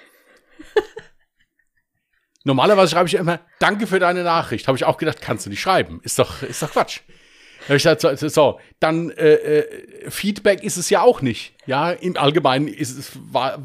Normalerweise 2.44 2.92
schreibe 2.92 3.08
ich 3.08 3.16
immer, 3.16 3.40
danke 3.60 3.88
für 3.88 3.98
deine 3.98 4.24
Nachricht. 4.24 4.68
Habe 4.68 4.78
ich 4.78 4.86
auch 4.86 4.98
gedacht, 4.98 5.22
kannst 5.22 5.48
du 5.48 5.50
nicht 5.50 5.62
schreiben. 5.62 6.02
Ist 6.04 6.20
doch, 6.20 6.44
ist 6.44 6.62
doch 6.62 6.72
Quatsch. 6.72 7.00
ich 7.62 7.68
gesagt, 7.68 8.02
so, 8.02 8.16
so, 8.16 8.60
dann 8.80 9.10
äh, 9.12 9.34
äh, 9.34 10.12
Feedback 10.12 10.64
ist 10.64 10.78
es 10.78 10.92
ja 10.92 11.02
auch 11.02 11.22
nicht. 11.22 11.56
Ja, 11.66 11.92
im 11.92 12.16
Allgemeinen 12.16 12.68
ist 12.68 12.96
es, 12.96 13.12
war, 13.32 13.58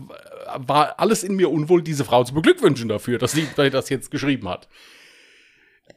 war 0.57 0.99
alles 0.99 1.23
in 1.23 1.37
mir 1.37 1.51
unwohl, 1.51 1.83
diese 1.83 2.07
Frau 2.07 2.25
zu 2.25 2.33
beglückwünschen 2.33 2.89
dafür, 2.89 3.19
dass 3.19 3.33
sie 3.33 3.47
das 3.57 3.91
jetzt 3.91 4.11
geschrieben 4.11 4.49
hat. 4.49 4.69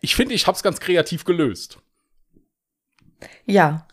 Ich 0.01 0.15
finde, 0.15 0.33
ich 0.33 0.47
habe 0.47 0.55
es 0.55 0.63
ganz 0.63 0.81
kreativ 0.81 1.23
gelöst. 1.23 1.77
Ja, 3.45 3.87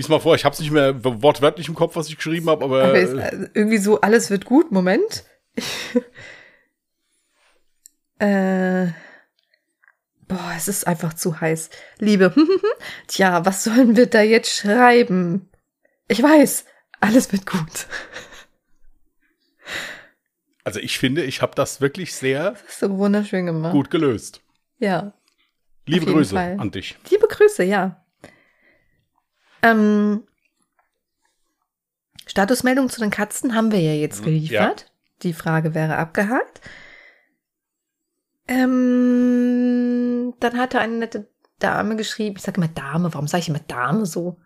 Diesmal 0.00 0.18
vor, 0.18 0.34
ich 0.34 0.46
habe 0.46 0.54
es 0.54 0.60
nicht 0.60 0.70
mehr 0.70 1.04
wortwörtlich 1.04 1.68
im 1.68 1.74
Kopf, 1.74 1.94
was 1.94 2.08
ich 2.08 2.16
geschrieben 2.16 2.48
habe, 2.48 2.64
aber. 2.64 2.84
aber 2.84 2.98
ist, 2.98 3.14
also 3.14 3.44
irgendwie 3.52 3.76
so, 3.76 4.00
alles 4.00 4.30
wird 4.30 4.46
gut. 4.46 4.72
Moment. 4.72 5.26
äh. 8.18 8.86
Boah, 10.26 10.54
es 10.56 10.68
ist 10.68 10.86
einfach 10.86 11.12
zu 11.12 11.42
heiß. 11.42 11.68
Liebe, 11.98 12.34
tja, 13.08 13.44
was 13.44 13.62
sollen 13.62 13.94
wir 13.94 14.06
da 14.06 14.22
jetzt 14.22 14.50
schreiben? 14.50 15.50
Ich 16.08 16.22
weiß, 16.22 16.64
alles 17.00 17.30
wird 17.32 17.44
gut. 17.44 17.60
Also 20.62 20.78
ich 20.78 20.98
finde, 20.98 21.24
ich 21.24 21.40
habe 21.40 21.54
das 21.54 21.80
wirklich 21.80 22.14
sehr 22.14 22.52
das 22.52 22.78
so 22.78 22.98
wunderschön 22.98 23.46
gemacht. 23.46 23.72
gut 23.72 23.90
gelöst. 23.90 24.42
Ja. 24.78 25.14
Liebe 25.86 26.04
Grüße 26.04 26.34
Fall. 26.34 26.56
an 26.60 26.70
dich. 26.70 26.96
Liebe 27.10 27.26
Grüße, 27.26 27.64
ja. 27.64 28.04
Ähm, 29.62 30.24
Statusmeldung 32.26 32.88
zu 32.88 33.00
den 33.00 33.10
Katzen 33.10 33.54
haben 33.54 33.72
wir 33.72 33.80
ja 33.80 33.92
jetzt 33.92 34.20
mhm, 34.20 34.26
geliefert. 34.26 34.80
Ja. 34.80 34.86
Die 35.22 35.32
Frage 35.32 35.74
wäre 35.74 35.96
abgehakt. 35.96 36.60
Ähm, 38.48 40.34
dann 40.40 40.58
hatte 40.58 40.80
eine 40.80 40.96
nette 40.96 41.28
Dame 41.58 41.96
geschrieben, 41.96 42.36
ich 42.36 42.42
sage 42.42 42.56
immer 42.58 42.68
Dame, 42.68 43.12
warum 43.12 43.28
sage 43.28 43.42
ich 43.42 43.48
immer 43.48 43.60
Dame 43.60 44.06
so? 44.06 44.38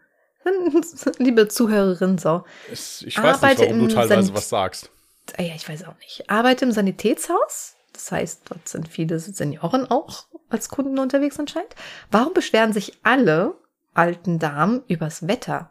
Liebe 1.19 1.49
Zuhörerin, 1.49 2.19
so. 2.19 2.45
Ich 2.71 3.17
weiß 3.17 3.43
Arbeite 3.43 3.63
nicht, 3.63 3.71
warum 3.71 3.89
du 3.89 3.95
teilweise 3.95 4.23
Sanit 4.23 4.35
was 4.35 4.49
sagst. 4.49 4.91
Ah 5.39 5.43
ja, 5.43 5.55
ich 5.55 5.67
weiß 5.67 5.85
auch 5.85 5.97
nicht. 6.01 6.29
Arbeite 6.29 6.67
im 6.67 6.73
Sanitätshaus. 6.73 7.77
Das 7.95 8.13
heißt, 8.13 8.43
dort 8.51 8.69
sind 8.69 8.89
viele 8.89 9.19
Senioren 9.19 9.91
auch 9.91 10.27
als 10.51 10.69
Kunden 10.69 10.99
unterwegs 10.99 11.39
anscheinend. 11.39 11.75
Warum 12.11 12.35
beschweren 12.35 12.73
sich 12.73 12.99
alle 13.05 13.55
alten 13.95 14.39
Damen 14.39 14.83
übers 14.89 15.27
Wetter. 15.27 15.71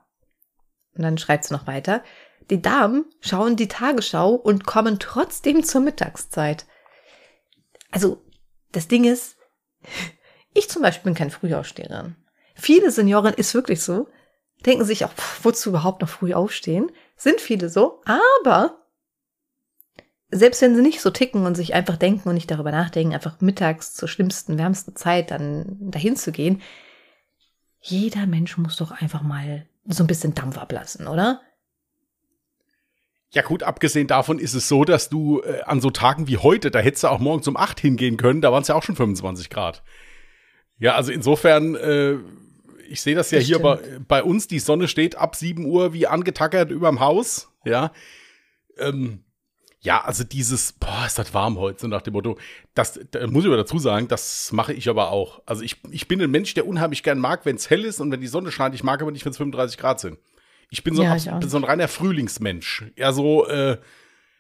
Und 0.96 1.04
dann 1.04 1.18
schreibt 1.18 1.46
sie 1.46 1.54
noch 1.54 1.68
weiter. 1.68 2.04
Die 2.50 2.62
Damen 2.62 3.06
schauen 3.22 3.56
die 3.56 3.68
Tagesschau 3.68 4.34
und 4.34 4.66
kommen 4.66 5.00
trotzdem 5.00 5.64
zur 5.64 5.82
Mittagszeit. 5.82 6.66
Also, 7.92 8.22
das 8.72 8.88
Ding 8.88 9.06
ist, 9.06 9.38
ich 10.54 10.70
zum 10.70 10.82
Beispiel 10.82 11.12
bin 11.12 11.18
kein 11.18 11.32
Frühaufsteherin. 11.32 12.16
Viele 12.56 12.92
Senioren 12.92 13.34
ist 13.34 13.54
wirklich 13.54 13.82
so, 13.82 14.08
denken 14.66 14.86
sich 14.86 15.06
auch, 15.06 15.14
wozu 15.42 15.70
überhaupt 15.70 16.02
noch 16.02 16.10
früh 16.10 16.34
aufstehen? 16.34 16.92
Sind 17.16 17.42
viele 17.42 17.70
so, 17.70 18.02
aber 18.06 18.80
selbst 20.30 20.62
wenn 20.62 20.76
sie 20.76 20.82
nicht 20.82 21.02
so 21.02 21.12
ticken 21.12 21.46
und 21.46 21.56
sich 21.56 21.74
einfach 21.74 21.98
denken 21.98 22.30
und 22.30 22.36
nicht 22.36 22.50
darüber 22.50 22.72
nachdenken, 22.72 23.14
einfach 23.14 23.40
mittags 23.42 23.94
zur 23.94 24.08
schlimmsten, 24.08 24.58
wärmsten 24.58 24.96
Zeit 24.96 25.32
dann 25.32 25.78
dahin 25.80 26.16
zu 26.16 26.32
gehen, 26.32 26.62
jeder 27.84 28.26
Mensch 28.26 28.58
muss 28.58 28.78
doch 28.78 28.92
einfach 28.92 29.22
mal 29.22 29.68
so 29.86 30.04
ein 30.04 30.08
bisschen 30.08 30.34
Dampf 30.34 30.58
ablassen, 30.58 31.08
oder? 31.08 31.42
Ja 33.32 33.42
gut, 33.42 33.64
abgesehen 33.64 34.08
davon 34.08 34.40
ist 34.40 34.54
es 34.54 34.70
so, 34.70 34.86
dass 34.86 35.10
du 35.10 35.42
äh, 35.42 35.62
an 35.64 35.82
so 35.82 35.90
Tagen 35.90 36.28
wie 36.28 36.38
heute, 36.38 36.72
da 36.72 36.80
hättest 36.80 37.04
du 37.04 37.08
auch 37.10 37.20
morgens 37.20 37.48
um 37.48 37.58
8 37.58 37.80
hingehen 37.80 38.16
können, 38.16 38.42
da 38.42 38.52
waren 38.52 38.62
es 38.62 38.70
ja 38.70 38.76
auch 38.76 38.84
schon 38.84 38.96
25 38.96 39.50
Grad. 39.50 39.84
Ja, 40.78 40.96
also 40.96 41.12
insofern, 41.12 41.76
äh, 41.76 42.18
ich 42.88 43.02
sehe 43.02 43.16
das 43.16 43.32
ja 43.32 43.40
das 43.40 43.48
hier 43.48 43.60
bei, 43.60 43.80
bei, 44.08 44.24
uns, 44.24 44.48
die 44.48 44.60
Sonne 44.60 44.88
steht 44.88 45.16
ab 45.16 45.36
7 45.36 45.66
Uhr 45.66 45.94
wie 45.94 46.08
angetackert 46.08 46.72
überm 46.72 47.00
Haus, 47.00 47.50
ja. 47.66 47.92
Ähm, 48.78 49.26
ja, 49.84 50.02
also 50.02 50.24
dieses, 50.24 50.72
boah, 50.72 51.04
ist 51.06 51.20
das 51.20 51.34
warm 51.34 51.60
heute, 51.60 51.82
so 51.82 51.88
nach 51.88 52.02
dem 52.02 52.14
Motto, 52.14 52.38
das, 52.74 53.00
da 53.12 53.28
muss 53.28 53.44
ich 53.44 53.48
aber 53.48 53.58
dazu 53.58 53.78
sagen, 53.80 54.08
das 54.08 54.54
mache 54.54 54.74
ich 54.74 54.88
aber 54.88 55.12
auch. 55.12 55.42
Also 55.46 55.62
ich, 55.62 55.82
ich 55.92 56.08
bin 56.08 56.22
ein 56.22 56.32
Mensch, 56.32 56.54
der 56.54 56.66
unheimlich 56.66 57.04
gern 57.04 57.20
mag, 57.20 57.46
wenn 57.46 57.58
es 57.58 57.70
hell 57.70 57.84
ist 57.84 58.00
und 58.00 58.10
wenn 58.10 58.22
die 58.22 58.28
Sonne 58.28 58.52
scheint. 58.52 58.74
Ich 58.74 58.84
mag 58.84 59.02
aber 59.02 59.12
nicht, 59.12 59.26
wenn 59.26 59.32
es 59.32 59.38
35 59.38 59.78
Grad 59.78 60.00
sind. 60.00 60.18
Ich 60.70 60.84
bin 60.84 60.96
so, 60.96 61.04
ja, 61.04 61.12
ein, 61.12 61.50
so 61.50 61.58
ein 61.58 61.66
reiner 61.66 61.90
Frühlingsmensch. 61.90 62.86
Ja, 62.96 63.12
so 63.12 63.46
äh, 63.48 63.78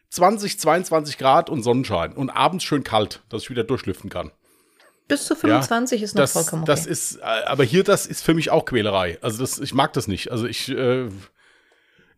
20, 0.10 0.60
22 0.60 1.17
Grad 1.17 1.49
und 1.49 1.62
Sonnenschein 1.62 2.13
und 2.13 2.29
abends 2.29 2.63
schön 2.63 2.86
kalt, 2.86 3.21
dass 3.27 3.43
ich 3.43 3.49
wieder 3.49 3.65
durchlüften 3.65 4.10
kann. 4.10 4.32
Bis 5.10 5.25
zu 5.25 5.36
25 5.36 5.99
ja, 5.99 6.06
ist 6.06 6.15
noch 6.15 6.21
das, 6.21 6.32
vollkommen 6.32 6.63
okay. 6.63 6.71
Das 6.71 6.86
ist, 6.86 7.17
äh, 7.17 7.21
aber 7.21 7.65
hier, 7.65 7.84
das 7.84 8.08
ist 8.08 8.23
für 8.23 8.34
mich 8.34 8.49
auch 8.49 8.63
Quälerei. 8.63 9.17
Also 9.21 9.39
das, 9.39 9.60
ich 9.60 9.73
mag 9.73 9.91
das 9.91 10.08
nicht. 10.08 10.32
Also 10.32 10.47
ich, 10.47 10.69
äh, 10.69 11.10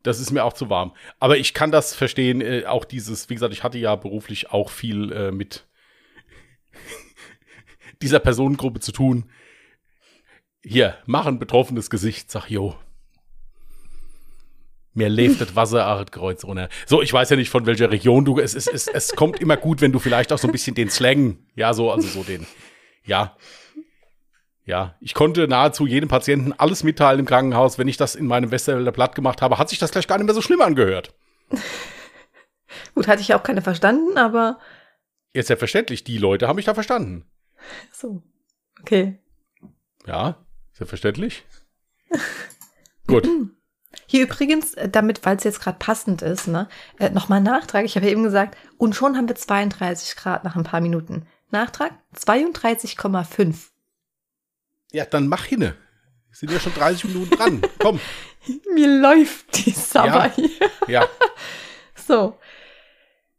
das 0.05 0.19
ist 0.19 0.31
mir 0.31 0.43
auch 0.43 0.53
zu 0.53 0.69
warm. 0.69 0.93
Aber 1.19 1.37
ich 1.37 1.53
kann 1.53 1.71
das 1.71 1.95
verstehen, 1.95 2.41
äh, 2.41 2.65
auch 2.65 2.85
dieses, 2.85 3.29
wie 3.29 3.33
gesagt, 3.33 3.53
ich 3.53 3.63
hatte 3.63 3.77
ja 3.77 3.95
beruflich 3.95 4.51
auch 4.51 4.69
viel 4.69 5.11
äh, 5.11 5.31
mit 5.31 5.67
dieser 8.01 8.19
Personengruppe 8.19 8.79
zu 8.79 8.91
tun. 8.91 9.29
Hier, 10.63 10.97
mach 11.05 11.25
ein 11.25 11.39
betroffenes 11.39 11.89
Gesicht, 11.89 12.31
sag, 12.31 12.49
jo, 12.49 12.75
mir 14.95 15.09
lebt 15.09 15.41
das 15.41 15.55
Wasser 15.55 15.87
auch 15.87 16.05
Kreuz 16.05 16.45
runter. 16.45 16.69
So, 16.85 17.01
ich 17.01 17.11
weiß 17.11 17.29
ja 17.29 17.35
nicht, 17.35 17.49
von 17.49 17.65
welcher 17.65 17.91
Region 17.91 18.23
du, 18.23 18.39
es, 18.39 18.55
es, 18.55 18.67
es, 18.67 18.87
es 18.87 19.15
kommt 19.15 19.41
immer 19.41 19.57
gut, 19.57 19.81
wenn 19.81 19.91
du 19.91 19.99
vielleicht 19.99 20.31
auch 20.31 20.37
so 20.37 20.47
ein 20.47 20.51
bisschen 20.51 20.73
den 20.73 20.89
Slang, 20.89 21.37
ja, 21.55 21.73
so, 21.73 21.91
also 21.91 22.07
so 22.07 22.23
den, 22.23 22.47
ja. 23.03 23.35
Ja, 24.65 24.95
ich 24.99 25.13
konnte 25.13 25.47
nahezu 25.47 25.85
jedem 25.85 26.09
Patienten 26.09 26.51
alles 26.53 26.83
mitteilen 26.83 27.19
im 27.19 27.25
Krankenhaus. 27.27 27.77
Wenn 27.77 27.87
ich 27.87 27.97
das 27.97 28.15
in 28.15 28.25
meinem 28.25 28.49
Westerwälder 28.49 28.91
Blatt 28.91 29.13
gemacht 29.13 29.43
habe, 29.43 29.59
hat 29.59 29.69
sich 29.69 29.77
das 29.77 29.91
gleich 29.91 30.07
gar 30.07 30.17
nicht 30.17 30.25
mehr 30.25 30.33
so 30.33 30.41
schlimm 30.41 30.61
angehört. 30.61 31.13
gut, 32.95 33.07
hatte 33.07 33.21
ich 33.21 33.35
auch 33.35 33.43
keine 33.43 33.61
verstanden, 33.61 34.17
aber. 34.17 34.59
Jetzt 35.33 35.47
selbstverständlich, 35.47 36.03
die 36.03 36.17
Leute 36.17 36.47
haben 36.47 36.55
mich 36.55 36.65
da 36.65 36.73
verstanden. 36.73 37.25
So, 37.91 38.23
okay. 38.81 39.19
Ja, 40.07 40.43
selbstverständlich. 40.73 41.45
gut. 43.07 43.29
Hier 44.07 44.23
übrigens, 44.23 44.73
äh, 44.73 44.89
damit, 44.89 45.23
weil 45.25 45.37
es 45.37 45.43
jetzt 45.43 45.61
gerade 45.61 45.77
passend 45.77 46.23
ist, 46.23 46.47
ne, 46.47 46.67
äh, 46.99 47.11
nochmal 47.11 47.41
Nachtrag. 47.41 47.85
Ich 47.85 47.95
habe 47.95 48.07
ja 48.07 48.11
eben 48.11 48.23
gesagt, 48.23 48.57
und 48.77 48.95
schon 48.95 49.15
haben 49.15 49.27
wir 49.27 49.35
32 49.35 50.15
Grad 50.15 50.43
nach 50.43 50.55
ein 50.55 50.63
paar 50.63 50.81
Minuten. 50.81 51.27
Nachtrag 51.51 51.93
32,5. 52.15 53.74
Ja, 54.95 55.03
dann 55.03 55.27
mach 55.27 55.43
hinne. 55.43 55.75
Wir 56.29 56.37
sind 56.37 56.51
ja 56.53 56.59
schon 56.61 56.73
30 56.73 57.03
Minuten 57.05 57.35
dran. 57.35 57.61
Komm. 57.79 57.99
Mir 58.73 58.87
läuft 58.87 59.65
die 59.65 59.71
Sabber 59.71 60.27
ja. 60.27 60.33
hier. 60.35 60.69
Ja. 60.87 61.09
So. 62.07 62.37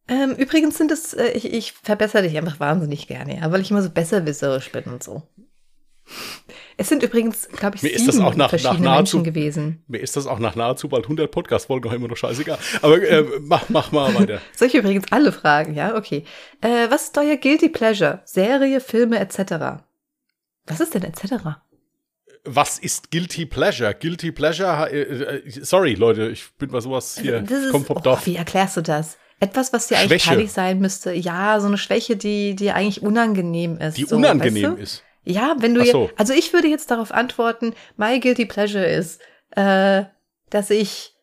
Ähm, 0.09 0.33
übrigens 0.33 0.77
sind 0.77 0.91
es, 0.91 1.15
äh, 1.15 1.29
ich, 1.29 1.53
ich 1.53 1.73
verbessere 1.73 2.25
dich 2.25 2.37
einfach 2.37 2.59
wahnsinnig 2.59 3.07
gerne, 3.07 3.37
ja, 3.37 3.53
weil 3.53 3.61
ich 3.61 3.71
immer 3.71 3.81
so 3.81 3.91
besserwisserisch 3.91 4.73
bin 4.73 4.85
und 4.87 5.05
so. 5.05 5.23
Es 6.77 6.89
sind 6.89 7.05
übrigens, 7.05 7.49
glaube 7.49 7.77
ich, 7.77 7.85
mir 7.85 7.91
ist 7.91 8.09
das 8.09 8.19
auch 8.19 8.35
nach, 8.35 8.51
verschiedene 8.51 8.81
nach 8.81 8.97
nahezu, 8.97 9.19
Menschen 9.19 9.33
gewesen. 9.33 9.85
Mir 9.87 9.99
ist 9.99 10.17
das 10.17 10.27
auch 10.27 10.41
nach 10.41 10.57
nahezu 10.57 10.89
bald 10.89 11.05
100 11.05 11.31
Podcast-Folgen 11.31 11.89
auch 11.89 11.93
immer 11.93 12.09
noch 12.09 12.17
scheißegal. 12.17 12.59
Aber 12.83 13.01
äh, 13.01 13.25
mach, 13.41 13.69
mach 13.69 13.93
mal 13.93 14.13
weiter. 14.17 14.41
Soll 14.57 14.67
ich 14.67 14.75
übrigens 14.75 15.13
alle 15.13 15.31
fragen, 15.31 15.75
ja? 15.75 15.95
Okay. 15.95 16.25
Äh, 16.61 16.91
was 16.91 17.05
ist 17.05 17.19
euer 17.19 17.37
Guilty 17.37 17.69
Pleasure? 17.69 18.21
Serie, 18.25 18.81
Filme 18.81 19.21
etc.? 19.21 19.85
Was 20.67 20.81
ist 20.81 20.95
denn 20.95 21.03
etc.? 21.03 21.61
Was 22.45 22.79
ist 22.79 23.11
Guilty 23.11 23.47
Pleasure? 23.47 23.95
Guilty 23.95 24.33
Pleasure, 24.33 24.91
äh, 24.91 25.01
äh, 25.01 25.51
sorry 25.51 25.95
Leute, 25.95 26.29
ich 26.29 26.53
bin 26.59 26.71
bei 26.71 26.81
sowas 26.81 27.19
hier, 27.21 27.41
das 27.41 27.65
ist, 27.65 27.73
komm 27.73 27.85
vom 27.85 28.01
oh. 28.05 28.19
Wie 28.25 28.37
erklärst 28.37 28.77
du 28.77 28.83
das? 28.83 29.17
Etwas, 29.39 29.73
was 29.73 29.89
dir 29.89 29.99
eigentlich 29.99 30.25
peinlich 30.25 30.53
sein 30.53 30.79
müsste. 30.79 31.13
Ja, 31.13 31.61
so 31.61 31.67
eine 31.67 31.77
Schwäche, 31.77 32.17
die 32.17 32.55
dir 32.55 32.75
eigentlich 32.75 33.03
unangenehm 33.03 33.79
ist. 33.79 33.99
Die 33.99 34.05
so, 34.05 34.17
unangenehm 34.17 34.71
weißt 34.73 34.79
du? 34.79 34.83
ist. 34.83 35.03
Ja, 35.25 35.57
wenn 35.59 35.75
du 35.75 35.85
so. 35.85 36.05
jetzt, 36.05 36.21
also 36.21 36.33
ich 36.33 36.53
würde 36.53 36.69
jetzt 36.69 36.91
darauf 36.91 37.13
antworten, 37.13 37.75
my 37.97 38.19
guilty 38.21 38.47
pleasure 38.47 38.87
ist, 38.87 39.21
äh, 39.51 40.05
dass 40.51 40.71
ich 40.71 41.15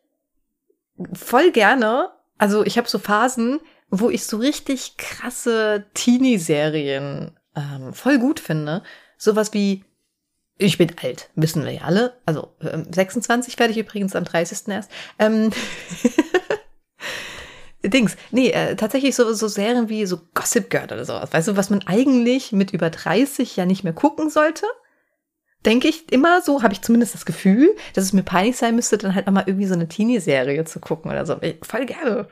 voll 1.12 1.50
gerne, 1.50 2.10
also 2.38 2.64
ich 2.64 2.78
habe 2.78 2.88
so 2.88 2.98
Phasen, 2.98 3.60
wo 3.88 4.10
ich 4.10 4.24
so 4.24 4.36
richtig 4.36 4.96
krasse 4.96 5.86
Teenie-Serien 5.94 7.36
ähm, 7.56 7.94
voll 7.94 8.18
gut 8.18 8.40
finde. 8.40 8.82
Sowas 9.24 9.54
wie 9.54 9.82
ich 10.56 10.78
bin 10.78 10.92
alt, 11.02 11.30
wissen 11.34 11.64
wir 11.64 11.72
ja 11.72 11.80
alle. 11.82 12.20
Also 12.26 12.54
äh, 12.60 12.78
26 12.88 13.58
werde 13.58 13.72
ich 13.72 13.78
übrigens 13.78 14.14
am 14.14 14.24
30. 14.24 14.68
erst. 14.68 14.90
Ähm 15.18 15.50
Dings. 17.82 18.16
Nee, 18.30 18.50
äh, 18.50 18.76
tatsächlich 18.76 19.14
so, 19.16 19.32
so 19.32 19.48
Serien 19.48 19.88
wie 19.88 20.06
so 20.06 20.20
Gossip 20.32 20.70
Girl 20.70 20.84
oder 20.84 21.04
sowas. 21.04 21.32
Weißt 21.32 21.48
du, 21.48 21.56
was 21.56 21.70
man 21.70 21.82
eigentlich 21.86 22.52
mit 22.52 22.72
über 22.72 22.90
30 22.90 23.56
ja 23.56 23.66
nicht 23.66 23.82
mehr 23.82 23.92
gucken 23.92 24.30
sollte? 24.30 24.66
Denke 25.66 25.88
ich 25.88 26.12
immer 26.12 26.40
so, 26.42 26.62
habe 26.62 26.74
ich 26.74 26.82
zumindest 26.82 27.14
das 27.14 27.24
Gefühl, 27.24 27.74
dass 27.94 28.04
es 28.04 28.12
mir 28.12 28.22
peinlich 28.22 28.56
sein 28.56 28.76
müsste, 28.76 28.98
dann 28.98 29.14
halt 29.14 29.26
nochmal 29.26 29.44
irgendwie 29.46 29.66
so 29.66 29.74
eine 29.74 29.88
Teenie-Serie 29.88 30.64
zu 30.64 30.78
gucken 30.78 31.10
oder 31.10 31.26
so. 31.26 31.36
Ich, 31.40 31.56
voll 31.62 31.86
gerne. 31.86 32.28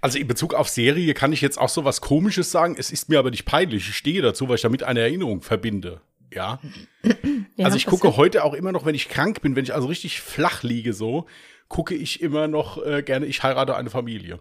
Also 0.00 0.18
in 0.18 0.26
Bezug 0.26 0.54
auf 0.54 0.68
Serie 0.68 1.14
kann 1.14 1.32
ich 1.32 1.40
jetzt 1.40 1.58
auch 1.58 1.68
so 1.68 1.84
was 1.84 2.00
Komisches 2.00 2.50
sagen. 2.50 2.76
Es 2.78 2.90
ist 2.90 3.08
mir 3.08 3.18
aber 3.18 3.30
nicht 3.30 3.44
peinlich. 3.44 3.88
Ich 3.88 3.96
stehe 3.96 4.22
dazu, 4.22 4.48
weil 4.48 4.56
ich 4.56 4.62
damit 4.62 4.82
eine 4.82 5.00
Erinnerung 5.00 5.42
verbinde. 5.42 6.00
Ja. 6.32 6.60
ja 7.56 7.64
also 7.64 7.76
ich 7.76 7.86
gucke 7.86 8.16
heute 8.16 8.44
auch 8.44 8.54
immer 8.54 8.72
noch, 8.72 8.84
wenn 8.84 8.94
ich 8.94 9.08
krank 9.08 9.40
bin, 9.40 9.56
wenn 9.56 9.64
ich 9.64 9.74
also 9.74 9.88
richtig 9.88 10.20
flach 10.20 10.62
liege 10.62 10.92
so, 10.92 11.26
gucke 11.68 11.94
ich 11.94 12.20
immer 12.20 12.48
noch 12.48 12.84
äh, 12.84 13.02
gerne, 13.02 13.26
ich 13.26 13.42
heirate 13.42 13.76
eine 13.76 13.90
Familie. 13.90 14.40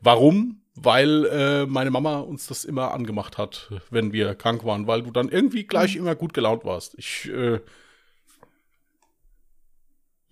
Warum? 0.00 0.62
Weil 0.74 1.26
äh, 1.26 1.66
meine 1.66 1.90
Mama 1.90 2.20
uns 2.20 2.46
das 2.46 2.64
immer 2.64 2.92
angemacht 2.92 3.38
hat, 3.38 3.70
wenn 3.90 4.12
wir 4.12 4.34
krank 4.34 4.64
waren, 4.64 4.86
weil 4.86 5.02
du 5.02 5.10
dann 5.10 5.28
irgendwie 5.28 5.64
gleich 5.64 5.94
mhm. 5.94 6.02
immer 6.02 6.14
gut 6.14 6.32
gelaunt 6.32 6.64
warst. 6.64 6.94
Ich 6.96 7.28
äh, 7.30 7.60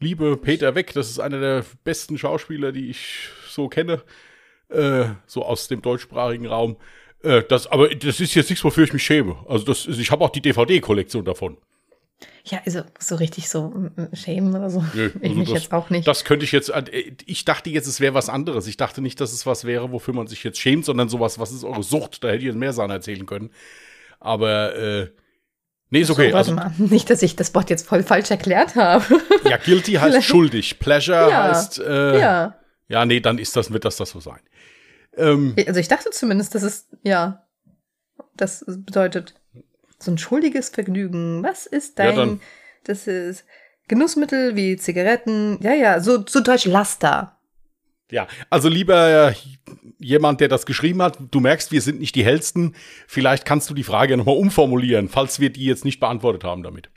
liebe 0.01 0.37
Peter 0.37 0.75
Weck, 0.75 0.93
das 0.95 1.11
ist 1.11 1.19
einer 1.19 1.41
der 1.41 1.65
besten 1.85 2.19
Schauspieler, 2.19 2.73
die 2.73 2.89
ich 2.91 3.31
so 3.59 3.69
kenne, 3.69 4.03
äh, 4.71 5.05
so 5.27 5.45
aus 5.45 5.69
dem 5.69 5.83
deutschsprachigen 5.83 6.47
Raum. 6.47 6.77
Äh, 7.23 7.43
das, 7.49 7.67
aber 7.67 7.89
das 7.89 8.21
ist 8.21 8.35
jetzt 8.35 8.51
nichts, 8.51 8.65
wofür 8.65 8.85
ich 8.85 8.93
mich 8.93 9.03
schäme. 9.03 9.37
Also 9.49 9.65
das, 9.65 9.87
ich 9.87 10.11
habe 10.11 10.25
auch 10.25 10.31
die 10.31 10.41
DVD-Kollektion 10.41 11.25
davon. 11.25 11.59
Ja, 12.45 12.61
also 12.65 12.83
so 12.99 13.17
richtig 13.17 13.49
so 13.49 13.91
schämen 14.13 14.55
oder 14.55 14.71
so. 14.71 14.85
Nö, 14.95 15.11
ich 15.21 15.23
also 15.23 15.35
mich 15.37 15.51
das, 15.51 15.63
jetzt 15.63 15.73
auch 15.73 15.91
nicht. 15.91 16.07
Das 16.07 16.25
könnte 16.25 16.45
ich 16.45 16.53
jetzt. 16.53 16.71
Äh, 16.71 17.13
ich 17.27 17.45
dachte 17.45 17.71
jetzt, 17.71 17.87
es 17.87 18.01
wäre 18.01 18.15
was 18.15 18.29
anderes. 18.29 18.67
Ich 18.67 18.77
dachte 18.77 19.01
nicht, 19.01 19.21
dass 19.21 19.33
es 19.33 19.47
was 19.47 19.65
wäre, 19.65 19.93
wofür 19.93 20.15
man 20.15 20.27
sich 20.27 20.43
jetzt 20.45 20.59
schämt, 20.59 20.85
sondern 20.85 21.09
sowas, 21.09 21.39
was 21.39 21.53
ist 21.53 21.65
eure 21.65 21.83
Sucht? 21.83 22.25
Da 22.25 22.29
hätte 22.29 22.39
ich 22.39 22.45
jetzt 22.45 22.57
mehr 22.57 22.73
Sachen 22.73 22.91
erzählen 22.91 23.27
können. 23.27 23.51
Aber 24.21 24.75
äh, 24.75 25.11
nee, 25.91 26.01
ist 26.01 26.11
okay. 26.11 26.31
So, 26.31 26.35
warte 26.35 26.51
also, 26.51 26.55
mal, 26.55 26.73
nicht, 26.79 27.11
dass 27.11 27.23
ich 27.23 27.37
das 27.37 27.55
Wort 27.55 27.71
jetzt 27.71 27.87
voll 27.87 28.03
falsch 28.03 28.31
erklärt 28.31 28.75
habe. 28.77 29.05
Ja, 29.49 29.57
guilty 29.59 29.95
heißt 29.95 30.25
schuldig. 30.25 30.79
Pleasure 30.79 31.31
ja, 31.31 31.43
heißt. 31.45 31.79
Äh, 31.81 32.21
ja. 32.21 32.59
Ja, 32.89 33.05
nee, 33.05 33.21
dann 33.21 33.39
ist 33.39 33.55
das, 33.57 33.73
wird 33.73 33.85
das 33.85 33.97
das 33.97 34.11
so 34.11 34.21
sein. 34.21 34.41
Ähm, 35.17 35.55
also 35.67 35.79
ich 35.79 35.89
dachte 35.89 36.11
zumindest, 36.11 36.55
dass 36.55 36.63
es 36.63 36.89
ja, 37.03 37.47
das 38.37 38.65
bedeutet 38.67 39.35
so 39.99 40.11
ein 40.11 40.19
schuldiges 40.19 40.71
Vergnügen. 40.71 41.43
Was 41.43 41.67
ist 41.67 41.99
dein, 41.99 42.17
ja, 42.17 42.39
das 42.85 43.07
ist 43.07 43.45
Genussmittel 43.89 44.55
wie 44.55 44.77
Zigaretten, 44.77 45.59
ja, 45.61 45.75
ja, 45.75 46.01
so, 46.01 46.25
so 46.27 46.41
deutsch 46.41 46.67
Laster. 46.67 47.39
Ja, 48.11 48.27
also 48.49 48.69
lieber 48.69 49.35
jemand, 49.99 50.41
der 50.41 50.49
das 50.49 50.65
geschrieben 50.65 51.03
hat, 51.03 51.19
du 51.31 51.41
merkst, 51.41 51.73
wir 51.73 51.83
sind 51.83 52.01
nicht 52.01 52.15
die 52.15 52.25
hellsten. 52.25 52.75
Vielleicht 53.07 53.45
kannst 53.45 53.69
du 53.69 53.75
die 53.75 53.83
Frage 53.83 54.17
nochmal 54.17 54.37
umformulieren, 54.37 55.09
falls 55.09 55.41
wir 55.41 55.51
die 55.51 55.65
jetzt 55.65 55.85
nicht 55.85 56.01
beantwortet 56.01 56.45
haben 56.45 56.63
damit. 56.63 56.91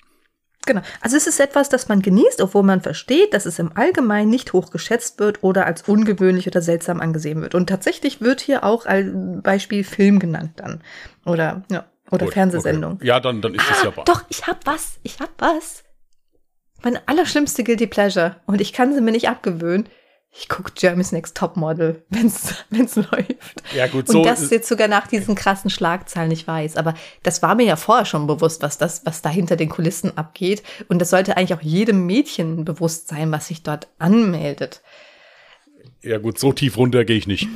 Genau. 0.66 0.82
Also 1.02 1.18
es 1.18 1.26
ist 1.28 1.40
etwas, 1.40 1.70
das 1.70 1.88
man 1.88 2.02
genießt, 2.02 2.40
obwohl 2.42 2.64
man 2.64 2.82
versteht, 2.82 3.34
dass 3.34 3.46
es 3.46 3.58
im 3.58 3.76
Allgemeinen 3.76 4.30
nicht 4.30 4.54
hoch 4.54 4.70
geschätzt 4.70 5.20
wird 5.20 5.44
oder 5.44 5.66
als 5.66 5.84
ungewöhnlich 5.88 6.46
oder 6.48 6.62
seltsam 6.62 7.02
angesehen 7.02 7.42
wird. 7.42 7.56
Und 7.56 7.68
tatsächlich 7.68 8.22
wird 8.22 8.42
hier 8.42 8.64
auch 8.64 8.86
als 8.86 9.08
Beispiel 9.42 9.84
Film 9.84 10.20
genannt 10.20 10.52
dann. 10.58 10.82
Oder 11.26 11.64
ja, 11.72 11.86
Oder 12.12 12.26
Gut, 12.26 12.34
Fernsehsendung. 12.34 12.94
Okay. 12.94 13.08
Ja, 13.08 13.20
dann, 13.20 13.42
dann 13.42 13.56
ist 13.56 13.68
das 13.70 13.82
Ah, 13.82 13.86
ja 13.86 13.98
wahr. 13.98 14.06
doch, 14.06 14.24
ich 14.30 14.46
hab 14.46 14.66
was. 14.68 15.00
Ich 15.02 15.20
hab 15.20 15.30
was. 15.40 15.84
Meine 16.84 17.02
allerschlimmste 17.08 17.64
Guilty 17.64 17.88
Pleasure. 17.88 18.36
Und 18.46 18.62
ich 18.62 18.72
kann 18.74 18.94
sie 18.94 19.02
mir 19.02 19.12
nicht 19.12 19.30
abgewöhnen. 19.30 19.88
Ich 20.34 20.48
gucke 20.48 20.72
Jeremy's 20.78 21.12
Next 21.12 21.36
Topmodel, 21.36 22.06
wenn's, 22.10 22.54
wenn's 22.70 22.96
läuft. 23.12 23.64
Ja, 23.76 23.88
gut, 23.88 24.08
Und 24.08 24.14
so. 24.14 24.24
das 24.24 24.50
jetzt 24.50 24.70
sogar 24.70 24.88
nach 24.88 25.08
diesen 25.08 25.36
krassen 25.36 25.70
Schlagzeilen, 25.70 26.32
ich 26.32 26.48
weiß. 26.48 26.78
Aber 26.78 26.94
das 27.24 27.42
war 27.42 27.54
mir 27.56 27.66
ja 27.66 27.76
vorher 27.76 28.06
schon 28.06 28.28
bewusst, 28.28 28.62
was 28.62 28.78
das, 28.78 29.06
was 29.06 29.22
da 29.22 29.30
hinter 29.30 29.58
den 29.58 29.68
Kulissen 29.68 30.18
abgeht. 30.18 30.64
Und 30.88 31.00
das 31.00 31.10
sollte 31.10 31.36
eigentlich 31.36 31.54
auch 31.54 31.62
jedem 31.62 32.06
Mädchen 32.06 32.64
bewusst 32.64 33.10
sein, 33.10 33.30
was 33.32 33.48
sich 33.50 33.62
dort 33.64 33.90
anmeldet. 34.00 34.82
ja, 36.02 36.18
gut, 36.18 36.40
so 36.40 36.54
tief 36.54 36.78
runter 36.78 37.04
gehe 37.04 37.18
ich 37.18 37.28
nicht. 37.28 37.50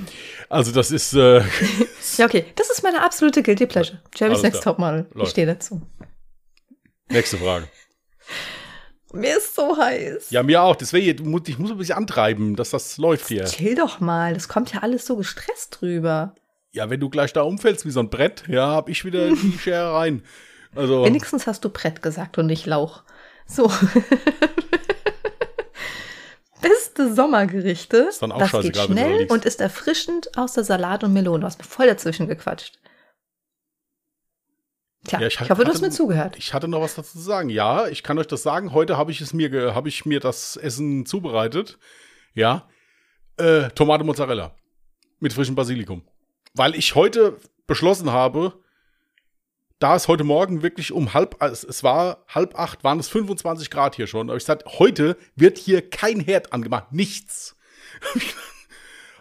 Also, 0.50 0.72
das 0.74 0.92
ist. 0.92 1.14
Äh, 1.14 1.44
Ja, 2.18 2.26
okay. 2.26 2.46
Das 2.56 2.70
ist 2.70 2.84
meine 2.84 3.02
absolute 3.04 3.42
Guilty 3.42 3.66
Pleasure. 3.68 4.00
Jeremy's 4.16 4.44
Next 4.44 4.62
klar. 4.62 4.76
Topmodel. 4.76 5.06
Ich 5.12 5.16
Läuft. 5.16 5.32
stehe 5.32 5.48
dazu. 5.48 5.82
nächste 7.10 7.38
Frage. 7.38 7.68
Mir 9.16 9.38
ist 9.38 9.56
so 9.56 9.78
heiß. 9.78 10.30
Ja, 10.32 10.44
mir 10.44 10.62
auch. 10.62 10.76
Deswegen, 10.76 11.38
ich 11.48 11.58
muss 11.58 11.72
ein 11.72 11.78
bisschen 11.78 11.98
antreiben, 11.98 12.56
dass 12.56 12.72
das 12.72 12.98
läuft 12.98 13.30
hier. 13.30 13.46
Chill 13.46 13.76
doch 13.76 14.00
mal. 14.02 14.34
Das 14.34 14.48
kommt 14.50 14.74
ja 14.74 14.82
alles 14.82 15.06
so 15.06 15.16
gestresst 15.16 15.78
drüber. 15.80 16.36
Ja, 16.72 16.90
wenn 16.90 17.00
du 17.00 17.10
gleich 17.10 17.32
da 17.32 17.42
umfällst 17.42 17.86
wie 17.86 17.92
so 17.92 18.02
ein 18.02 18.10
Brett, 18.10 18.44
ja, 18.50 18.68
hab 18.68 18.90
ich 18.90 19.06
wieder 19.06 19.30
die 19.30 19.58
Schere 19.60 19.94
rein. 19.94 20.24
Also, 20.76 21.06
Wenigstens 21.06 21.48
hast 21.48 21.64
du 21.64 21.70
Brett 21.70 22.02
gesagt 22.02 22.38
und 22.38 22.48
nicht 22.48 22.66
Lauch. 22.66 23.04
So. 23.48 23.72
Beste 26.62 27.14
Sommergerichte. 27.14 27.98
Ist 28.10 28.22
dann 28.22 28.34
auch 28.34 28.40
das 28.40 28.62
geht 28.62 28.76
schnell 28.78 29.28
und 29.28 29.46
ist 29.46 29.62
erfrischend 29.62 30.38
außer 30.38 30.66
Salat 30.66 31.06
und 31.06 31.14
Melone. 31.14 31.40
Du 31.42 31.46
hast 31.46 31.60
mir 31.60 31.66
voll 31.66 31.88
dazwischen 31.88 32.28
gequatscht. 32.28 32.80
Tja, 35.06 35.20
Ja, 35.22 35.28
ich, 35.28 35.34
ich 35.36 35.40
hatte- 35.40 35.50
hoffe, 35.52 35.64
du 35.66 35.72
hast 35.72 35.82
mir 35.82 35.90
zugehört. 35.92 36.36
ich 36.38 36.54
hatte 36.54 36.68
noch 36.68 36.82
was 36.82 36.96
dazu 36.96 37.14
zu 37.18 37.20
sagen. 37.24 37.50
Ja, 37.50 37.88
ich 37.88 38.04
kann 38.04 38.18
euch 38.18 38.28
das 38.28 38.44
sagen. 38.44 38.74
Heute 38.74 38.98
habe 38.98 39.12
ich 39.12 39.22
es 39.22 39.34
mir, 39.34 39.74
habe 39.76 39.90
ich 39.90 40.06
mir 40.06 40.20
das 40.20 40.58
Essen 40.58 41.06
zubereitet. 41.06 41.78
Ja, 42.34 42.68
äh, 43.38 43.70
Tomate 43.70 44.04
Mozzarella 44.04 44.56
mit 45.20 45.34
frischem 45.34 45.56
Basilikum, 45.56 46.04
weil 46.54 46.76
ich 46.76 46.96
heute 46.96 47.38
beschlossen 47.68 48.12
habe, 48.12 48.54
da 49.80 49.96
es 49.96 50.08
heute 50.08 50.24
Morgen 50.24 50.62
wirklich 50.64 50.92
um 50.92 51.14
halb, 51.14 51.42
es, 51.42 51.84
war 51.84 52.26
halb 52.28 52.58
acht, 52.58 52.84
waren 52.84 53.00
es 53.00 53.08
25 53.10 53.70
Grad 53.70 53.96
hier 53.96 54.08
schon. 54.08 54.30
Aber 54.30 54.38
ich 54.38 54.44
gesagt, 54.44 54.80
heute 54.80 55.18
wird 55.36 55.58
hier 55.58 55.88
kein 55.90 56.20
Herd 56.20 56.54
angemacht, 56.54 56.92
nichts. 56.92 57.56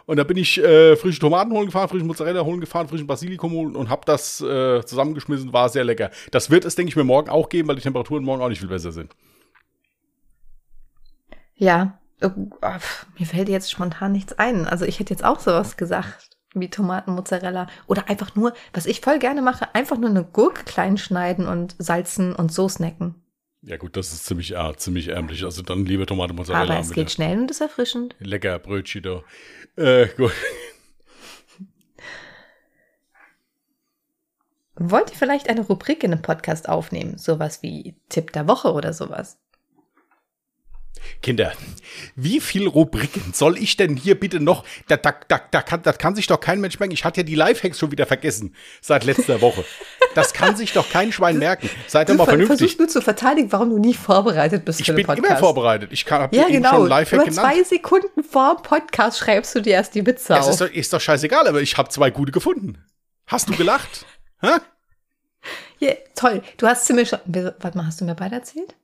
Und 0.07 0.19
da 0.19 0.25
bin 0.25 0.37
ich 0.37 0.59
äh, 0.63 0.97
frische 0.97 1.21
Tomaten 1.21 1.53
holen 1.53 1.67
gefahren, 1.67 1.89
frischen 1.89 2.07
Mozzarella 2.07 2.45
holen 2.45 2.61
gefahren, 2.61 2.89
frischen 2.89 3.07
Basilikum 3.07 3.53
holen 3.53 3.75
und 3.77 3.89
habe 3.89 4.03
das 4.05 4.41
äh, 4.41 4.85
zusammengeschmissen. 4.85 5.53
War 5.53 5.69
sehr 5.69 5.85
lecker. 5.85 6.11
Das 6.31 6.51
wird 6.51 6.65
es, 6.65 6.75
denke 6.75 6.91
ich, 6.91 6.97
mir 6.97 7.05
morgen 7.05 7.31
auch 7.31 7.49
geben, 7.49 7.69
weil 7.69 7.77
die 7.77 7.83
Temperaturen 7.83 8.25
morgen 8.25 8.43
auch 8.43 8.49
nicht 8.49 8.61
viel 8.61 8.69
besser 8.69 8.93
sind. 8.93 9.15
Ja, 11.57 11.99
äh, 12.21 12.29
mir 13.19 13.27
fällt 13.27 13.49
jetzt 13.49 13.71
spontan 13.71 14.13
nichts 14.13 14.35
ein. 14.39 14.67
Also 14.67 14.85
ich 14.85 15.01
hätte 15.01 15.13
jetzt 15.13 15.25
auch 15.25 15.41
sowas 15.41 15.77
gesagt 15.77 16.31
wie 16.55 16.71
Tomatenmozzarella 16.71 17.67
oder 17.87 18.09
einfach 18.09 18.37
nur, 18.37 18.53
was 18.73 18.87
ich 18.87 19.01
voll 19.01 19.19
gerne 19.19 19.43
mache, 19.43 19.75
einfach 19.75 19.99
nur 19.99 20.11
eine 20.11 20.25
Gurke 20.25 20.65
klein 20.65 20.97
schneiden 20.97 21.49
und 21.49 21.75
salzen 21.79 22.35
und 22.35 22.53
so 22.53 22.69
snacken. 22.69 23.17
Ja 23.67 23.79
gut, 23.79 23.97
das 23.97 24.13
ist 24.13 24.27
ziemlich, 24.27 24.59
ah, 24.59 24.77
ziemlich 24.77 25.09
ärmlich. 25.09 25.43
Also 25.45 25.63
dann 25.63 25.87
lieber 25.87 26.05
Tomate 26.07 26.35
Mozzarella. 26.35 26.75
Aber 26.75 26.81
es 26.81 26.93
geht 26.93 27.11
schnell 27.11 27.39
und 27.39 27.51
ist 27.51 27.63
erfrischend. 27.63 28.15
Lecker 28.19 28.59
Brötchen 28.59 29.03
da. 29.03 29.23
Äh, 29.77 30.09
gut. 30.17 30.33
Wollt 34.77 35.11
ihr 35.11 35.17
vielleicht 35.17 35.49
eine 35.49 35.63
Rubrik 35.63 36.05
in 36.05 36.13
einem 36.13 36.21
Podcast 36.21 36.69
aufnehmen? 36.69 37.17
Sowas 37.17 37.63
wie 37.63 37.97
Tipp 38.09 38.33
der 38.33 38.49
Woche 38.49 38.73
oder 38.73 38.93
sowas? 38.93 39.39
Kinder, 41.23 41.53
wie 42.17 42.41
viel 42.41 42.67
Rubriken 42.69 43.33
soll 43.33 43.57
ich 43.59 43.77
denn 43.77 43.97
hier 43.97 44.19
bitte 44.19 44.41
noch? 44.41 44.65
Da, 44.89 44.97
da, 44.97 45.15
da, 45.29 45.41
da 45.51 45.63
kann, 45.63 45.83
das 45.83 45.99
kann 45.99 46.15
sich 46.17 46.27
doch 46.27 46.41
kein 46.41 46.61
Mensch 46.61 46.79
merken. 46.79 46.93
Ich 46.95 47.05
hatte 47.05 47.21
ja 47.21 47.25
die 47.25 47.35
Lifehacks 47.35 47.79
schon 47.79 47.91
wieder 47.93 48.07
vergessen 48.07 48.55
seit 48.81 49.05
letzter 49.05 49.41
Woche. 49.41 49.65
Das 50.15 50.33
kann 50.33 50.57
sich 50.57 50.73
doch 50.73 50.89
kein 50.91 51.13
Schwein 51.13 51.39
merken. 51.39 51.69
Seid 51.87 52.09
doch 52.09 52.15
mal 52.15 52.25
ver- 52.25 52.31
vernünftig. 52.33 52.59
versuchst 52.59 52.79
nur 52.79 52.89
zu 52.89 53.01
verteidigen, 53.03 53.51
warum 53.53 53.71
du 53.71 53.79
nie 53.79 53.95
vorbereitet 53.95 54.65
bist 54.65 54.81
Ich 54.81 54.87
für 54.87 54.93
bin 54.93 55.03
den 55.03 55.07
Podcast. 55.07 55.29
immer 55.31 55.39
vorbereitet. 55.39 55.91
Ich 55.93 56.05
kann, 56.05 56.23
hab 56.23 56.35
Ja, 56.35 56.47
genau. 56.49 56.71
schon 56.71 56.89
Lifehack 56.89 57.23
Über 57.23 57.31
genannt. 57.31 57.55
zwei 57.55 57.63
Sekunden 57.65 58.23
vor 58.25 58.57
dem 58.57 58.63
Podcast 58.63 59.19
schreibst 59.19 59.55
du 59.55 59.61
dir 59.61 59.75
erst 59.75 59.95
die 59.95 60.07
Witze 60.07 60.39
auf. 60.39 60.49
ist 60.49 60.61
doch, 60.61 60.71
ist 60.71 60.93
doch 60.93 61.01
scheißegal, 61.01 61.47
aber 61.49 61.61
ich 61.63 61.77
habe 61.77 61.89
zwei 61.89 62.11
gute 62.11 62.33
gefunden. 62.33 62.79
Hast 63.27 63.49
du 63.49 63.55
gelacht? 63.57 64.07
Hä? 64.41 64.59
Ja, 65.79 65.93
toll. 66.15 66.43
Du 66.57 66.67
hast 66.67 66.87
schon. 66.87 66.99
Warte 67.01 67.77
mal, 67.77 67.87
hast 67.87 68.01
du 68.01 68.05
mir 68.05 68.15
beide 68.15 68.37
erzählt? 68.37 68.75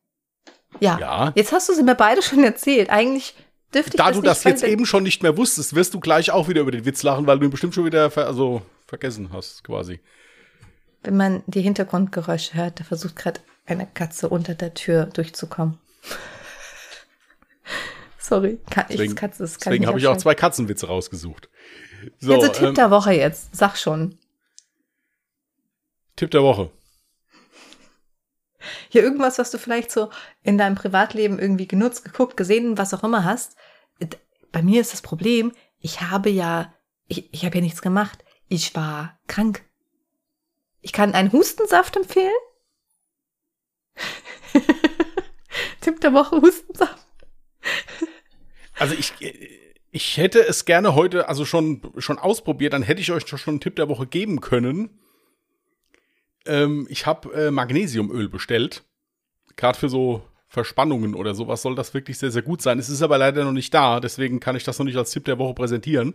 Ja. 0.78 0.98
Ja. 0.98 1.32
Jetzt 1.34 1.52
hast 1.52 1.68
du 1.68 1.74
sie 1.74 1.82
mir 1.82 1.94
beide 1.94 2.22
schon 2.22 2.44
erzählt. 2.44 2.90
Eigentlich 2.90 3.34
dürfte 3.74 3.90
ich 3.90 3.96
Da 3.96 4.08
das 4.08 4.16
du 4.16 4.22
das 4.22 4.44
jetzt 4.44 4.62
eben 4.62 4.86
schon 4.86 5.02
nicht 5.02 5.22
mehr 5.22 5.36
wusstest, 5.36 5.74
wirst 5.74 5.94
du 5.94 6.00
gleich 6.00 6.30
auch 6.30 6.48
wieder 6.48 6.60
über 6.60 6.70
den 6.70 6.84
Witz 6.84 7.02
lachen, 7.02 7.26
weil 7.26 7.38
du 7.38 7.46
ihn 7.46 7.50
bestimmt 7.50 7.74
schon 7.74 7.84
wieder 7.84 8.10
ver 8.10 8.26
also 8.26 8.62
vergessen 8.86 9.30
hast, 9.32 9.64
quasi. 9.64 10.00
Wenn 11.02 11.16
man 11.16 11.42
die 11.46 11.62
Hintergrundgeräusche 11.62 12.54
hört, 12.54 12.80
da 12.80 12.84
versucht 12.84 13.16
gerade 13.16 13.40
eine 13.66 13.86
Katze 13.86 14.28
unter 14.28 14.54
der 14.54 14.74
Tür 14.74 15.06
durchzukommen. 15.06 15.78
Sorry, 18.18 18.58
kann 18.70 18.86
ich 18.88 18.96
Deswegen, 18.96 19.14
Katze, 19.14 19.42
das 19.42 19.58
kann 19.58 19.72
deswegen 19.72 19.86
habe 19.86 19.98
ich 19.98 20.06
auch 20.06 20.16
zwei 20.16 20.34
Katzenwitze 20.34 20.86
rausgesucht. 20.86 21.48
So, 22.18 22.34
Also 22.34 22.48
Tipp 22.48 22.68
ähm, 22.68 22.74
der 22.74 22.90
Woche 22.90 23.12
jetzt, 23.12 23.54
sag 23.54 23.76
schon. 23.76 24.18
Tipp 26.16 26.30
der 26.30 26.42
Woche. 26.42 26.70
Hier 28.88 29.02
irgendwas, 29.02 29.38
was 29.38 29.50
du 29.50 29.58
vielleicht 29.58 29.90
so 29.90 30.10
in 30.42 30.58
deinem 30.58 30.74
Privatleben 30.74 31.38
irgendwie 31.38 31.66
genutzt, 31.66 32.04
geguckt, 32.04 32.36
gesehen, 32.36 32.78
was 32.78 32.94
auch 32.94 33.04
immer 33.04 33.24
hast. 33.24 33.56
Bei 34.52 34.62
mir 34.62 34.80
ist 34.80 34.92
das 34.92 35.02
Problem, 35.02 35.52
ich 35.78 36.00
habe 36.00 36.30
ja, 36.30 36.74
ich, 37.06 37.32
ich 37.32 37.44
habe 37.44 37.56
ja 37.56 37.62
nichts 37.62 37.82
gemacht. 37.82 38.24
Ich 38.48 38.74
war 38.74 39.18
krank. 39.26 39.64
Ich 40.80 40.92
kann 40.92 41.14
einen 41.14 41.32
Hustensaft 41.32 41.96
empfehlen. 41.96 42.32
Tipp 45.80 46.00
der 46.00 46.12
Woche 46.12 46.40
Hustensaft. 46.40 47.06
Also 48.78 48.94
ich, 48.94 49.12
ich 49.90 50.16
hätte 50.16 50.40
es 50.40 50.64
gerne 50.64 50.94
heute 50.94 51.28
also 51.28 51.44
schon, 51.44 51.82
schon 51.98 52.18
ausprobiert, 52.18 52.72
dann 52.72 52.82
hätte 52.82 53.00
ich 53.00 53.12
euch 53.12 53.26
schon 53.26 53.40
einen 53.46 53.60
Tipp 53.60 53.76
der 53.76 53.88
Woche 53.88 54.06
geben 54.06 54.40
können. 54.40 54.98
Ähm, 56.50 56.86
ich 56.90 57.06
habe 57.06 57.32
äh, 57.32 57.50
Magnesiumöl 57.50 58.28
bestellt. 58.28 58.82
Gerade 59.56 59.78
für 59.78 59.88
so 59.88 60.22
Verspannungen 60.48 61.14
oder 61.14 61.34
sowas 61.34 61.62
soll 61.62 61.76
das 61.76 61.94
wirklich 61.94 62.18
sehr, 62.18 62.32
sehr 62.32 62.42
gut 62.42 62.60
sein. 62.60 62.78
Es 62.80 62.88
ist 62.88 63.02
aber 63.02 63.18
leider 63.18 63.44
noch 63.44 63.52
nicht 63.52 63.72
da, 63.72 64.00
deswegen 64.00 64.40
kann 64.40 64.56
ich 64.56 64.64
das 64.64 64.78
noch 64.78 64.86
nicht 64.86 64.96
als 64.96 65.12
Tipp 65.12 65.24
der 65.24 65.38
Woche 65.38 65.54
präsentieren. 65.54 66.14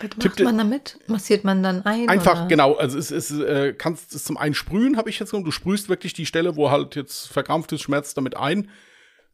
Was 0.00 0.10
Tipp 0.10 0.32
macht 0.32 0.40
man 0.40 0.58
damit? 0.58 0.98
Massiert 1.06 1.44
man 1.44 1.62
dann 1.62 1.84
ein? 1.84 2.08
Einfach, 2.08 2.40
oder? 2.40 2.48
genau, 2.48 2.74
also 2.74 2.98
es 2.98 3.10
ist, 3.10 3.30
äh, 3.30 3.74
kannst 3.76 4.14
es 4.14 4.24
zum 4.24 4.38
einen 4.38 4.54
sprühen, 4.54 4.96
habe 4.96 5.10
ich 5.10 5.18
jetzt 5.18 5.30
genommen. 5.30 5.44
Du 5.44 5.50
sprühst 5.50 5.90
wirklich 5.90 6.14
die 6.14 6.26
Stelle, 6.26 6.56
wo 6.56 6.70
halt 6.70 6.96
jetzt 6.96 7.28
verkrampft 7.28 7.72
ist, 7.72 7.82
Schmerz 7.82 8.14
damit 8.14 8.36
ein. 8.36 8.70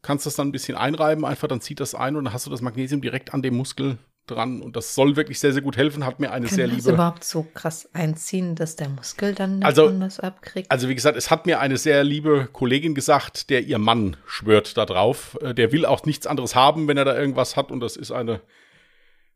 Kannst 0.01 0.25
das 0.25 0.35
dann 0.35 0.49
ein 0.49 0.51
bisschen 0.51 0.75
einreiben, 0.75 1.23
einfach, 1.23 1.47
dann 1.47 1.61
zieht 1.61 1.79
das 1.79 1.95
ein 1.95 2.17
und 2.17 2.25
dann 2.25 2.33
hast 2.33 2.45
du 2.45 2.49
das 2.49 2.61
Magnesium 2.61 3.01
direkt 3.01 3.33
an 3.33 3.41
dem 3.41 3.55
Muskel 3.55 3.99
dran. 4.27 4.61
Und 4.61 4.75
das 4.75 4.95
soll 4.95 5.15
wirklich 5.15 5.39
sehr, 5.39 5.53
sehr 5.53 5.61
gut 5.61 5.77
helfen. 5.77 6.05
Hat 6.05 6.19
mir 6.19 6.31
eine 6.31 6.47
Kann 6.47 6.55
sehr 6.55 6.67
das 6.67 6.77
liebe. 6.77 6.91
überhaupt 6.91 7.23
so 7.23 7.43
krass 7.53 7.89
einziehen, 7.93 8.55
dass 8.55 8.75
der 8.75 8.89
Muskel 8.89 9.33
dann 9.35 9.63
Also- 9.63 9.87
abkriegt? 10.19 10.71
Also 10.71 10.89
wie 10.89 10.95
gesagt, 10.95 11.17
es 11.17 11.29
hat 11.31 11.45
mir 11.45 11.59
eine 11.59 11.77
sehr 11.77 12.03
liebe 12.03 12.47
Kollegin 12.51 12.95
gesagt, 12.95 13.49
der 13.49 13.61
ihr 13.63 13.77
Mann 13.79 14.17
schwört 14.25 14.77
da 14.77 14.85
drauf. 14.85 15.37
Äh, 15.41 15.53
Der 15.53 15.71
will 15.71 15.85
auch 15.85 16.05
nichts 16.05 16.25
anderes 16.27 16.55
haben, 16.55 16.87
wenn 16.87 16.97
er 16.97 17.05
da 17.05 17.17
irgendwas 17.17 17.55
hat. 17.57 17.71
Und 17.71 17.79
das 17.79 17.95
ist 17.97 18.11
eine 18.11 18.41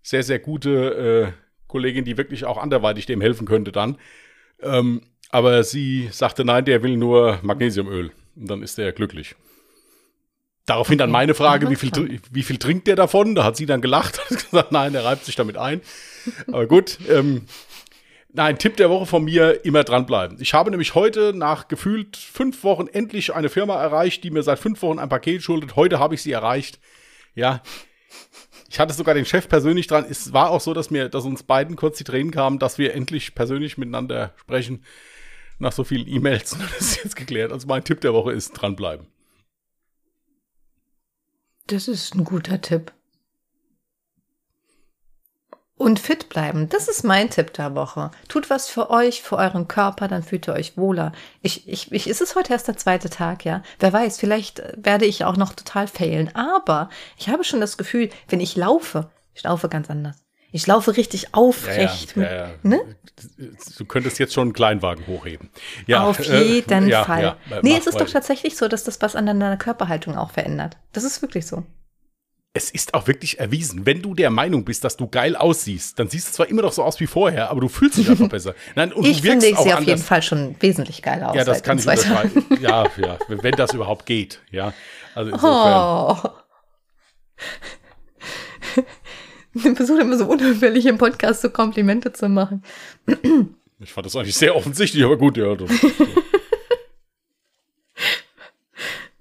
sehr, 0.01 0.23
sehr 0.23 0.39
gute 0.39 1.33
äh, 1.33 1.41
Kollegin, 1.67 2.05
die 2.05 2.17
wirklich 2.17 2.45
auch 2.45 2.57
anderweitig 2.57 3.05
dem 3.05 3.19
helfen 3.21 3.45
könnte 3.45 3.71
dann. 3.73 3.97
Ähm, 4.61 5.01
aber 5.29 5.63
sie 5.63 6.07
sagte, 6.11 6.45
nein, 6.45 6.63
der 6.63 6.81
will 6.81 6.95
nur 6.95 7.39
Magnesiumöl. 7.41 8.11
Und 8.37 8.49
dann 8.49 8.63
ist 8.63 8.79
er 8.79 8.91
glücklich. 8.93 9.35
Daraufhin 10.67 10.97
dann 10.97 11.09
meine 11.09 11.33
Frage, 11.33 11.69
wie 11.69 11.77
viel, 11.77 12.21
wie 12.29 12.43
viel 12.43 12.57
trinkt 12.57 12.87
der 12.87 12.95
davon? 12.95 13.33
Da 13.33 13.43
hat 13.43 13.57
sie 13.57 13.65
dann 13.65 13.81
gelacht 13.81 14.19
und 14.29 14.37
gesagt, 14.37 14.71
nein, 14.71 14.93
der 14.93 15.03
reibt 15.03 15.25
sich 15.25 15.35
damit 15.35 15.57
ein. 15.57 15.81
Aber 16.47 16.67
gut, 16.67 16.99
ähm, 17.09 17.47
Nein, 18.33 18.59
Tipp 18.59 18.77
der 18.77 18.91
Woche 18.91 19.07
von 19.07 19.23
mir, 19.23 19.65
immer 19.65 19.83
dranbleiben. 19.83 20.37
Ich 20.39 20.53
habe 20.53 20.69
nämlich 20.69 20.93
heute 20.93 21.33
nach 21.33 21.69
gefühlt 21.69 22.17
fünf 22.17 22.63
Wochen 22.63 22.85
endlich 22.85 23.33
eine 23.33 23.49
Firma 23.49 23.81
erreicht, 23.81 24.23
die 24.23 24.29
mir 24.29 24.43
seit 24.43 24.59
fünf 24.59 24.83
Wochen 24.83 24.99
ein 24.99 25.09
Paket 25.09 25.41
schuldet. 25.41 25.75
Heute 25.75 25.97
habe 25.97 26.13
ich 26.13 26.21
sie 26.21 26.33
erreicht. 26.33 26.79
Ja. 27.33 27.63
Ich 28.69 28.79
hatte 28.79 28.93
sogar 28.93 29.15
den 29.15 29.25
Chef 29.25 29.49
persönlich 29.49 29.87
dran. 29.87 30.05
Es 30.07 30.33
war 30.33 30.51
auch 30.51 30.61
so, 30.61 30.75
dass 30.75 30.91
mir, 30.91 31.09
dass 31.09 31.25
uns 31.25 31.41
beiden 31.41 31.75
kurz 31.77 31.97
die 31.97 32.03
Tränen 32.03 32.29
kamen, 32.29 32.59
dass 32.59 32.77
wir 32.77 32.93
endlich 32.93 33.33
persönlich 33.33 33.77
miteinander 33.79 34.33
sprechen. 34.35 34.83
Nach 35.57 35.71
so 35.71 35.83
vielen 35.83 36.07
E-Mails. 36.07 36.57
Das 36.77 36.91
ist 36.91 37.03
jetzt 37.03 37.15
geklärt. 37.15 37.51
Also 37.51 37.65
mein 37.65 37.85
Tipp 37.85 38.01
der 38.01 38.13
Woche 38.13 38.33
ist 38.33 38.51
dranbleiben. 38.51 39.07
Das 41.67 41.89
ist 41.89 42.15
ein 42.15 42.23
guter 42.23 42.61
Tipp. 42.61 42.93
Und 45.75 45.99
fit 45.99 46.29
bleiben, 46.29 46.69
das 46.69 46.87
ist 46.87 47.03
mein 47.03 47.29
Tipp 47.29 47.53
der 47.53 47.75
Woche. 47.75 48.09
Tut 48.29 48.49
was 48.49 48.67
für 48.69 48.89
euch, 48.89 49.21
für 49.21 49.35
euren 49.37 49.67
Körper, 49.67 50.07
dann 50.07 50.23
fühlt 50.23 50.47
ihr 50.47 50.53
euch 50.53 50.77
wohler. 50.77 51.11
Ich, 51.41 51.67
ich, 51.67 51.91
ich, 51.91 52.07
ist 52.07 52.21
es 52.21 52.35
heute 52.35 52.53
erst 52.53 52.67
der 52.67 52.77
zweite 52.77 53.09
Tag, 53.09 53.45
ja? 53.45 53.61
Wer 53.79 53.93
weiß, 53.93 54.17
vielleicht 54.17 54.63
werde 54.77 55.05
ich 55.05 55.25
auch 55.25 55.37
noch 55.37 55.53
total 55.53 55.87
failen. 55.87 56.33
Aber 56.35 56.89
ich 57.17 57.29
habe 57.29 57.43
schon 57.43 57.59
das 57.59 57.77
Gefühl, 57.77 58.09
wenn 58.29 58.39
ich 58.39 58.55
laufe, 58.55 59.11
ich 59.35 59.43
laufe 59.43 59.69
ganz 59.69 59.89
anders. 59.89 60.26
Ich 60.57 60.65
laufe 60.65 60.97
richtig 60.97 61.35
aufrecht. 61.35 62.15
Ja, 62.15 62.23
ja, 62.23 62.35
ja, 62.35 62.49
ne? 62.63 62.79
Du 63.77 63.85
könntest 63.85 64.17
jetzt 64.17 64.33
schon 64.33 64.47
einen 64.47 64.53
Kleinwagen 64.53 65.05
hochheben. 65.05 65.51
Ja, 65.85 66.03
Auf 66.03 66.19
jeden 66.19 66.89
äh, 66.89 67.03
Fall. 67.03 67.37
nee, 67.61 67.77
es 67.77 67.85
ist 67.85 67.99
doch 67.99 68.09
tatsächlich 68.09 68.57
so, 68.57 68.67
dass 68.67 68.83
das 68.83 68.99
was 69.01 69.15
an 69.15 69.27
deiner 69.27 69.55
Körperhaltung 69.57 70.17
auch 70.17 70.31
verändert. 70.31 70.77
Das 70.93 71.03
ist 71.03 71.21
wirklich 71.21 71.45
so 71.45 71.63
es 72.53 72.71
ist 72.71 72.95
auch 72.95 73.05
wirklich 73.05 73.39
erwiesen, 73.39 73.85
wenn 73.85 74.01
du 74.01 74.15
der 74.15 74.31
Meinung 74.31 74.65
bist, 74.65 74.83
dass 74.83 74.97
du 74.97 75.07
geil 75.07 75.35
aussiehst, 75.35 75.99
dann 75.99 76.09
siehst 76.09 76.29
du 76.29 76.31
zwar 76.33 76.49
immer 76.49 76.63
noch 76.63 76.73
so 76.73 76.83
aus 76.83 76.99
wie 76.99 77.05
vorher, 77.05 77.51
aber 77.51 77.61
du 77.61 77.67
fühlst 77.67 77.99
dich 77.99 78.09
einfach 78.09 78.29
besser. 78.29 78.55
Nein, 78.73 78.91
und 78.93 79.05
ich 79.05 79.21
finde, 79.21 79.45
ich 79.45 79.57
sehe 79.59 79.77
auf 79.77 79.83
jeden 79.83 80.01
Fall 80.01 80.23
schon 80.23 80.55
wesentlich 80.59 81.03
geil 81.03 81.23
aus. 81.23 81.35
Ja, 81.35 81.43
das 81.43 81.61
kann 81.61 81.77
ich 81.77 81.85
unterschreiben. 81.85 82.45
Ja, 82.59 82.85
ja, 82.97 83.19
wenn 83.27 83.51
das 83.51 83.75
überhaupt 83.75 84.07
geht. 84.07 84.41
Ja, 84.49 84.73
also 85.13 85.31
insofern. 85.31 86.17
Oh. 86.25 86.29
Ich 89.53 89.75
versuche 89.75 90.01
immer 90.01 90.17
so 90.17 90.25
unauffällig 90.25 90.85
im 90.85 90.97
Podcast 90.97 91.41
so 91.41 91.49
Komplimente 91.49 92.13
zu 92.13 92.29
machen. 92.29 92.63
Ich 93.79 93.93
fand 93.93 94.07
das 94.07 94.15
eigentlich 94.15 94.35
sehr 94.35 94.55
offensichtlich, 94.55 95.03
aber 95.03 95.17
gut, 95.17 95.37
ja. 95.37 95.53
Das, 95.55 95.69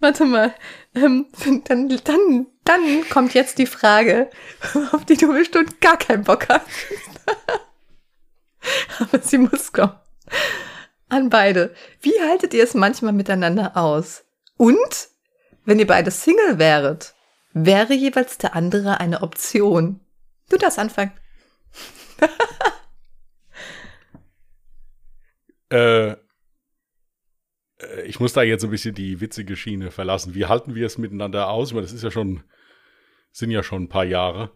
Warte 0.00 0.24
mal. 0.24 0.54
Ähm, 0.94 1.26
dann, 1.64 1.90
dann, 2.04 2.46
dann 2.64 3.08
kommt 3.10 3.34
jetzt 3.34 3.58
die 3.58 3.66
Frage, 3.66 4.30
auf 4.92 5.04
die 5.04 5.18
du 5.18 5.30
bestimmt 5.30 5.80
gar 5.82 5.98
keinen 5.98 6.24
Bock 6.24 6.48
hast. 6.48 6.66
Aber 8.98 9.18
sie 9.20 9.36
muss 9.36 9.72
kommen. 9.72 9.92
An 11.08 11.28
beide. 11.28 11.74
Wie 12.00 12.18
haltet 12.20 12.54
ihr 12.54 12.64
es 12.64 12.72
manchmal 12.74 13.12
miteinander 13.12 13.76
aus? 13.76 14.24
Und, 14.56 15.08
wenn 15.64 15.78
ihr 15.78 15.86
beide 15.86 16.10
Single 16.10 16.58
wäret, 16.58 17.14
wäre 17.52 17.92
jeweils 17.94 18.38
der 18.38 18.54
andere 18.54 19.00
eine 19.00 19.22
Option? 19.22 20.00
Du 20.48 20.56
darfst 20.56 20.78
anfangen. 20.78 21.12
äh, 25.70 26.16
äh, 27.78 28.02
ich 28.04 28.20
muss 28.20 28.32
da 28.32 28.42
jetzt 28.42 28.64
ein 28.64 28.70
bisschen 28.70 28.94
die 28.94 29.20
witzige 29.20 29.56
Schiene 29.56 29.90
verlassen. 29.90 30.34
Wie 30.34 30.46
halten 30.46 30.74
wir 30.74 30.86
es 30.86 30.98
miteinander 30.98 31.48
aus? 31.48 31.74
Weil 31.74 31.82
das 31.82 31.92
ist 31.92 32.04
ja 32.04 32.10
schon, 32.10 32.44
sind 33.32 33.50
ja 33.50 33.62
schon 33.62 33.84
ein 33.84 33.88
paar 33.88 34.04
Jahre. 34.04 34.52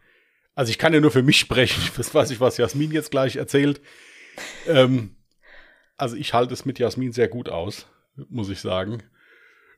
Also 0.55 0.71
ich 0.71 0.79
kann 0.79 0.93
ja 0.93 1.01
nur 1.01 1.11
für 1.11 1.23
mich 1.23 1.39
sprechen. 1.39 1.83
Das 1.97 2.15
weiß 2.15 2.31
ich, 2.31 2.41
was 2.41 2.57
Jasmin 2.57 2.93
jetzt 2.93 3.11
gleich 3.11 3.37
erzählt. 3.37 3.81
Ähm, 4.67 5.17
also 5.97 6.17
ich 6.17 6.35
halte 6.35 6.55
es 6.55 6.65
mit 6.65 6.79
Jasmin 6.79 7.13
sehr 7.13 7.29
gut 7.29 7.49
aus, 7.49 7.87
muss 8.29 8.49
ich 8.49 8.61
sagen. 8.61 9.03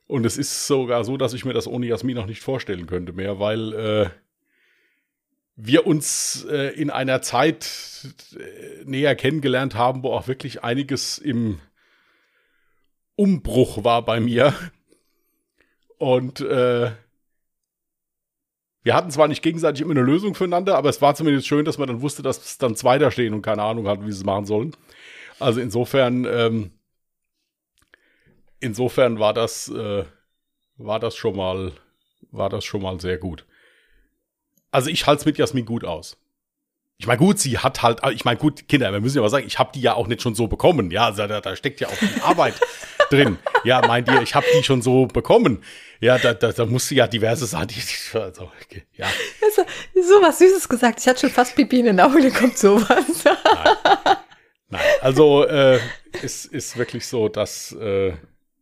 Und 0.05 0.25
es 0.25 0.37
ist 0.37 0.67
sogar 0.67 1.03
so, 1.03 1.17
dass 1.17 1.33
ich 1.33 1.45
mir 1.45 1.53
das 1.53 1.67
ohne 1.67 1.87
Jasmin 1.87 2.15
noch 2.15 2.25
nicht 2.25 2.41
vorstellen 2.41 2.87
könnte 2.87 3.13
mehr, 3.13 3.39
weil 3.39 3.73
äh, 3.73 4.09
wir 5.55 5.85
uns 5.85 6.45
äh, 6.49 6.69
in 6.69 6.89
einer 6.89 7.21
Zeit 7.21 7.69
äh, 8.35 8.83
näher 8.85 9.15
kennengelernt 9.15 9.75
haben, 9.75 10.03
wo 10.03 10.11
auch 10.11 10.27
wirklich 10.27 10.63
einiges 10.63 11.17
im 11.17 11.59
Umbruch 13.15 13.83
war 13.83 14.03
bei 14.03 14.19
mir. 14.19 14.53
Und 15.97 16.41
äh, 16.41 16.91
wir 18.81 18.95
hatten 18.95 19.11
zwar 19.11 19.27
nicht 19.27 19.43
gegenseitig 19.43 19.81
immer 19.81 19.91
eine 19.91 20.01
Lösung 20.01 20.35
füreinander, 20.35 20.75
aber 20.75 20.89
es 20.89 21.01
war 21.01 21.15
zumindest 21.15 21.47
schön, 21.47 21.65
dass 21.65 21.77
man 21.77 21.87
dann 21.87 22.01
wusste, 22.01 22.21
dass 22.21 22.57
dann 22.57 22.75
zwei 22.75 22.97
da 22.97 23.11
stehen 23.11 23.33
und 23.33 23.41
keine 23.41 23.61
Ahnung 23.61 23.87
hatten, 23.87 24.05
wie 24.05 24.11
sie 24.11 24.19
es 24.19 24.25
machen 24.25 24.45
sollen. 24.45 24.75
Also 25.39 25.61
insofern, 25.61 26.25
ähm, 26.25 26.71
insofern 28.59 29.19
war 29.19 29.33
das, 29.33 29.69
äh, 29.69 30.03
war 30.77 30.99
das 30.99 31.15
schon 31.15 31.37
mal, 31.37 31.71
war 32.31 32.49
das 32.49 32.65
schon 32.65 32.81
mal 32.81 32.99
sehr 32.99 33.17
gut. 33.17 33.45
Also 34.73 34.89
ich 34.89 35.05
halte 35.05 35.21
es 35.21 35.25
mit 35.25 35.37
Jasmin 35.37 35.65
gut 35.65 35.85
aus. 35.85 36.17
Ich 36.97 37.05
meine, 37.05 37.19
gut, 37.19 37.39
sie 37.39 37.59
hat 37.59 37.83
halt, 37.83 37.99
ich 38.11 38.25
meine, 38.25 38.39
gut, 38.39 38.67
Kinder, 38.67 38.91
wir 38.91 39.01
müssen 39.01 39.17
ja 39.17 39.21
mal 39.21 39.29
sagen, 39.29 39.45
ich 39.45 39.59
habe 39.59 39.71
die 39.73 39.81
ja 39.81 39.93
auch 39.93 40.07
nicht 40.07 40.21
schon 40.21 40.35
so 40.35 40.47
bekommen. 40.47 40.89
Ja, 40.89 41.05
also 41.05 41.27
da, 41.27 41.41
da 41.41 41.55
steckt 41.55 41.79
ja 41.79 41.89
auch 41.89 41.97
die 41.99 42.21
Arbeit 42.21 42.55
drin. 43.09 43.37
Ja, 43.63 43.85
meint 43.85 44.09
ihr, 44.09 44.21
ich 44.21 44.33
habe 44.33 44.45
die 44.57 44.63
schon 44.63 44.81
so 44.81 45.05
bekommen. 45.05 45.63
Ja, 45.99 46.17
da, 46.17 46.33
da, 46.33 46.51
da 46.51 46.65
musste 46.65 46.95
ja 46.95 47.07
diverse 47.07 47.45
Sachen. 47.45 47.67
Also, 48.13 48.51
okay, 48.63 48.83
ja. 48.93 49.05
Also, 49.43 49.63
so 49.93 50.21
was 50.21 50.39
Süßes 50.39 50.67
gesagt. 50.67 50.99
Ich 50.99 51.07
hatte 51.07 51.21
schon 51.21 51.29
fast 51.29 51.55
Pipi 51.55 51.79
in 51.79 51.85
den 51.85 51.99
Augen, 51.99 52.21
da 52.21 52.29
kommt 52.29 52.57
sowas. 52.57 53.23
Nein, 53.25 54.17
Nein. 54.69 54.81
also 55.01 55.45
äh, 55.45 55.79
es 56.23 56.45
ist 56.45 56.77
wirklich 56.77 57.05
so, 57.05 57.27
dass 57.27 57.73
äh, 57.73 58.13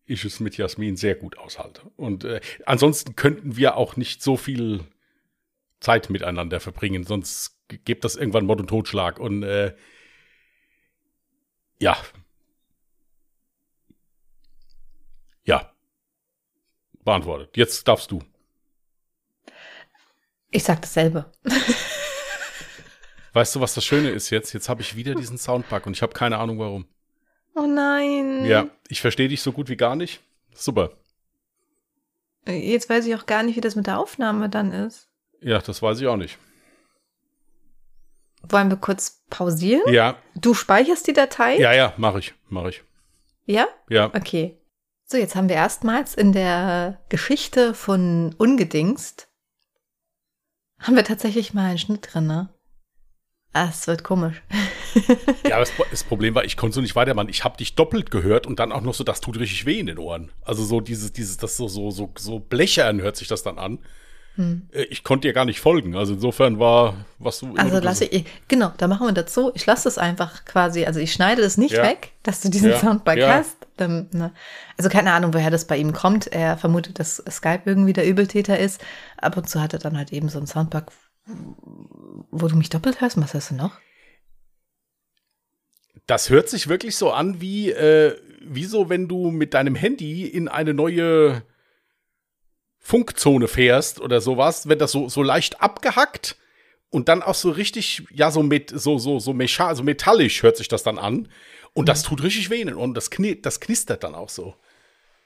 ich 0.06 0.26
es 0.26 0.40
mit 0.42 0.58
Jasmin 0.58 0.98
sehr 0.98 1.16
gut 1.16 1.38
aushalte. 1.38 1.84
Und 1.96 2.26
äh, 2.26 2.42
ansonsten 2.66 3.16
könnten 3.16 3.56
wir 3.56 3.78
auch 3.78 3.96
nicht 3.96 4.22
so 4.22 4.36
viel 4.36 4.82
Zeit 5.82 6.10
miteinander 6.10 6.62
verbringen, 6.62 7.04
sonst 7.04 7.58
gibt 7.68 8.06
das 8.06 8.16
irgendwann 8.16 8.46
Mord 8.46 8.62
und 8.62 8.68
Totschlag. 8.68 9.20
Und 9.20 9.44
äh, 9.44 9.76
ja. 11.80 11.98
Ja. 15.44 15.74
Beantwortet. 17.04 17.58
Jetzt 17.58 17.88
darfst 17.88 18.12
du. 18.12 18.24
Ich 20.52 20.64
sag 20.64 20.82
dasselbe. 20.82 21.32
Weißt 23.34 23.56
du, 23.56 23.62
was 23.62 23.74
das 23.74 23.84
Schöne 23.86 24.10
ist 24.10 24.30
jetzt? 24.30 24.54
Jetzt 24.54 24.70
habe 24.70 24.82
ich 24.82 24.96
wieder 24.96 25.16
diesen 25.16 25.38
Soundbug 25.38 25.86
und 25.88 25.94
ich 25.94 26.02
habe 26.02 26.14
keine 26.14 26.38
Ahnung 26.38 26.60
warum. 26.60 26.86
Oh 27.56 27.66
nein. 27.66 28.46
Ja, 28.46 28.68
ich 28.88 29.02
verstehe 29.02 29.30
dich 29.30 29.42
so 29.42 29.52
gut 29.52 29.70
wie 29.70 29.78
gar 29.78 29.96
nicht. 29.96 30.22
Super. 30.54 30.92
Jetzt 32.46 32.90
weiß 32.90 33.06
ich 33.06 33.16
auch 33.16 33.26
gar 33.26 33.44
nicht, 33.44 33.56
wie 33.56 33.62
das 33.62 33.76
mit 33.76 33.88
der 33.88 34.00
Aufnahme 34.00 34.50
dann 34.50 34.72
ist. 34.72 35.11
Ja, 35.42 35.60
das 35.60 35.82
weiß 35.82 36.00
ich 36.00 36.08
auch 36.08 36.18
nicht. 36.18 36.38
Wollen 38.44 38.70
wir 38.70 38.78
kurz 38.78 39.24
pausieren? 39.30 39.92
Ja. 39.94 40.18
Du 40.36 40.54
speicherst 40.54 41.08
die 41.08 41.14
Datei? 41.14 41.58
Ja, 41.58 41.74
ja, 41.74 41.94
mache 41.98 42.20
ich, 42.20 42.34
mache 42.50 42.70
ich. 42.70 42.84
Ja? 43.46 43.68
Ja. 43.90 44.08
Okay. 44.14 44.58
So, 45.06 45.18
jetzt 45.18 45.36
haben 45.36 45.50
wir 45.50 45.56
erstmals 45.56 46.16
in 46.16 46.32
der 46.32 47.00
Geschichte 47.10 47.74
von 47.74 48.34
Ungedingst 48.38 49.28
haben 50.82 50.96
wir 50.96 51.04
tatsächlich 51.04 51.54
mal 51.54 51.70
einen 51.70 51.78
Schnitt 51.78 52.10
drin, 52.12 52.28
ne? 52.28 52.50
Ah, 53.54 53.68
es 53.70 53.86
wird 53.86 54.04
komisch. 54.04 54.42
ja, 55.44 55.60
das, 55.60 55.72
das, 55.92 56.04
Problem 56.04 56.34
war, 56.34 56.46
ich 56.46 56.56
konnte 56.56 56.76
so 56.76 56.82
nicht 56.82 56.96
weitermachen. 56.96 57.30
Ich 57.30 57.44
habe 57.44 57.58
dich 57.58 57.76
doppelt 57.76 58.10
gehört 58.10 58.48
und 58.48 58.60
dann 58.60 58.72
auch 58.72 58.82
noch 58.82 58.94
so, 58.94 59.04
das 59.04 59.20
tut 59.20 59.38
richtig 59.38 59.66
weh 59.66 59.80
in 59.80 59.88
den 59.88 59.98
Ohren. 59.98 60.32
Also 60.42 60.64
so 60.64 60.80
dieses, 60.80 61.12
dieses, 61.12 61.38
das 61.38 61.58
so, 61.58 61.68
so, 61.68 61.92
so, 61.92 62.12
so 62.18 62.40
blechern 62.40 63.02
hört 63.02 63.18
sich 63.18 63.28
das 63.28 63.44
dann 63.44 63.60
an. 63.60 63.80
Hm. 64.36 64.68
Äh, 64.72 64.84
ich 64.84 65.04
konnte 65.04 65.28
dir 65.28 65.34
gar 65.34 65.46
nicht 65.46 65.60
folgen. 65.60 65.96
Also 65.96 66.14
insofern 66.14 66.60
war, 66.60 67.06
was 67.20 67.40
du. 67.40 67.54
Also 67.56 67.80
lasse 67.80 68.06
ich, 68.06 68.26
genau, 68.48 68.72
da 68.78 68.88
machen 68.88 69.08
wir 69.08 69.14
das 69.14 69.34
so. 69.34 69.52
Ich 69.56 69.66
lasse 69.66 69.86
das 69.86 69.98
einfach 69.98 70.46
quasi, 70.46 70.86
also 70.86 71.00
ich 71.00 71.12
schneide 71.12 71.42
das 71.42 71.58
nicht 71.58 71.74
ja. 71.74 71.84
weg, 71.84 72.12
dass 72.24 72.42
du 72.42 72.50
diesen 72.50 72.70
ja. 72.70 72.80
Soundbug 72.80 73.18
ja. 73.18 73.34
hast. 73.36 73.58
Dann, 73.78 74.08
ne? 74.12 74.32
Also 74.78 74.90
keine 74.90 75.12
Ahnung, 75.12 75.34
woher 75.34 75.52
das 75.52 75.66
bei 75.66 75.78
ihm 75.78 75.94
kommt. 75.94 76.28
Er 76.28 76.58
vermutet, 76.58 77.00
dass 77.00 77.24
Skype 77.30 77.64
irgendwie 77.66 77.94
der 77.94 78.08
Übeltäter 78.08 78.58
ist. 78.58 78.82
Ab 79.18 79.38
und 79.38 79.50
zu 79.50 79.62
hat 79.62 79.74
er 79.74 79.80
dann 79.80 79.98
halt 79.98 80.14
eben 80.14 80.30
so 80.30 80.38
einen 80.38 80.48
Soundbug, 80.48 80.86
wo 82.32 82.48
du 82.48 82.56
mich 82.56 82.70
doppelt 82.70 83.02
hörst. 83.02 83.20
Was 83.22 83.34
hast 83.34 83.52
du 83.52 83.56
noch? 83.56 83.74
Das 86.08 86.30
hört 86.30 86.50
sich 86.50 86.68
wirklich 86.68 86.96
so 86.96 87.12
an 87.12 87.42
wie, 87.42 87.72
äh, 87.72 88.16
wie 88.42 88.66
so, 88.66 88.90
wenn 88.90 89.08
du 89.08 89.30
mit 89.30 89.54
deinem 89.54 89.76
Handy 89.76 90.26
in 90.26 90.48
eine 90.48 90.74
neue 90.74 91.44
Funkzone 92.82 93.48
fährst 93.48 94.02
oder 94.02 94.20
sowas, 94.22 94.68
wenn 94.68 94.80
das 94.80 94.92
so, 94.92 95.08
so 95.08 95.22
leicht 95.22 95.62
abgehackt 95.62 96.36
und 96.90 97.08
dann 97.08 97.22
auch 97.22 97.36
so 97.36 97.52
richtig, 97.52 98.04
ja, 98.12 98.32
so 98.32 98.44
mit, 98.44 98.72
so, 98.76 98.98
so, 98.98 99.20
so, 99.20 99.34
mecha 99.34 99.74
so 99.76 99.84
metallisch 99.84 100.44
hört 100.44 100.58
sich 100.58 100.68
das 100.68 100.84
dann 100.84 100.98
an. 100.98 101.30
Und 101.74 101.88
das 101.88 102.04
mhm. 102.04 102.08
tut 102.10 102.24
richtig 102.24 102.50
weh 102.50 102.66
und 102.66 102.96
das, 102.96 103.10
kni 103.10 103.42
das 103.42 103.62
knistert 103.62 104.04
dann 104.04 104.14
auch 104.14 104.28
so. 104.28 104.56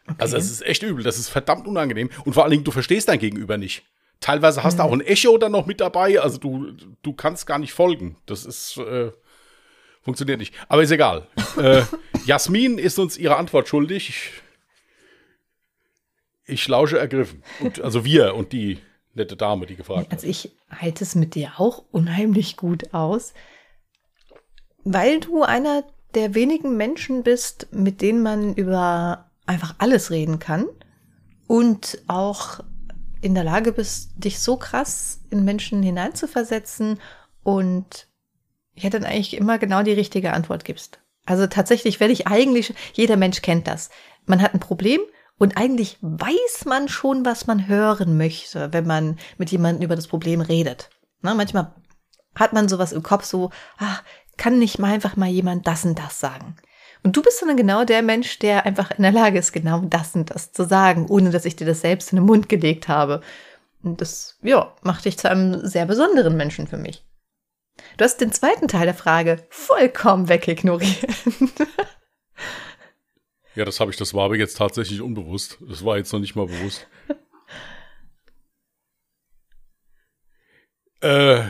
Okay. 0.08 0.16
Also, 0.20 0.38
es 0.38 0.52
ist 0.52 0.62
echt 0.64 0.84
übel. 0.84 1.04
Das 1.04 1.18
ist 1.18 1.30
verdammt 1.30 1.66
unangenehm. 1.68 2.12
Und 2.26 2.34
vor 2.34 2.44
allen 2.44 2.52
Dingen, 2.52 2.64
du 2.64 2.72
verstehst 2.72 3.08
dein 3.08 3.18
Gegenüber 3.18 3.58
nicht. 3.58 3.84
Teilweise 4.20 4.64
hast 4.64 4.76
mhm. 4.76 4.78
du 4.78 4.84
auch 4.84 4.94
ein 4.94 5.02
Echo 5.02 5.38
dann 5.40 5.52
noch 5.52 5.66
mit 5.66 5.82
dabei. 5.82 6.20
Also, 6.20 6.38
du, 6.38 6.74
du 7.02 7.14
kannst 7.14 7.48
gar 7.48 7.58
nicht 7.58 7.74
folgen. 7.74 8.18
Das 8.28 8.46
ist, 8.46 8.78
äh, 8.78 9.12
funktioniert 10.04 10.38
nicht. 10.38 10.54
Aber 10.70 10.84
ist 10.84 10.92
egal. 10.92 11.28
äh, 11.58 11.82
Jasmin 12.26 12.78
ist 12.78 13.00
uns 13.00 13.18
ihre 13.18 13.38
Antwort 13.38 13.68
schuldig. 13.68 14.32
Ich 16.46 16.68
lausche 16.68 17.00
ergriffen. 17.00 17.44
Und, 17.60 17.82
also 17.82 18.06
wir 18.06 18.36
und 18.36 18.54
die 18.54 18.80
nette 19.14 19.36
Dame, 19.36 19.66
die 19.66 19.76
gefragt 19.76 20.08
hat. 20.08 20.14
Also 20.14 20.28
ich 20.28 20.52
halte 20.70 21.04
es 21.04 21.16
mit 21.16 21.36
dir 21.36 21.54
auch 21.58 21.84
unheimlich 21.92 22.58
gut 22.58 22.94
aus, 22.94 23.34
weil 24.84 25.20
du 25.20 25.44
einer 25.44 25.84
der 26.14 26.34
wenigen 26.36 26.78
Menschen 26.78 27.24
bist, 27.24 27.68
mit 27.72 28.02
denen 28.02 28.22
man 28.22 28.56
über 28.56 29.30
einfach 29.46 29.76
alles 29.78 30.12
reden 30.12 30.40
kann 30.40 30.68
und 31.48 32.00
auch 32.08 32.62
in 33.22 33.36
der 33.36 33.44
Lage 33.44 33.72
bist, 33.72 34.12
dich 34.18 34.40
so 34.40 34.58
krass 34.58 35.20
in 35.30 35.44
Menschen 35.44 35.82
hineinzuversetzen 35.82 37.00
und 37.44 38.08
ja 38.76 38.90
dann 38.90 39.04
eigentlich 39.04 39.36
immer 39.36 39.58
genau 39.58 39.84
die 39.84 39.94
richtige 39.94 40.34
Antwort 40.34 40.66
gibst. 40.66 41.00
Also 41.26 41.48
tatsächlich 41.48 42.00
werde 42.00 42.14
ich 42.14 42.28
eigentlich, 42.28 42.74
jeder 42.94 43.18
Mensch 43.18 43.42
kennt 43.42 43.68
das. 43.68 43.90
Man 44.26 44.42
hat 44.42 44.54
ein 44.54 44.60
Problem 44.60 45.02
und 45.38 45.58
eigentlich 45.58 45.98
weiß 46.02 46.66
man 46.66 46.88
schon, 46.88 47.26
was 47.26 47.48
man 47.48 47.68
hören 47.68 48.18
möchte, 48.18 48.72
wenn 48.72 48.88
man 48.88 49.18
mit 49.38 49.52
jemandem 49.52 49.84
über 49.84 49.96
das 49.96 50.08
Problem 50.08 50.42
redet. 50.42 50.90
Na, 51.22 51.34
manchmal 51.34 51.74
hat 52.36 52.54
man 52.54 52.70
sowas 52.70 52.94
im 52.94 53.04
Kopf 53.04 53.26
so, 53.26 53.52
ach, 53.78 54.04
kann 54.38 54.60
nicht 54.60 54.80
mal 54.80 54.94
einfach 54.94 55.16
mal 55.16 55.30
jemand 55.30 55.68
das 55.68 55.86
und 55.86 55.98
das 55.98 56.20
sagen. 56.20 56.56
Und 57.04 57.16
du 57.16 57.22
bist 57.22 57.42
dann 57.42 57.56
genau 57.56 57.86
der 57.86 58.02
Mensch, 58.02 58.40
der 58.40 58.66
einfach 58.66 58.92
in 58.92 59.04
der 59.04 59.12
Lage 59.12 59.38
ist, 59.40 59.52
genau 59.52 59.82
das 59.82 60.16
und 60.16 60.32
das 60.32 60.52
zu 60.52 60.64
sagen, 60.64 61.06
ohne 61.08 61.30
dass 61.30 61.46
ich 61.46 61.56
dir 61.56 61.68
das 61.68 61.82
selbst 61.82 62.12
in 62.12 62.16
den 62.16 62.26
Mund 62.26 62.50
gelegt 62.50 62.88
habe. 62.88 63.22
Und 63.84 64.02
das, 64.02 64.40
ja, 64.42 64.74
macht 64.82 65.06
dich 65.06 65.18
zu 65.18 65.30
einem 65.30 65.66
sehr 65.68 65.86
besonderen 65.86 66.36
Menschen 66.36 66.66
für 66.66 66.78
mich. 66.78 67.06
Du 67.98 68.04
hast 68.04 68.18
den 68.22 68.32
zweiten 68.32 68.68
Teil 68.68 68.86
der 68.86 68.96
Frage 68.96 69.46
vollkommen 69.50 70.30
wegignoriert. 70.30 71.06
Ja, 73.56 73.64
das 73.64 73.80
habe 73.80 73.92
ich, 73.92 73.98
das 73.98 74.14
war 74.14 74.26
aber 74.26 74.36
jetzt 74.36 74.58
tatsächlich 74.58 75.02
unbewusst. 75.02 75.58
Das 75.62 75.86
war 75.86 75.98
jetzt 75.98 76.12
noch 76.12 76.20
nicht 76.20 76.36
mal 76.36 76.48
bewusst. 76.48 76.88
äh, 81.02 81.44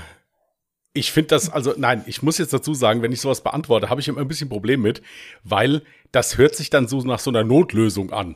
ich 0.93 1.11
finde 1.11 1.29
das, 1.29 1.49
also 1.49 1.73
nein, 1.75 2.03
ich 2.05 2.21
muss 2.21 2.37
jetzt 2.37 2.53
dazu 2.53 2.73
sagen, 2.73 3.01
wenn 3.01 3.11
ich 3.11 3.21
sowas 3.21 3.41
beantworte, 3.41 3.89
habe 3.89 4.01
ich 4.01 4.07
immer 4.07 4.21
ein 4.21 4.27
bisschen 4.27 4.49
Problem 4.49 4.81
mit, 4.81 5.01
weil 5.43 5.81
das 6.11 6.37
hört 6.37 6.55
sich 6.55 6.69
dann 6.69 6.87
so 6.87 7.01
nach 7.01 7.19
so 7.19 7.31
einer 7.31 7.43
Notlösung 7.43 8.13
an. 8.13 8.35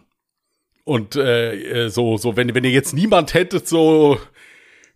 Und 0.83 1.15
äh, 1.15 1.85
äh 1.85 1.89
so, 1.89 2.17
so, 2.17 2.35
wenn, 2.35 2.55
wenn 2.55 2.63
ihr 2.63 2.71
jetzt 2.71 2.93
niemand 2.93 3.35
hättet, 3.35 3.67
so 3.67 4.19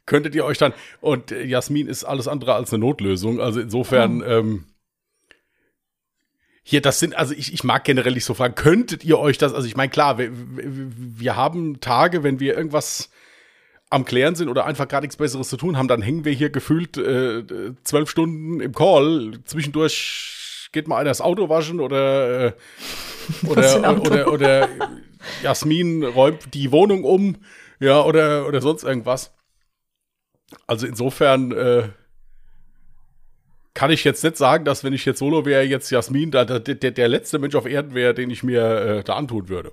könntet 0.05 0.35
ihr 0.35 0.45
euch 0.45 0.57
dann. 0.57 0.73
Und 0.99 1.31
äh, 1.31 1.43
Jasmin 1.43 1.87
ist 1.87 2.03
alles 2.03 2.27
andere 2.27 2.55
als 2.55 2.73
eine 2.73 2.81
Notlösung. 2.81 3.39
Also 3.39 3.61
insofern, 3.61 4.21
oh. 4.21 4.25
ähm, 4.25 4.65
hier, 6.63 6.81
das 6.81 6.99
sind, 6.99 7.15
also 7.15 7.33
ich, 7.33 7.53
ich 7.53 7.63
mag 7.65 7.83
generell 7.83 8.13
nicht 8.13 8.23
so 8.25 8.33
fragen, 8.33 8.55
könntet 8.55 9.03
ihr 9.03 9.19
euch 9.19 9.37
das, 9.37 9.53
also 9.53 9.67
ich 9.67 9.75
meine, 9.75 9.89
klar, 9.89 10.17
wir, 10.17 10.31
wir 10.31 11.35
haben 11.35 11.81
Tage, 11.81 12.23
wenn 12.23 12.39
wir 12.39 12.55
irgendwas 12.55 13.09
am 13.89 14.05
Klären 14.05 14.35
sind 14.35 14.47
oder 14.47 14.65
einfach 14.65 14.87
gar 14.87 15.01
nichts 15.01 15.17
Besseres 15.17 15.49
zu 15.49 15.57
tun 15.57 15.77
haben, 15.77 15.89
dann 15.89 16.01
hängen 16.01 16.25
wir 16.25 16.31
hier 16.31 16.49
gefühlt 16.49 16.97
äh, 16.97 17.43
zwölf 17.83 18.09
Stunden 18.09 18.61
im 18.61 18.73
Call. 18.73 19.39
Zwischendurch 19.43 20.69
geht 20.71 20.87
mal 20.87 20.97
einer 20.97 21.09
das 21.09 21.21
Auto 21.21 21.49
waschen 21.49 21.79
oder, 21.79 22.47
äh, 22.47 22.53
oder, 23.45 24.01
oder, 24.01 24.31
oder 24.31 24.69
Jasmin 25.43 26.03
räumt 26.03 26.53
die 26.53 26.71
Wohnung 26.71 27.03
um, 27.03 27.37
ja, 27.79 28.01
oder, 28.03 28.47
oder 28.47 28.61
sonst 28.61 28.83
irgendwas. 28.83 29.33
Also 30.65 30.87
insofern 30.87 31.51
äh, 31.51 31.89
kann 33.73 33.91
ich 33.91 34.03
jetzt 34.03 34.23
nicht 34.23 34.37
sagen, 34.37 34.65
dass 34.65 34.83
wenn 34.83 34.93
ich 34.93 35.05
jetzt 35.05 35.19
Solo 35.19 35.45
wäre, 35.45 35.63
jetzt 35.63 35.89
Jasmin 35.89 36.31
da, 36.31 36.45
der, 36.45 36.59
der, 36.59 36.91
der 36.91 37.07
letzte 37.07 37.39
Mensch 37.39 37.55
auf 37.55 37.65
Erden 37.65 37.95
wäre, 37.95 38.13
den 38.13 38.29
ich 38.29 38.43
mir 38.43 38.61
äh, 38.63 39.03
da 39.03 39.15
antun 39.15 39.49
würde. 39.49 39.71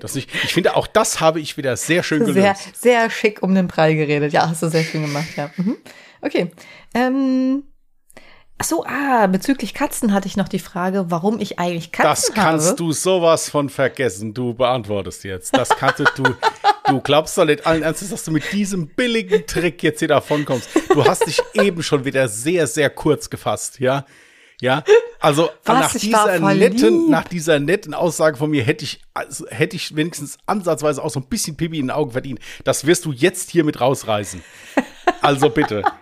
Das 0.00 0.14
nicht, 0.14 0.30
ich 0.44 0.52
finde, 0.52 0.76
auch 0.76 0.86
das 0.86 1.20
habe 1.20 1.40
ich 1.40 1.56
wieder 1.56 1.76
sehr 1.76 2.02
schön 2.02 2.20
gelöst. 2.20 2.34
Sehr, 2.34 2.56
sehr 2.74 3.10
schick 3.10 3.42
um 3.42 3.54
den 3.54 3.68
Prall 3.68 3.94
geredet. 3.94 4.32
Ja, 4.32 4.48
hast 4.48 4.62
du 4.62 4.68
sehr 4.68 4.84
schön 4.84 5.02
gemacht, 5.02 5.28
ja. 5.36 5.50
Mhm. 5.56 5.76
Okay. 6.20 6.50
Ähm, 6.94 7.64
ach 8.58 8.64
so, 8.64 8.84
ah, 8.84 9.26
bezüglich 9.26 9.74
Katzen 9.74 10.12
hatte 10.12 10.28
ich 10.28 10.36
noch 10.36 10.48
die 10.48 10.58
Frage, 10.58 11.06
warum 11.08 11.40
ich 11.40 11.58
eigentlich 11.58 11.90
Katzen 11.90 12.08
habe. 12.08 12.20
Das 12.20 12.34
kannst 12.34 12.66
habe. 12.68 12.76
du 12.76 12.92
sowas 12.92 13.50
von 13.50 13.68
vergessen. 13.68 14.34
Du 14.34 14.54
beantwortest 14.54 15.24
jetzt. 15.24 15.56
Das 15.56 15.68
kannst 15.70 16.00
du, 16.16 16.36
du 16.88 17.00
glaubst 17.00 17.36
doch 17.38 17.44
nicht 17.44 17.66
allen 17.66 17.82
Ernstes, 17.82 18.10
dass 18.10 18.24
du 18.24 18.30
mit 18.30 18.52
diesem 18.52 18.88
billigen 18.88 19.46
Trick 19.46 19.82
jetzt 19.82 20.00
hier 20.00 20.08
davon 20.08 20.44
kommst. 20.44 20.68
Du 20.88 21.04
hast 21.04 21.26
dich 21.26 21.40
eben 21.54 21.82
schon 21.82 22.04
wieder 22.04 22.28
sehr, 22.28 22.66
sehr 22.66 22.90
kurz 22.90 23.30
gefasst, 23.30 23.80
ja? 23.80 24.04
Ja, 24.60 24.82
also 25.20 25.50
Was, 25.64 25.78
nach 25.78 25.92
dieser 25.92 26.54
netten, 26.54 27.10
nach 27.10 27.28
dieser 27.28 27.60
netten 27.60 27.94
Aussage 27.94 28.36
von 28.36 28.50
mir 28.50 28.64
hätte 28.64 28.84
ich, 28.84 29.00
also, 29.14 29.46
hätte 29.48 29.76
ich 29.76 29.94
wenigstens 29.94 30.36
ansatzweise 30.46 31.02
auch 31.04 31.10
so 31.10 31.20
ein 31.20 31.28
bisschen 31.28 31.56
Pipi 31.56 31.78
in 31.78 31.86
den 31.86 31.90
Augen 31.92 32.10
verdient. 32.10 32.40
Das 32.64 32.84
wirst 32.84 33.04
du 33.04 33.12
jetzt 33.12 33.50
hier 33.50 33.62
mit 33.62 33.80
rausreißen. 33.80 34.42
Also 35.20 35.50
bitte. 35.50 35.82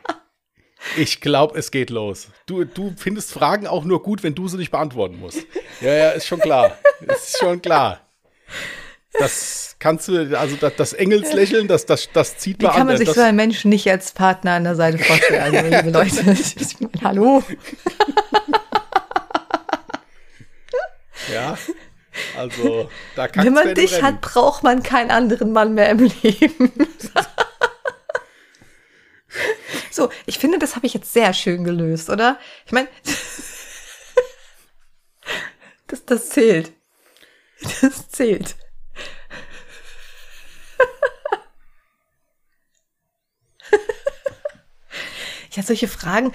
Ich 0.96 1.20
glaube, 1.20 1.58
es 1.58 1.72
geht 1.72 1.90
los. 1.90 2.28
Du, 2.46 2.64
du 2.64 2.94
findest 2.96 3.32
Fragen 3.32 3.66
auch 3.66 3.84
nur 3.84 4.04
gut, 4.04 4.22
wenn 4.22 4.36
du 4.36 4.46
sie 4.46 4.56
nicht 4.56 4.70
beantworten 4.70 5.18
musst. 5.18 5.44
Ja, 5.80 5.92
ja, 5.92 6.10
ist 6.10 6.28
schon 6.28 6.38
klar. 6.38 6.78
Ist 7.00 7.38
schon 7.40 7.60
klar. 7.60 8.00
Das 9.18 9.76
kannst 9.78 10.08
du, 10.08 10.38
also 10.38 10.56
das, 10.56 10.76
das 10.76 10.92
Engelslächeln, 10.92 11.68
das, 11.68 11.86
das, 11.86 12.08
das 12.12 12.38
zieht 12.38 12.60
man 12.60 12.70
an. 12.70 12.74
Wie 12.74 12.78
kann 12.78 12.86
man 12.86 12.96
sich 12.98 13.10
so 13.10 13.20
einen 13.20 13.36
Menschen 13.36 13.70
nicht 13.70 13.88
als 13.90 14.12
Partner 14.12 14.52
an 14.52 14.64
der 14.64 14.76
Seite 14.76 14.98
vorstellen? 14.98 15.42
Also, 15.42 15.56
liebe 15.76 15.90
Leute, 15.90 16.32
ich 16.32 16.80
meine, 16.80 17.00
hallo. 17.02 17.42
Ja, 21.32 21.56
also 22.36 22.90
da 23.14 23.28
kann 23.28 23.44
Wenn 23.44 23.52
man 23.52 23.74
dich 23.74 23.94
rennen. 23.94 24.04
hat, 24.04 24.20
braucht 24.20 24.62
man 24.62 24.82
keinen 24.82 25.10
anderen 25.10 25.52
Mann 25.52 25.74
mehr 25.74 25.90
im 25.90 26.10
Leben. 26.22 26.72
so, 29.90 30.10
ich 30.26 30.38
finde, 30.38 30.58
das 30.58 30.76
habe 30.76 30.86
ich 30.86 30.94
jetzt 30.94 31.12
sehr 31.12 31.34
schön 31.34 31.64
gelöst, 31.64 32.10
oder? 32.10 32.38
Ich 32.64 32.72
meine, 32.72 32.88
das, 35.88 36.04
das 36.04 36.30
zählt. 36.30 36.72
Das 37.80 38.08
zählt. 38.08 38.56
Ja, 45.56 45.62
solche 45.62 45.88
Fragen, 45.88 46.32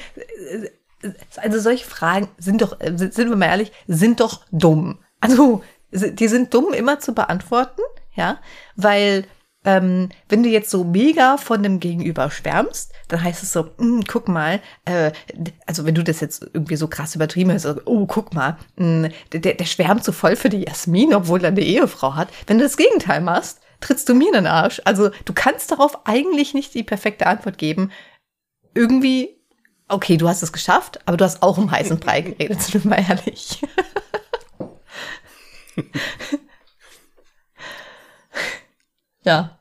also 1.37 1.59
solche 1.59 1.85
Fragen 1.85 2.27
sind 2.37 2.61
doch, 2.61 2.77
sind 2.79 3.17
wir 3.17 3.35
mal 3.35 3.47
ehrlich, 3.47 3.71
sind 3.87 4.19
doch 4.19 4.41
dumm. 4.51 4.99
Also, 5.19 5.63
die 5.91 6.27
sind 6.27 6.53
dumm 6.53 6.73
immer 6.73 6.99
zu 6.99 7.13
beantworten, 7.13 7.81
ja, 8.15 8.39
weil 8.75 9.25
ähm, 9.63 10.09
wenn 10.27 10.41
du 10.41 10.49
jetzt 10.49 10.71
so 10.71 10.83
mega 10.83 11.37
von 11.37 11.61
dem 11.61 11.79
Gegenüber 11.79 12.31
schwärmst, 12.31 12.93
dann 13.09 13.23
heißt 13.23 13.43
es 13.43 13.53
so, 13.53 13.69
mm, 13.77 14.01
guck 14.07 14.27
mal, 14.27 14.59
äh, 14.85 15.11
also 15.67 15.85
wenn 15.85 15.93
du 15.93 16.03
das 16.03 16.19
jetzt 16.19 16.41
irgendwie 16.53 16.77
so 16.77 16.87
krass 16.87 17.13
übertrieben 17.15 17.51
hast, 17.51 17.67
also, 17.67 17.81
oh, 17.85 18.07
guck 18.07 18.33
mal, 18.33 18.57
mh, 18.77 19.07
mm, 19.07 19.11
der, 19.33 19.53
der 19.53 19.65
schwärmt 19.65 20.03
so 20.03 20.11
voll 20.11 20.35
für 20.35 20.49
die 20.49 20.63
Jasmin, 20.63 21.13
obwohl 21.13 21.43
er 21.43 21.49
eine 21.49 21.61
Ehefrau 21.61 22.15
hat. 22.15 22.29
Wenn 22.47 22.57
du 22.57 22.63
das 22.63 22.77
Gegenteil 22.77 23.21
machst, 23.21 23.59
trittst 23.81 24.07
du 24.09 24.15
mir 24.15 24.27
in 24.27 24.33
den 24.33 24.47
Arsch. 24.47 24.81
Also 24.85 25.09
du 25.25 25.33
kannst 25.33 25.71
darauf 25.71 26.05
eigentlich 26.05 26.53
nicht 26.53 26.73
die 26.73 26.83
perfekte 26.83 27.27
Antwort 27.27 27.57
geben. 27.57 27.91
Irgendwie, 28.73 29.41
okay, 29.87 30.17
du 30.17 30.27
hast 30.27 30.41
es 30.43 30.51
geschafft, 30.53 30.99
aber 31.05 31.17
du 31.17 31.25
hast 31.25 31.41
auch 31.41 31.57
im 31.57 31.69
heißen 31.71 31.99
Brei 31.99 32.21
geredet, 32.21 32.61
sind 32.61 32.83
wir 32.83 32.89
mal 32.89 33.03
ehrlich. 33.07 33.61
ja. 39.23 39.59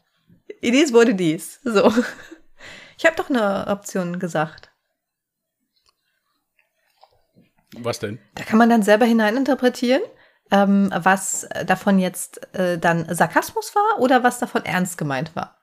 Dies 0.63 0.93
wurde 0.93 1.15
dies. 1.15 1.61
So. 1.65 1.93
Ich 2.99 3.07
habe 3.07 3.17
doch 3.17 3.31
eine 3.31 3.67
Option 3.69 4.19
gesagt. 4.19 4.71
Was 7.79 7.99
denn? 7.99 8.19
Da 8.35 8.45
kann 8.45 8.59
man 8.59 8.69
dann 8.69 8.83
selber 8.83 9.07
hineininterpretieren 9.07 10.03
ähm, 10.51 10.91
was 10.95 11.49
davon 11.67 11.99
jetzt 11.99 12.55
äh, 12.55 12.79
dann 12.79 13.13
Sarkasmus 13.15 13.75
war 13.75 14.01
oder 14.01 14.23
was 14.23 14.39
davon 14.39 14.65
ernst 14.65 14.99
gemeint 14.99 15.35
war. 15.37 15.59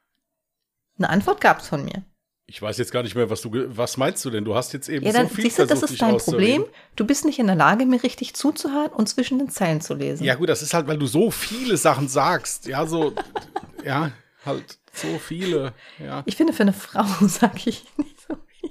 Eine 0.98 1.10
Antwort 1.10 1.42
gab 1.42 1.60
es 1.60 1.68
von 1.68 1.84
mir. 1.84 2.04
Ich 2.50 2.62
weiß 2.62 2.78
jetzt 2.78 2.94
gar 2.94 3.04
nicht 3.04 3.14
mehr, 3.14 3.30
was 3.30 3.42
du, 3.42 3.52
was 3.52 3.98
meinst 3.98 4.24
du 4.24 4.30
denn? 4.30 4.46
Du 4.46 4.56
hast 4.56 4.72
jetzt 4.72 4.88
eben 4.88 5.06
ja, 5.06 5.12
dann, 5.12 5.28
so 5.28 5.36
viel 5.36 5.44
siehst 5.44 5.60
du, 5.60 5.66
das 5.66 5.84
ist 5.84 6.02
dein 6.02 6.16
Problem. 6.16 6.64
Du 6.96 7.06
bist 7.06 7.26
nicht 7.26 7.40
in 7.40 7.48
der 7.48 7.58
Lage, 7.58 7.86
mir 7.86 8.02
richtig 8.02 8.36
zuzuhören 8.36 8.90
und 8.92 9.10
zwischen 9.10 9.38
den 9.38 9.50
Zeilen 9.50 9.82
zu 9.82 9.94
lesen. 9.94 10.24
Ja 10.24 10.36
gut, 10.36 10.48
das 10.48 10.62
ist 10.62 10.74
halt, 10.74 10.88
weil 10.88 10.98
du 10.98 11.08
so 11.08 11.30
viele 11.30 11.76
Sachen 11.76 12.08
sagst. 12.08 12.66
Ja, 12.66 12.86
so, 12.86 13.14
ja, 13.86 14.12
halt 14.46 14.78
so 14.94 15.20
viele. 15.20 15.74
Ja. 16.00 16.24
Ich 16.26 16.38
finde, 16.38 16.54
für 16.54 16.64
eine 16.64 16.72
Frau 16.72 17.04
sage 17.28 17.60
ich 17.66 17.84
nicht 17.98 18.22
so 18.26 18.38
viel. 18.48 18.70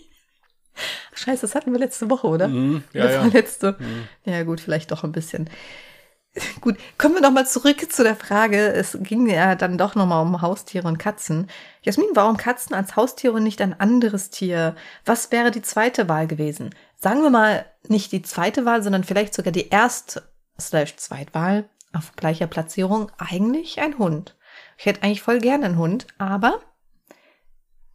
Scheiße, 1.13 1.43
das 1.43 1.55
hatten 1.55 1.71
wir 1.73 1.79
letzte 1.79 2.09
Woche, 2.09 2.29
oder? 2.29 2.49
Mhm, 2.49 2.83
ja, 2.95 3.11
ja. 3.11 3.27
Letzte. 3.27 3.77
Mhm. 3.79 4.09
Ja 4.25 4.43
gut, 4.45 4.63
vielleicht 4.63 4.91
doch 4.91 5.05
ein 5.05 5.13
bisschen. 5.13 5.51
Gut, 6.61 6.77
kommen 6.99 7.15
wir 7.15 7.21
nochmal 7.21 7.47
zurück 7.47 7.91
zu 7.93 8.03
der 8.03 8.17
Frage. 8.17 8.73
Es 8.73 8.97
ging 9.01 9.27
ja 9.29 9.55
dann 9.55 9.79
doch 9.79 9.95
nochmal 9.95 10.23
um 10.23 10.43
Haustiere 10.43 10.87
und 10.87 10.99
Katzen. 10.99 11.49
Jasmin, 11.83 12.09
warum 12.15 12.37
Katzen 12.37 12.75
als 12.75 12.97
Haustiere 12.97 13.35
und 13.35 13.43
nicht 13.43 13.61
ein 13.61 13.79
anderes 13.79 14.31
Tier? 14.31 14.75
Was 15.05 15.33
wäre 15.33 15.51
die 15.51 15.63
zweite 15.63 16.09
Wahl 16.09 16.27
gewesen? 16.27 16.75
Sagen 16.97 17.23
wir 17.23 17.31
mal 17.31 17.67
nicht 17.89 18.13
die 18.13 18.23
zweite 18.23 18.65
Wahl, 18.65 18.83
sondern 18.83 19.05
vielleicht 19.05 19.35
sogar 19.35 19.53
die 19.53 19.69
erste 19.69 20.23
slash 20.61 20.97
Zweitwahl 20.97 21.69
auf 21.93 22.13
gleicher 22.17 22.47
Platzierung. 22.47 23.11
Eigentlich 23.19 23.81
ein 23.81 23.99
Hund. 23.99 24.37
Ich 24.79 24.87
hätte 24.87 25.03
eigentlich 25.03 25.23
voll 25.23 25.39
gerne 25.39 25.67
einen 25.67 25.79
Hund, 25.79 26.07
aber 26.19 26.61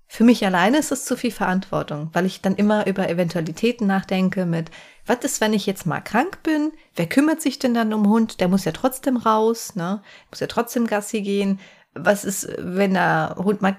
für 0.07 0.23
mich 0.23 0.45
alleine 0.45 0.77
ist 0.77 0.91
es 0.91 1.05
zu 1.05 1.15
viel 1.15 1.31
Verantwortung, 1.31 2.09
weil 2.13 2.25
ich 2.25 2.41
dann 2.41 2.55
immer 2.55 2.85
über 2.85 3.07
Eventualitäten 3.07 3.87
nachdenke 3.87 4.45
mit, 4.45 4.69
was 5.11 5.25
ist, 5.25 5.41
wenn 5.41 5.53
ich 5.53 5.65
jetzt 5.65 5.85
mal 5.85 5.99
krank 5.99 6.41
bin? 6.41 6.71
Wer 6.95 7.05
kümmert 7.05 7.41
sich 7.41 7.59
denn 7.59 7.73
dann 7.73 7.93
um 7.93 8.07
Hund? 8.07 8.39
Der 8.39 8.47
muss 8.47 8.63
ja 8.63 8.71
trotzdem 8.71 9.17
raus, 9.17 9.75
ne? 9.75 10.01
Muss 10.29 10.39
ja 10.39 10.47
trotzdem 10.47 10.87
Gassi 10.87 11.21
gehen. 11.21 11.59
Was 11.93 12.23
ist, 12.23 12.47
wenn 12.57 12.93
der 12.93 13.35
Hund 13.37 13.61
mal 13.61 13.75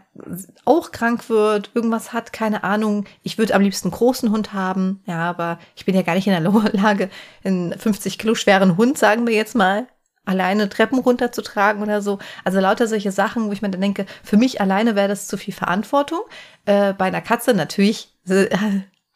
auch 0.67 0.93
krank 0.93 1.31
wird, 1.31 1.71
irgendwas 1.73 2.13
hat, 2.13 2.35
keine 2.35 2.65
Ahnung. 2.65 3.07
Ich 3.23 3.39
würde 3.39 3.55
am 3.55 3.63
liebsten 3.63 3.89
einen 3.89 3.97
großen 3.97 4.31
Hund 4.31 4.53
haben, 4.53 5.03
ja, 5.07 5.21
aber 5.21 5.59
ich 5.75 5.87
bin 5.87 5.95
ja 5.95 6.03
gar 6.03 6.15
nicht 6.15 6.27
in 6.27 6.35
der 6.35 6.43
Lage, 6.73 7.09
einen 7.43 7.79
50 7.79 8.19
Kilo 8.19 8.35
schweren 8.35 8.77
Hund, 8.77 8.99
sagen 8.99 9.27
wir 9.27 9.35
jetzt 9.35 9.55
mal, 9.55 9.87
alleine 10.27 10.69
Treppen 10.69 10.99
runterzutragen 10.99 11.83
oder 11.83 12.03
so. 12.03 12.19
Also 12.45 12.61
lauter 12.61 12.87
solche 12.87 13.11
Sachen, 13.11 13.49
wo 13.49 13.53
ich 13.53 13.63
mir 13.63 13.71
dann 13.71 13.81
denke, 13.81 14.05
für 14.23 14.37
mich 14.37 14.61
alleine 14.61 14.97
wäre 14.97 15.09
das 15.09 15.29
zu 15.29 15.39
viel 15.39 15.55
Verantwortung. 15.55 16.21
Äh, 16.67 16.93
bei 16.93 17.07
einer 17.07 17.23
Katze 17.23 17.55
natürlich, 17.55 18.15
äh, 18.29 18.51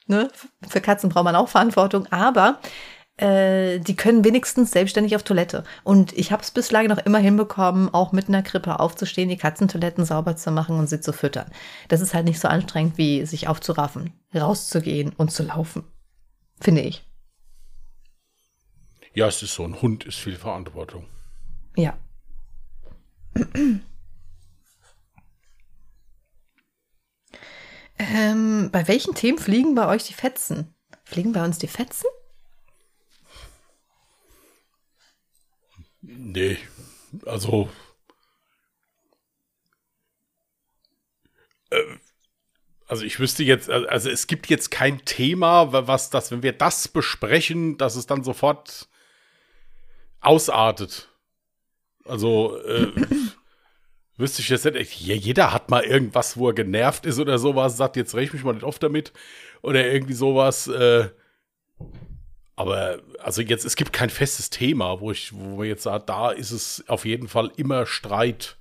ne, 0.07 0.28
für 0.68 0.80
Katzen 0.80 1.11
braucht 1.11 1.24
man 1.24 1.36
auch 1.36 1.48
Verantwortung, 1.48 2.07
aber 2.11 2.59
äh, 3.16 3.78
die 3.78 3.96
können 3.96 4.24
wenigstens 4.24 4.72
selbstständig 4.72 5.16
auf 5.16 5.22
Toilette. 5.22 5.64
Und 5.84 6.12
ich 6.12 6.32
habe 6.32 6.42
es 6.42 6.50
bislang 6.50 6.86
noch 6.86 6.98
immer 6.98 7.18
hinbekommen, 7.18 7.92
auch 7.92 8.12
mit 8.12 8.28
einer 8.28 8.42
Krippe 8.42 8.78
aufzustehen, 8.78 9.28
die 9.28 9.38
Katzentoiletten 9.38 10.04
sauber 10.04 10.36
zu 10.36 10.50
machen 10.50 10.78
und 10.78 10.88
sie 10.88 11.00
zu 11.00 11.12
füttern. 11.12 11.50
Das 11.88 12.00
ist 12.00 12.14
halt 12.14 12.26
nicht 12.26 12.40
so 12.40 12.48
anstrengend, 12.48 12.98
wie 12.98 13.24
sich 13.24 13.48
aufzuraffen, 13.48 14.12
rauszugehen 14.34 15.12
und 15.16 15.32
zu 15.32 15.44
laufen. 15.44 15.84
Finde 16.61 16.82
ich. 16.82 17.04
Ja, 19.14 19.28
es 19.28 19.42
ist 19.42 19.54
so, 19.54 19.64
ein 19.64 19.80
Hund 19.80 20.04
ist 20.04 20.18
viel 20.18 20.36
Verantwortung. 20.36 21.07
Ja. 21.74 21.96
Ähm, 27.99 28.70
bei 28.72 28.86
welchen 28.88 29.14
Themen 29.14 29.38
fliegen 29.38 29.74
bei 29.74 29.86
euch 29.88 30.05
die 30.05 30.14
Fetzen? 30.14 30.74
Fliegen 31.05 31.32
bei 31.32 31.44
uns 31.44 31.59
die 31.59 31.68
Fetzen? 31.68 32.07
Nee, 36.03 36.59
also. 37.24 37.68
Äh, 41.70 41.82
also 42.88 43.05
ich 43.05 43.18
wüsste 43.18 43.42
jetzt, 43.42 43.68
also 43.68 44.09
es 44.09 44.28
gibt 44.28 44.47
jetzt 44.49 44.70
kein 44.70 45.05
Thema, 45.05 45.72
was 45.72 46.11
das, 46.11 46.30
wenn 46.30 46.44
wir 46.44 46.53
das 46.53 46.86
besprechen, 46.86 47.78
dass 47.78 47.97
es 47.97 48.07
dann 48.07 48.22
sofort 48.22 48.88
ausartet. 50.20 51.09
Also 52.05 52.57
äh, 52.62 52.92
wüsste 54.16 54.42
ich 54.42 54.48
jetzt 54.48 54.64
nicht. 54.64 54.94
Jeder 54.94 55.52
hat 55.52 55.70
mal 55.70 55.84
irgendwas, 55.84 56.36
wo 56.36 56.48
er 56.48 56.54
genervt 56.54 57.06
ist 57.06 57.18
oder 57.18 57.38
sowas, 57.38 57.76
sagt, 57.76 57.96
jetzt 57.96 58.14
räche 58.14 58.34
mich 58.34 58.44
mal 58.44 58.54
nicht 58.54 58.64
oft 58.64 58.82
damit. 58.82 59.12
Oder 59.62 59.90
irgendwie 59.90 60.14
sowas. 60.14 60.68
Äh, 60.68 61.08
aber 62.56 63.00
also 63.22 63.42
jetzt, 63.42 63.64
es 63.66 63.76
gibt 63.76 63.92
kein 63.92 64.08
festes 64.08 64.48
Thema, 64.48 65.00
wo 65.00 65.10
ich, 65.10 65.34
wo 65.34 65.56
man 65.56 65.66
jetzt 65.66 65.82
sagt, 65.82 66.08
da 66.08 66.30
ist 66.30 66.50
es 66.50 66.84
auf 66.88 67.04
jeden 67.04 67.28
Fall 67.28 67.50
immer 67.56 67.84
Streit. 67.84 68.56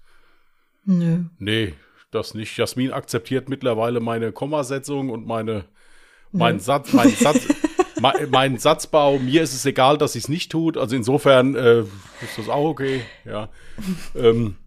Nö. 0.84 1.24
Nee, 1.40 1.74
das 2.12 2.34
nicht. 2.34 2.58
Jasmin 2.58 2.92
akzeptiert 2.92 3.48
mittlerweile 3.48 4.02
meine 4.02 4.34
Kommasetzung 4.34 5.10
und 5.10 5.26
meine, 5.26 5.66
meinen 6.32 6.60
Satz, 6.60 6.92
meinen 6.92 7.16
Satz, 7.16 7.48
mein, 8.02 8.30
mein 8.30 8.58
Satzbau. 8.58 9.18
Mir 9.18 9.44
ist 9.44 9.54
es 9.54 9.66
egal, 9.66 9.98
dass 9.98 10.14
sie 10.14 10.20
es 10.20 10.28
nicht 10.28 10.52
tut. 10.52 10.78
Also 10.78 10.96
insofern 10.96 11.56
äh, 11.56 11.82
ist 12.22 12.38
das 12.38 12.50
auch 12.50 12.70
okay. 12.70 13.02
Ja. 13.24 13.50
Ähm, 14.14 14.58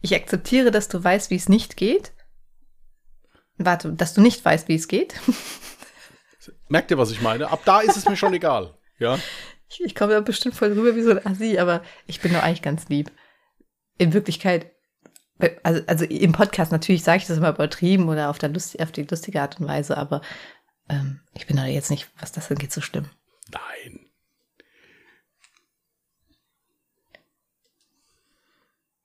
ich 0.00 0.14
akzeptiere, 0.14 0.70
dass 0.70 0.88
du 0.88 1.02
weißt, 1.02 1.30
wie 1.30 1.36
es 1.36 1.48
nicht 1.48 1.76
geht. 1.76 2.12
Warte, 3.58 3.92
dass 3.92 4.14
du 4.14 4.20
nicht 4.20 4.44
weißt, 4.44 4.68
wie 4.68 4.74
es 4.74 4.88
geht. 4.88 5.14
Merkt 6.68 6.90
ihr, 6.90 6.98
was 6.98 7.10
ich 7.10 7.20
meine? 7.20 7.50
Ab 7.50 7.62
da 7.64 7.80
ist 7.80 7.96
es 7.96 8.08
mir 8.08 8.16
schon 8.16 8.32
egal. 8.32 8.74
Ja. 8.98 9.18
Ich, 9.68 9.82
ich 9.82 9.94
komme 9.94 10.14
da 10.14 10.20
bestimmt 10.20 10.54
voll 10.54 10.72
rüber 10.72 10.96
wie 10.96 11.02
so 11.02 11.10
ein 11.10 11.26
Assi, 11.26 11.58
aber 11.58 11.82
ich 12.06 12.20
bin 12.20 12.32
doch 12.32 12.42
eigentlich 12.42 12.62
ganz 12.62 12.88
lieb. 12.88 13.10
In 13.98 14.12
Wirklichkeit, 14.12 14.72
also, 15.62 15.82
also 15.86 16.04
im 16.04 16.32
Podcast 16.32 16.72
natürlich 16.72 17.04
sage 17.04 17.18
ich 17.18 17.26
das 17.26 17.38
immer 17.38 17.50
übertrieben 17.50 18.08
oder 18.08 18.30
auf, 18.30 18.38
der 18.38 18.48
Lust, 18.48 18.80
auf 18.80 18.92
die 18.92 19.02
lustige 19.02 19.42
Art 19.42 19.60
und 19.60 19.68
Weise, 19.68 19.96
aber 19.96 20.22
ähm, 20.88 21.20
ich 21.34 21.46
bin 21.46 21.56
da 21.56 21.66
jetzt 21.66 21.90
nicht, 21.90 22.08
was 22.18 22.32
das 22.32 22.50
angeht, 22.50 22.72
so 22.72 22.80
schlimm. 22.80 23.10
Nein. 23.50 23.99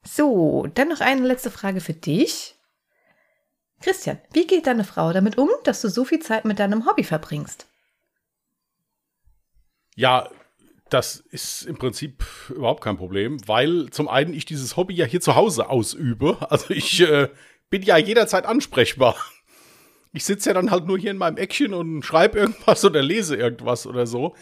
So, 0.07 0.67
dann 0.73 0.89
noch 0.89 1.01
eine 1.01 1.25
letzte 1.25 1.49
Frage 1.49 1.81
für 1.81 1.93
dich. 1.93 2.55
Christian, 3.81 4.19
wie 4.31 4.47
geht 4.47 4.67
deine 4.67 4.83
Frau 4.83 5.11
damit 5.11 5.37
um, 5.37 5.49
dass 5.63 5.81
du 5.81 5.89
so 5.89 6.05
viel 6.05 6.19
Zeit 6.19 6.45
mit 6.45 6.59
deinem 6.59 6.85
Hobby 6.85 7.03
verbringst? 7.03 7.67
Ja, 9.95 10.29
das 10.89 11.17
ist 11.17 11.63
im 11.63 11.77
Prinzip 11.77 12.23
überhaupt 12.49 12.83
kein 12.83 12.97
Problem, 12.97 13.37
weil 13.47 13.89
zum 13.89 14.07
einen 14.07 14.33
ich 14.33 14.45
dieses 14.45 14.77
Hobby 14.77 14.93
ja 14.93 15.05
hier 15.05 15.21
zu 15.21 15.35
Hause 15.35 15.69
ausübe. 15.69 16.37
Also 16.49 16.69
ich 16.73 17.01
äh, 17.01 17.29
bin 17.69 17.81
ja 17.81 17.97
jederzeit 17.97 18.45
ansprechbar. 18.45 19.15
Ich 20.13 20.23
sitze 20.23 20.49
ja 20.49 20.53
dann 20.53 20.71
halt 20.71 20.85
nur 20.85 20.97
hier 20.97 21.11
in 21.11 21.17
meinem 21.17 21.37
Eckchen 21.37 21.73
und 21.73 22.03
schreibe 22.03 22.39
irgendwas 22.39 22.85
oder 22.85 23.01
lese 23.01 23.35
irgendwas 23.35 23.87
oder 23.87 24.07
so. 24.07 24.35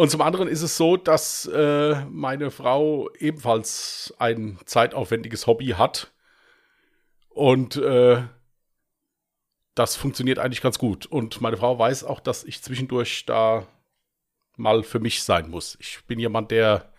Und 0.00 0.08
zum 0.08 0.22
anderen 0.22 0.48
ist 0.48 0.62
es 0.62 0.78
so, 0.78 0.96
dass 0.96 1.44
äh, 1.44 2.06
meine 2.06 2.50
Frau 2.50 3.10
ebenfalls 3.18 4.14
ein 4.18 4.58
zeitaufwendiges 4.64 5.46
Hobby 5.46 5.74
hat. 5.76 6.10
Und 7.28 7.76
äh, 7.76 8.22
das 9.74 9.96
funktioniert 9.96 10.38
eigentlich 10.38 10.62
ganz 10.62 10.78
gut. 10.78 11.04
Und 11.04 11.42
meine 11.42 11.58
Frau 11.58 11.78
weiß 11.78 12.04
auch, 12.04 12.20
dass 12.20 12.44
ich 12.44 12.62
zwischendurch 12.62 13.26
da 13.26 13.66
mal 14.56 14.84
für 14.84 15.00
mich 15.00 15.22
sein 15.22 15.50
muss. 15.50 15.76
Ich 15.82 16.02
bin 16.06 16.18
jemand, 16.18 16.50
der 16.50 16.90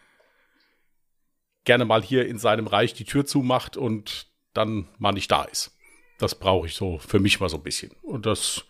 gerne 1.64 1.86
mal 1.86 2.04
hier 2.04 2.28
in 2.28 2.38
seinem 2.38 2.68
Reich 2.68 2.94
die 2.94 3.06
Tür 3.06 3.26
zumacht 3.26 3.78
und 3.78 4.28
dann 4.54 4.88
mal 5.00 5.12
nicht 5.12 5.32
da 5.32 5.46
ist. 5.46 5.76
Das 6.20 6.36
brauche 6.36 6.68
ich 6.68 6.76
so 6.76 7.00
für 7.00 7.20
mich 7.20 7.40
mal 7.40 7.50
so 7.50 7.58
ein 7.58 7.64
bisschen. 7.64 7.94
Und 8.04 8.28
das 8.28 8.64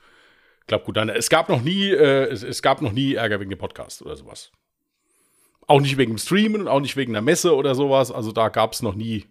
klappt 0.67 0.85
gut. 0.85 0.97
Es 0.97 1.29
gab 1.29 1.49
noch 1.49 1.61
nie, 1.61 1.89
äh, 1.89 2.29
es, 2.29 2.43
es, 2.43 2.61
gab 2.61 2.81
noch 2.81 2.91
nie 2.91 3.15
Ärger 3.15 3.39
wegen 3.39 3.49
dem 3.49 3.59
Podcast 3.59 4.01
oder 4.01 4.15
sowas. 4.15 4.51
Auch 5.67 5.79
nicht 5.79 5.97
wegen 5.97 6.13
dem 6.13 6.17
Streamen 6.17 6.61
und 6.61 6.67
auch 6.67 6.79
nicht 6.79 6.97
wegen 6.97 7.13
der 7.13 7.21
Messe 7.21 7.55
oder 7.55 7.75
sowas. 7.75 8.11
Also 8.11 8.31
da 8.31 8.49
gab 8.49 8.73
es 8.73 8.81
noch 8.81 8.95
nie, 8.95 9.25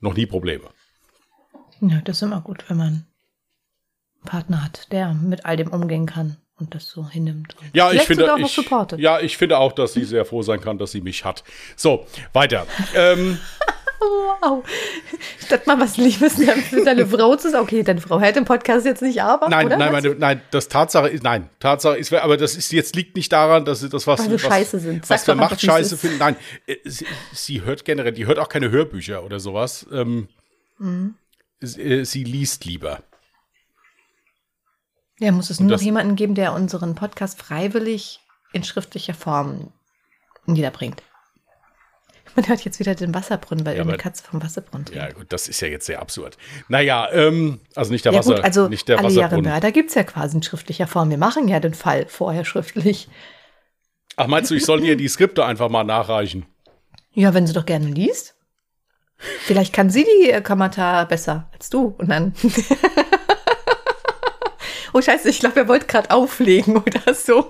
noch 0.00 0.14
nie 0.14 0.26
Probleme. 0.26 0.68
Ja, 1.80 2.00
das 2.04 2.16
ist 2.16 2.22
immer 2.22 2.40
gut, 2.40 2.68
wenn 2.68 2.76
man 2.76 3.06
Partner 4.24 4.62
hat, 4.64 4.92
der 4.92 5.14
mit 5.14 5.44
all 5.44 5.56
dem 5.56 5.68
umgehen 5.68 6.06
kann 6.06 6.36
und 6.58 6.74
das 6.74 6.88
so 6.88 7.08
hinnimmt. 7.08 7.56
ja, 7.72 7.90
ich 7.90 8.02
finde, 8.02 8.32
ich, 8.38 8.98
ja, 8.98 9.20
ich 9.20 9.36
finde 9.36 9.58
auch, 9.58 9.72
dass 9.72 9.94
sie 9.94 10.04
sehr 10.04 10.24
froh 10.24 10.42
sein 10.42 10.60
kann, 10.60 10.78
dass 10.78 10.92
sie 10.92 11.00
mich 11.00 11.24
hat. 11.24 11.42
So, 11.76 12.06
weiter. 12.32 12.66
ähm, 12.94 13.38
wow. 14.02 14.64
Statt 15.38 15.66
mal 15.66 15.78
was 15.80 15.96
Liebes 15.96 16.34
für 16.34 16.84
deine 16.84 17.06
Frau 17.06 17.36
zu 17.36 17.50
sagen, 17.50 17.64
okay, 17.64 17.82
deine 17.82 18.00
Frau 18.00 18.20
hört 18.20 18.36
den 18.36 18.44
Podcast 18.44 18.86
jetzt 18.86 19.02
nicht, 19.02 19.22
aber. 19.22 19.48
Nein, 19.48 19.66
oder? 19.66 19.76
nein, 19.76 19.92
meine, 19.92 20.14
nein, 20.14 20.40
das 20.50 20.68
Tatsache 20.68 21.08
ist, 21.08 21.22
nein, 21.22 21.48
Tatsache 21.60 21.96
ist, 21.96 22.12
aber 22.12 22.36
das 22.36 22.56
ist 22.56 22.72
jetzt 22.72 22.96
liegt 22.96 23.16
nicht 23.16 23.32
daran, 23.32 23.64
dass 23.64 23.88
das 23.88 24.06
was. 24.06 24.20
Weil 24.20 24.30
wir 24.30 24.38
scheiße 24.38 24.78
sind. 24.78 25.06
Sag 25.06 25.18
was 25.20 25.26
wir 25.26 25.34
macht 25.34 25.60
scheiße 25.60 25.96
finden. 25.96 26.18
Nein, 26.18 26.36
äh, 26.66 26.76
sie, 26.84 27.06
sie, 27.32 27.62
hört 27.62 27.84
generell, 27.84 28.12
die 28.12 28.26
hört 28.26 28.38
auch 28.38 28.48
keine 28.48 28.70
Hörbücher 28.70 29.24
oder 29.24 29.40
sowas. 29.40 29.86
Ähm, 29.92 30.28
mhm. 30.78 31.14
sie, 31.60 31.80
äh, 31.80 32.04
sie 32.04 32.24
liest 32.24 32.64
lieber. 32.64 33.02
Ja, 35.18 35.30
muss 35.30 35.50
es 35.50 35.60
nur 35.60 35.70
noch 35.70 35.80
jemanden 35.80 36.16
geben, 36.16 36.34
der 36.34 36.52
unseren 36.52 36.94
Podcast 36.96 37.40
freiwillig 37.40 38.20
in 38.52 38.64
schriftlicher 38.64 39.14
Form 39.14 39.72
niederbringt. 40.46 41.02
Man 42.34 42.48
hört 42.48 42.64
jetzt 42.64 42.78
wieder 42.78 42.94
den 42.94 43.14
Wasserbrunnen, 43.14 43.66
weil 43.66 43.74
ja, 43.74 43.78
irgendeine 43.78 44.02
Katze 44.02 44.24
vom 44.24 44.42
Wasserbrunnen 44.42 44.86
trinkt. 44.86 45.02
Ja, 45.02 45.12
gut, 45.12 45.26
das 45.30 45.48
ist 45.48 45.60
ja 45.60 45.68
jetzt 45.68 45.86
sehr 45.86 46.00
absurd. 46.00 46.38
Naja, 46.68 47.08
ähm, 47.12 47.60
also 47.74 47.92
nicht 47.92 48.04
der 48.04 48.12
ja, 48.12 48.18
Wasser, 48.18 48.36
gut, 48.36 48.44
also 48.44 48.68
nicht 48.68 48.88
der 48.88 48.98
alle 48.98 49.08
Wasserbrunnen. 49.08 49.44
Jahre 49.44 49.60
da 49.60 49.70
gibt 49.70 49.90
es 49.90 49.94
ja 49.94 50.04
quasi 50.04 50.36
in 50.36 50.42
schriftlicher 50.42 50.86
Form. 50.86 51.10
Wir 51.10 51.18
machen 51.18 51.48
ja 51.48 51.60
den 51.60 51.74
Fall 51.74 52.06
vorher 52.08 52.44
schriftlich. 52.44 53.08
Ach, 54.16 54.26
meinst 54.26 54.50
du, 54.50 54.54
ich 54.54 54.64
soll 54.64 54.80
dir 54.80 54.96
die 54.96 55.08
Skripte 55.08 55.44
einfach 55.44 55.68
mal 55.68 55.84
nachreichen? 55.84 56.46
Ja, 57.12 57.34
wenn 57.34 57.46
sie 57.46 57.52
doch 57.52 57.66
gerne 57.66 57.86
liest. 57.86 58.34
Vielleicht 59.16 59.72
kann 59.72 59.90
sie 59.90 60.04
die 60.04 60.32
Kamata 60.42 61.04
besser 61.04 61.48
als 61.52 61.70
du. 61.70 61.94
Und 61.98 62.08
dann. 62.08 62.34
oh 64.92 65.00
scheiße, 65.00 65.28
ich 65.28 65.40
glaube, 65.40 65.60
er 65.60 65.68
wollte 65.68 65.86
gerade 65.86 66.10
auflegen 66.10 66.76
oder 66.76 67.14
so. 67.14 67.48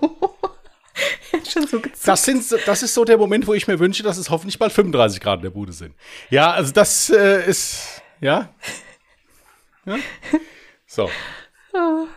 Schon 1.51 1.67
so 1.67 1.81
das, 2.05 2.25
sind, 2.25 2.45
das 2.67 2.83
ist 2.83 2.95
so 2.95 3.05
der 3.05 3.19
Moment, 3.19 3.47
wo 3.47 3.55
ich 3.55 3.67
mir 3.67 3.79
wünsche, 3.79 4.03
dass 4.03 4.19
es 4.19 4.31
hoffentlich 4.31 4.59
bald 4.59 4.73
35 4.73 5.21
Grad 5.21 5.39
in 5.39 5.45
der 5.45 5.51
Bude 5.51 5.73
sind. 5.73 5.95
Ja, 6.31 6.53
also 6.53 6.73
das 6.73 7.11
äh, 7.11 7.49
ist, 7.49 8.03
ja. 8.21 8.49
ja. 9.87 9.99
So. 10.87 11.11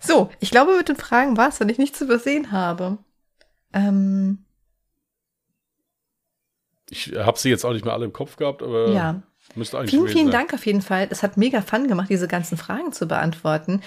So, 0.00 0.30
ich 0.40 0.50
glaube, 0.50 0.76
mit 0.76 0.88
den 0.88 0.96
Fragen 0.96 1.36
war 1.36 1.48
es, 1.48 1.60
wenn 1.60 1.68
ich 1.68 1.78
nichts 1.78 2.00
übersehen 2.00 2.52
habe. 2.52 2.98
Ähm. 3.72 4.44
Ich 6.88 7.12
habe 7.14 7.38
sie 7.38 7.50
jetzt 7.50 7.64
auch 7.64 7.72
nicht 7.72 7.84
mehr 7.84 7.94
alle 7.94 8.06
im 8.06 8.12
Kopf 8.12 8.36
gehabt, 8.36 8.62
aber. 8.62 8.90
Ja. 8.90 9.22
Müsste 9.54 9.78
eigentlich 9.78 9.90
vielen, 9.90 10.08
vielen 10.08 10.26
sein. 10.26 10.32
Dank 10.32 10.54
auf 10.54 10.66
jeden 10.66 10.82
Fall. 10.82 11.08
Es 11.10 11.22
hat 11.22 11.36
mega 11.36 11.60
Fun 11.60 11.88
gemacht, 11.88 12.08
diese 12.08 12.28
ganzen 12.28 12.56
Fragen 12.56 12.92
zu 12.92 13.06
beantworten. 13.06 13.82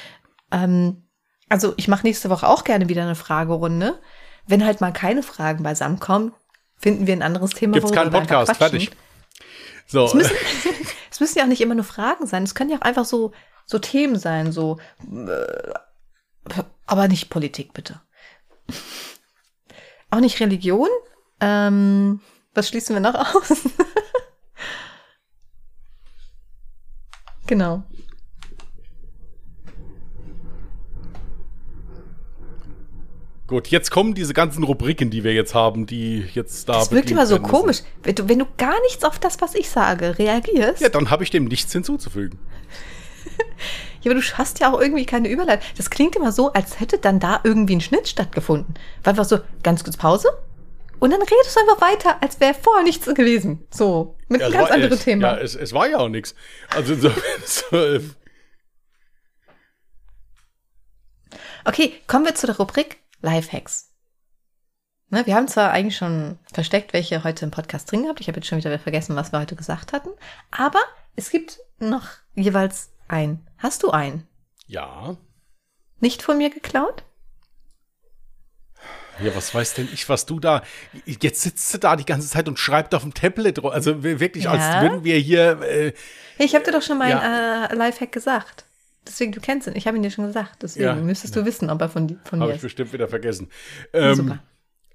Ähm, 0.51 1.03
also 1.49 1.73
ich 1.77 1.87
mache 1.87 2.05
nächste 2.05 2.29
Woche 2.29 2.47
auch 2.47 2.63
gerne 2.63 2.89
wieder 2.89 3.03
eine 3.03 3.15
Fragerunde. 3.15 3.99
Wenn 4.45 4.65
halt 4.65 4.81
mal 4.81 4.91
keine 4.91 5.23
Fragen 5.23 5.63
beisammen 5.63 5.99
kommen, 5.99 6.33
finden 6.77 7.07
wir 7.07 7.13
ein 7.13 7.21
anderes 7.21 7.51
Thema. 7.51 7.73
Gibt's 7.73 7.91
keinen 7.91 8.11
Podcast, 8.11 8.57
fertig. 8.57 8.91
So, 9.87 10.05
Es 10.05 10.13
müssen, 10.13 10.35
es 11.11 11.19
müssen 11.19 11.37
ja 11.37 11.43
auch 11.45 11.49
nicht 11.49 11.61
immer 11.61 11.75
nur 11.75 11.83
Fragen 11.83 12.27
sein. 12.27 12.43
Es 12.43 12.55
können 12.55 12.69
ja 12.69 12.77
auch 12.77 12.81
einfach 12.81 13.05
so, 13.05 13.33
so 13.65 13.79
Themen 13.79 14.17
sein, 14.17 14.51
so, 14.51 14.79
äh, 15.01 15.73
aber 16.85 17.07
nicht 17.07 17.29
Politik, 17.29 17.73
bitte. 17.73 18.01
Auch 20.09 20.19
nicht 20.19 20.39
Religion. 20.39 20.89
Ähm, 21.39 22.21
was 22.53 22.69
schließen 22.69 22.95
wir 22.95 23.01
noch 23.01 23.15
aus? 23.15 23.53
genau. 27.47 27.83
Gut, 33.47 33.67
jetzt 33.67 33.91
kommen 33.91 34.13
diese 34.13 34.33
ganzen 34.33 34.63
Rubriken, 34.63 35.09
die 35.09 35.23
wir 35.23 35.33
jetzt 35.33 35.53
haben, 35.53 35.85
die 35.85 36.19
jetzt 36.33 36.67
da 36.69 36.73
Das 36.73 36.91
wirkt 36.91 37.11
immer 37.11 37.25
so 37.27 37.39
komisch. 37.39 37.81
Wenn 38.03 38.15
du, 38.15 38.29
wenn 38.29 38.39
du 38.39 38.45
gar 38.57 38.79
nichts 38.83 39.03
auf 39.03 39.19
das, 39.19 39.41
was 39.41 39.55
ich 39.55 39.69
sage, 39.69 40.17
reagierst. 40.17 40.81
Ja, 40.81 40.89
dann 40.89 41.09
habe 41.09 41.23
ich 41.23 41.29
dem 41.29 41.45
nichts 41.45 41.71
hinzuzufügen. 41.71 42.39
Ja, 44.01 44.11
aber 44.11 44.19
du 44.19 44.27
hast 44.37 44.59
ja 44.59 44.73
auch 44.73 44.81
irgendwie 44.81 45.05
keine 45.05 45.29
Überleitung. 45.29 45.65
Das 45.77 45.89
klingt 45.89 46.17
immer 46.17 46.33
so, 46.33 46.51
als 46.51 46.81
hätte 46.81 46.97
dann 46.97 47.21
da 47.21 47.39
irgendwie 47.45 47.77
ein 47.77 47.79
Schnitt 47.81 48.09
stattgefunden. 48.09 48.73
War 49.01 49.11
einfach 49.11 49.23
so, 49.23 49.39
ganz 49.63 49.85
kurz 49.85 49.95
Pause. 49.95 50.27
Und 50.99 51.11
dann 51.11 51.21
redest 51.21 51.55
du 51.55 51.59
einfach 51.61 51.79
weiter, 51.81 52.21
als 52.21 52.41
wäre 52.41 52.53
vorher 52.53 52.83
nichts 52.83 53.05
gewesen. 53.05 53.65
So, 53.71 54.17
mit 54.27 54.41
Ja, 54.41 54.47
einem 54.47 54.55
ganz 54.57 54.67
war- 54.67 54.75
anderen 54.75 54.93
es, 54.95 55.03
Thema. 55.05 55.27
Ja, 55.27 55.37
es, 55.37 55.55
es 55.55 55.71
war 55.71 55.87
ja 55.89 55.99
auch 55.99 56.09
nichts. 56.09 56.35
Also 56.75 56.93
insofern, 56.95 57.21
so, 57.45 57.77
äh, 57.77 58.01
Okay, 61.65 61.93
kommen 62.07 62.25
wir 62.25 62.35
zu 62.35 62.45
der 62.45 62.57
Rubrik 62.57 62.97
Lifehacks. 63.23 63.89
Ne, 65.09 65.25
wir 65.25 65.35
haben 65.35 65.47
zwar 65.47 65.71
eigentlich 65.71 65.97
schon 65.97 66.37
versteckt, 66.53 66.93
welche 66.93 67.23
heute 67.23 67.45
im 67.45 67.51
Podcast 67.51 67.91
drin 67.91 68.03
gehabt. 68.03 68.19
Ich 68.19 68.27
habe 68.27 68.37
jetzt 68.37 68.47
schon 68.47 68.57
wieder 68.57 68.77
vergessen, 68.79 69.15
was 69.15 69.31
wir 69.31 69.39
heute 69.39 69.55
gesagt 69.55 69.93
hatten. 69.93 70.09
Aber 70.51 70.79
es 71.15 71.29
gibt 71.31 71.59
noch 71.79 72.07
jeweils 72.35 72.91
ein. 73.07 73.47
Hast 73.57 73.81
du 73.83 73.89
einen? 73.91 74.27
ja. 74.67 75.17
Nicht 75.99 76.21
von 76.21 76.37
mir 76.37 76.49
geklaut? 76.49 77.03
Ja, 79.23 79.33
was 79.35 79.55
weiß 79.55 79.75
denn 79.75 79.87
ich, 79.93 80.09
was 80.09 80.25
du 80.25 80.37
da. 80.41 80.63
Jetzt 81.05 81.41
sitzt 81.43 81.73
du 81.73 81.77
da 81.77 81.95
die 81.95 82.03
ganze 82.03 82.27
Zeit 82.27 82.49
und 82.49 82.59
schreibt 82.59 82.93
auf 82.93 83.03
dem 83.03 83.13
Tablet. 83.13 83.63
Also 83.63 84.03
wirklich, 84.03 84.49
als 84.49 84.63
Ja. 84.63 84.81
würden 84.81 85.05
wir 85.05 85.17
hier. 85.17 85.61
Äh, 85.61 85.93
ich 86.39 86.55
habe 86.55 86.65
dir 86.65 86.73
doch 86.73 86.81
schon 86.81 86.97
mal 86.97 87.09
Ja. 87.09 87.65
äh, 87.67 87.73
Lifehack 87.75 88.11
gesagt. 88.11 88.65
Deswegen, 89.07 89.31
du 89.31 89.41
kennst 89.41 89.67
ihn. 89.67 89.75
Ich 89.75 89.85
habe 89.87 89.97
ihn 89.97 90.03
dir 90.03 90.11
schon 90.11 90.25
gesagt. 90.25 90.63
Deswegen 90.63 90.85
Ja. 90.85 90.95
müsstest 90.95 91.35
du 91.35 91.45
wissen, 91.45 91.69
ob 91.69 91.81
er 91.81 91.89
von, 91.89 92.19
von 92.23 92.39
Habe 92.39 92.49
mir 92.49 92.49
ich 92.51 92.55
ist. 92.57 92.61
bestimmt 92.63 92.93
wieder 92.93 93.07
vergessen. 93.07 93.49
Ähm, 93.91 94.15
Super. 94.15 94.39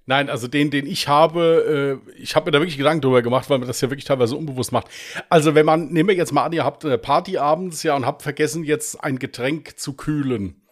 Nein, 0.07 0.31
also 0.31 0.49
den, 0.49 0.71
den 0.71 0.87
ich 0.87 1.07
habe, 1.07 2.01
äh, 2.07 2.13
ich 2.19 2.35
habe 2.35 2.47
mir 2.47 2.53
da 2.53 2.61
wirklich 2.61 2.79
Gedanken 2.79 3.03
drüber 3.03 3.21
gemacht, 3.21 3.51
weil 3.51 3.59
man 3.59 3.69
das 3.69 3.81
ja 3.83 3.91
wirklich 3.91 4.07
teilweise 4.07 4.37
unbewusst 4.37 4.73
macht. 4.73 4.87
Also 5.29 5.55
wenn 5.55 5.67
man, 5.67 5.89
nehmen 5.89 6.09
wir 6.09 6.17
jetzt 6.17 6.33
mal 6.33 6.45
an, 6.45 6.53
ihr 6.55 6.65
habt 6.65 6.83
eine 6.87 6.97
Party 6.97 7.37
abends, 7.37 7.83
ja, 7.83 7.95
und 7.95 8.07
habt 8.07 8.23
vergessen, 8.23 8.65
jetzt 8.65 9.05
ein 9.05 9.19
Getränk 9.19 9.79
zu 9.79 9.93
kühlen. 9.93 10.63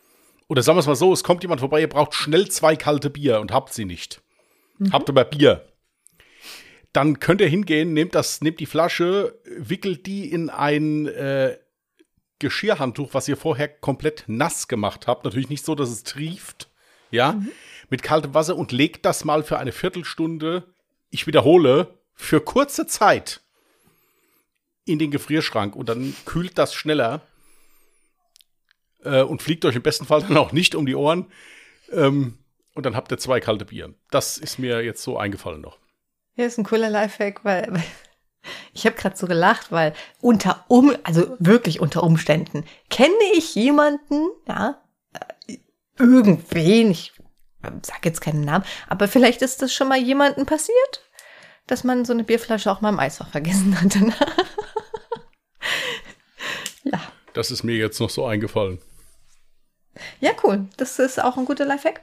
Oder 0.49 0.63
sagen 0.63 0.77
wir 0.77 0.81
es 0.81 0.87
mal 0.87 0.95
so, 0.97 1.13
es 1.13 1.23
kommt 1.23 1.43
jemand 1.43 1.61
vorbei, 1.61 1.83
ihr 1.83 1.89
braucht 1.89 2.15
schnell 2.15 2.49
zwei 2.49 2.77
kalte 2.77 3.11
Bier 3.11 3.41
und 3.41 3.53
habt 3.53 3.75
sie 3.75 3.85
nicht. 3.85 4.23
Habt 4.91 5.11
aber 5.11 5.25
Bier. 5.25 5.67
Dann 6.95 7.21
könnt 7.21 7.43
ihr 7.43 7.49
hingehen, 7.49 7.93
nehmt 7.93 8.15
das, 8.15 8.41
nehmt 8.41 8.59
die 8.59 8.65
Flasche, 8.67 9.39
wickelt 9.59 10.07
die 10.07 10.31
in 10.33 10.49
ein 10.49 11.07
äh, 11.09 11.59
Geschirrhandtuch, 12.39 13.15
was 13.15 13.29
ihr 13.29 13.37
vorher 13.37 13.69
komplett 13.69 14.25
nass 14.27 14.69
gemacht 14.69 15.07
habt. 15.07 15.25
Natürlich 15.25 15.49
nicht 15.49 15.65
so, 15.65 15.75
dass 15.75 15.91
es 15.91 16.03
trieft. 16.05 16.71
Ja. 17.11 17.41
Mit 17.89 18.03
kaltem 18.03 18.35
Wasser 18.35 18.57
und 18.57 18.73
legt 18.73 19.05
das 19.05 19.25
mal 19.25 19.43
für 19.43 19.59
eine 19.59 19.73
Viertelstunde, 19.73 20.65
ich 21.11 21.27
wiederhole, 21.27 21.99
für 22.15 22.41
kurze 22.41 22.87
Zeit 22.87 23.41
in 24.85 24.99
den 24.99 25.11
Gefrierschrank 25.11 25.77
und 25.77 25.89
dann 25.89 26.15
kühlt 26.25 26.59
das 26.59 26.75
schneller 26.75 27.23
äh, 29.03 29.23
und 29.23 29.43
fliegt 29.43 29.65
euch 29.65 29.77
im 29.77 29.83
besten 29.83 30.07
Fall 30.07 30.23
dann 30.29 30.37
auch 30.37 30.53
nicht 30.53 30.75
um 30.75 30.87
die 30.87 30.95
Ohren. 30.95 31.27
Ähm, 31.93 32.39
und 32.75 32.85
dann 32.85 32.95
habt 32.95 33.11
ihr 33.11 33.19
zwei 33.19 33.41
kalte 33.41 33.65
Bier. 33.65 33.95
Das 34.11 34.37
ist 34.37 34.59
mir 34.59 34.85
jetzt 34.85 35.03
so 35.03 35.17
eingefallen 35.19 35.63
noch. 35.63 35.79
Ja, 36.35 36.45
ist 36.45 36.59
ein 36.59 36.65
cooler 36.65 36.91
Lifehack, 36.91 37.45
weil, 37.45 37.69
weil 37.71 37.85
ich 38.73 38.87
habe 38.87 38.97
gerade 38.97 39.17
so 39.17 39.27
gelacht, 39.27 39.73
weil 39.73 39.95
unter 40.21 40.65
um, 40.69 40.95
also 41.03 41.37
wirklich 41.39 41.81
unter 41.81 42.03
Umständen 42.03 42.65
kenne 42.91 43.15
ich 43.35 43.55
jemanden, 43.55 44.29
ja, 44.47 44.81
äh, 45.49 45.59
irgendwen, 45.99 46.91
ich 46.91 47.13
sag 47.83 48.05
jetzt 48.05 48.21
keinen 48.21 48.45
Namen, 48.45 48.65
aber 48.89 49.09
vielleicht 49.09 49.43
ist 49.43 49.63
das 49.63 49.73
schon 49.73 49.89
mal 49.89 49.99
jemandem 49.99 50.47
passiert, 50.47 51.03
dass 51.67 51.85
man 51.85 52.05
so 52.05 52.13
eine 52.13 52.25
Bierflasche 52.25 52.71
auch 52.71 52.81
mal 52.81 52.91
im 52.91 52.99
Eisfach 52.99 53.29
vergessen 53.31 53.81
hat. 53.81 53.97
ja. 56.85 57.01
Das 57.35 57.51
ist 57.51 57.65
mir 57.65 57.77
jetzt 57.77 58.01
noch 58.01 58.11
so 58.11 58.25
eingefallen. 58.25 58.79
Ja, 60.21 60.33
cool. 60.43 60.69
Das 60.77 60.99
ist 60.99 61.23
auch 61.23 61.37
ein 61.37 61.45
guter 61.45 61.65
Lifehack. 61.65 62.03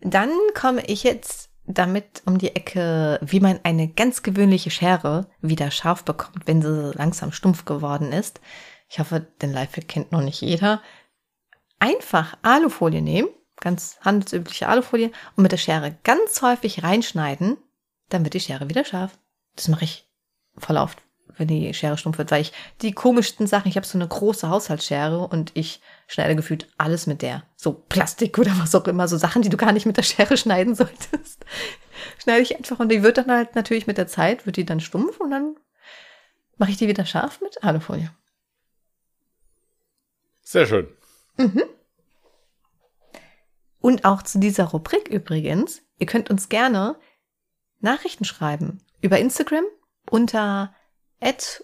Dann 0.00 0.30
komme 0.54 0.84
ich 0.86 1.02
jetzt 1.02 1.48
damit 1.66 2.22
um 2.26 2.38
die 2.38 2.54
Ecke, 2.54 3.18
wie 3.22 3.40
man 3.40 3.60
eine 3.62 3.88
ganz 3.88 4.22
gewöhnliche 4.22 4.70
Schere 4.70 5.26
wieder 5.40 5.70
scharf 5.70 6.04
bekommt, 6.04 6.46
wenn 6.46 6.62
sie 6.62 6.92
langsam 6.94 7.32
stumpf 7.32 7.64
geworden 7.64 8.12
ist. 8.12 8.40
Ich 8.88 8.98
hoffe, 8.98 9.26
den 9.40 9.52
Lifehack 9.52 9.88
kennt 9.88 10.12
noch 10.12 10.20
nicht 10.20 10.40
jeder. 10.42 10.82
Einfach 11.78 12.36
Alufolie 12.42 13.02
nehmen, 13.02 13.28
ganz 13.60 13.98
handelsübliche 14.00 14.68
Alufolie, 14.68 15.10
und 15.36 15.42
mit 15.42 15.52
der 15.52 15.56
Schere 15.56 15.96
ganz 16.04 16.42
häufig 16.42 16.82
reinschneiden, 16.82 17.56
dann 18.10 18.24
wird 18.24 18.34
die 18.34 18.40
Schere 18.40 18.68
wieder 18.68 18.84
scharf. 18.84 19.18
Das 19.56 19.68
mache 19.68 19.84
ich 19.84 20.08
voll 20.56 20.76
oft, 20.76 21.02
wenn 21.36 21.48
die 21.48 21.74
Schere 21.74 21.98
stumpf 21.98 22.18
wird, 22.18 22.30
weil 22.30 22.42
ich 22.42 22.52
die 22.82 22.92
komischsten 22.92 23.46
Sachen, 23.46 23.68
ich 23.68 23.76
habe 23.76 23.86
so 23.86 23.98
eine 23.98 24.06
große 24.06 24.48
Haushaltsschere 24.48 25.26
und 25.26 25.50
ich 25.54 25.80
schneide 26.06 26.36
gefühlt 26.36 26.68
alles 26.78 27.06
mit 27.06 27.22
der. 27.22 27.44
So 27.56 27.72
Plastik 27.72 28.38
oder 28.38 28.52
was 28.58 28.74
auch 28.74 28.86
immer, 28.86 29.08
so 29.08 29.16
Sachen, 29.16 29.42
die 29.42 29.48
du 29.48 29.56
gar 29.56 29.72
nicht 29.72 29.86
mit 29.86 29.96
der 29.96 30.02
Schere 30.02 30.36
schneiden 30.36 30.74
solltest. 30.74 31.44
Schneide 32.18 32.42
ich 32.42 32.56
einfach 32.56 32.78
und 32.78 32.90
die 32.90 33.02
wird 33.02 33.18
dann 33.18 33.30
halt 33.30 33.54
natürlich 33.54 33.86
mit 33.86 33.98
der 33.98 34.06
Zeit, 34.06 34.46
wird 34.46 34.56
die 34.56 34.66
dann 34.66 34.80
stumpf 34.80 35.18
und 35.20 35.30
dann 35.30 35.56
mache 36.56 36.70
ich 36.70 36.76
die 36.76 36.88
wieder 36.88 37.06
scharf 37.06 37.40
mit 37.40 37.62
Alufolie. 37.64 38.10
Sehr 40.42 40.66
schön. 40.66 40.88
Und 43.80 44.04
auch 44.04 44.22
zu 44.22 44.38
dieser 44.38 44.64
Rubrik 44.64 45.08
übrigens, 45.08 45.82
ihr 45.98 46.06
könnt 46.06 46.30
uns 46.30 46.48
gerne 46.48 46.96
Nachrichten 47.80 48.24
schreiben 48.24 48.80
über 49.00 49.18
Instagram 49.18 49.64
unter 50.10 50.74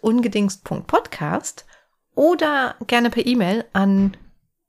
ungedingst.podcast 0.00 1.66
oder 2.14 2.76
gerne 2.86 3.10
per 3.10 3.26
E-Mail 3.26 3.64
an 3.72 4.16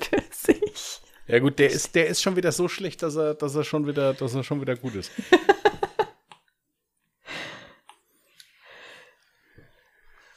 Für 0.00 0.22
sich. 0.30 1.00
Ja 1.26 1.38
gut, 1.38 1.58
der 1.58 1.70
ist, 1.70 1.94
der 1.94 2.06
ist 2.06 2.22
schon 2.22 2.36
wieder 2.36 2.52
so 2.52 2.68
schlecht, 2.68 3.02
dass 3.02 3.16
er, 3.16 3.34
dass 3.34 3.54
er 3.54 3.64
schon 3.64 3.86
wieder, 3.86 4.14
dass 4.14 4.34
er 4.34 4.44
schon 4.44 4.60
wieder 4.60 4.76
gut 4.76 4.94
ist. 4.94 5.10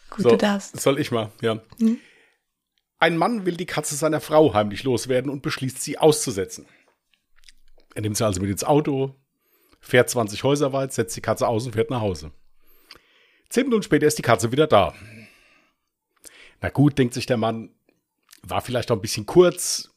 Gut, 0.10 0.24
So, 0.24 0.30
du 0.32 0.38
darfst. 0.38 0.80
Soll 0.80 1.00
ich 1.00 1.12
mal, 1.12 1.32
ja. 1.42 1.62
Hm? 1.78 2.00
Ein 2.98 3.18
Mann 3.18 3.46
will 3.46 3.56
die 3.56 3.68
Katze 3.68 3.94
seiner 3.96 4.20
Frau 4.20 4.56
heimlich 4.56 4.84
loswerden 4.84 5.30
und 5.30 5.44
beschließt, 5.44 5.80
sie 5.80 6.00
auszusetzen. 6.00 6.66
Er 7.94 8.02
nimmt 8.02 8.18
sie 8.18 8.26
also 8.26 8.42
mit 8.42 8.50
ins 8.50 8.64
Auto, 8.64 9.16
fährt 9.80 10.10
20 10.10 10.44
Häuser 10.44 10.74
weit, 10.74 10.92
setzt 10.92 11.16
die 11.16 11.22
Katze 11.22 11.48
aus 11.48 11.68
und 11.68 11.74
fährt 11.74 11.92
nach 11.92 12.02
Hause. 12.02 12.32
Zehn 13.50 13.66
Minuten 13.66 13.84
später 13.84 14.08
ist 14.08 14.18
die 14.18 14.24
Katze 14.24 14.52
wieder 14.52 14.66
da. 14.66 14.96
Na 16.62 16.70
gut, 16.70 16.98
denkt 16.98 17.14
sich 17.14 17.28
der 17.28 17.38
Mann, 17.38 17.76
war 18.50 18.62
vielleicht 18.62 18.90
noch 18.90 18.98
ein 18.98 19.02
bisschen 19.02 19.26
kurz, 19.26 19.90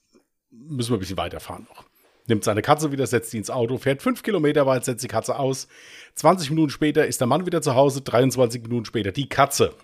müssen 0.51 0.91
wir 0.91 0.97
ein 0.97 1.01
bisschen 1.01 1.17
weiterfahren 1.17 1.67
noch. 1.69 1.85
Nimmt 2.27 2.45
seine 2.45 2.63
Katze 2.63 2.93
wieder, 2.93 3.07
setzt 3.07 3.31
sie 3.31 3.39
ins 3.39 3.51
Auto, 3.51 3.77
fährt 3.79 4.03
fünf 4.03 4.23
Kilometer 4.23 4.67
weit, 4.67 4.85
setzt 4.85 5.03
die 5.03 5.09
Katze 5.09 5.39
aus. 5.39 5.69
20 6.15 6.51
Minuten 6.51 6.71
später 6.71 7.07
ist 7.07 7.21
der 7.21 7.27
Mann 7.27 7.47
wieder 7.47 7.63
zu 7.63 7.75
Hause, 7.75 8.03
23 8.03 8.63
Minuten 8.63 8.85
später 8.85 9.11
die 9.11 9.29
Katze. 9.29 9.75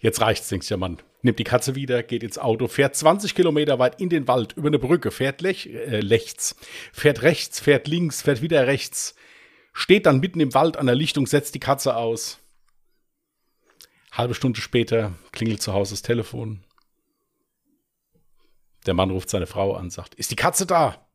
Jetzt 0.00 0.20
reicht's, 0.20 0.48
denkt 0.48 0.68
der 0.68 0.76
Mann. 0.78 0.98
Nimmt 1.22 1.38
die 1.38 1.44
Katze 1.44 1.74
wieder, 1.74 2.02
geht 2.02 2.22
ins 2.22 2.38
Auto, 2.38 2.68
fährt 2.68 2.96
20 2.96 3.34
Kilometer 3.34 3.78
weit 3.78 4.00
in 4.00 4.08
den 4.08 4.26
Wald, 4.26 4.54
über 4.56 4.68
eine 4.68 4.78
Brücke, 4.78 5.10
fährt 5.10 5.42
lech, 5.42 5.66
äh, 5.66 5.96
rechts, 5.98 6.56
fährt 6.92 7.22
rechts, 7.22 7.60
fährt 7.60 7.86
links, 7.86 8.22
fährt 8.22 8.40
wieder 8.40 8.66
rechts, 8.66 9.14
steht 9.74 10.06
dann 10.06 10.20
mitten 10.20 10.40
im 10.40 10.54
Wald 10.54 10.78
an 10.78 10.86
der 10.86 10.94
Lichtung, 10.94 11.26
setzt 11.26 11.54
die 11.54 11.60
Katze 11.60 11.96
aus. 11.96 12.39
Halbe 14.12 14.34
Stunde 14.34 14.60
später 14.60 15.12
klingelt 15.32 15.62
zu 15.62 15.72
Hause 15.72 15.92
das 15.92 16.02
Telefon. 16.02 16.64
Der 18.86 18.94
Mann 18.94 19.10
ruft 19.10 19.30
seine 19.30 19.46
Frau 19.46 19.74
an, 19.74 19.90
sagt, 19.90 20.14
ist 20.14 20.30
die 20.30 20.36
Katze 20.36 20.66
da? 20.66 21.06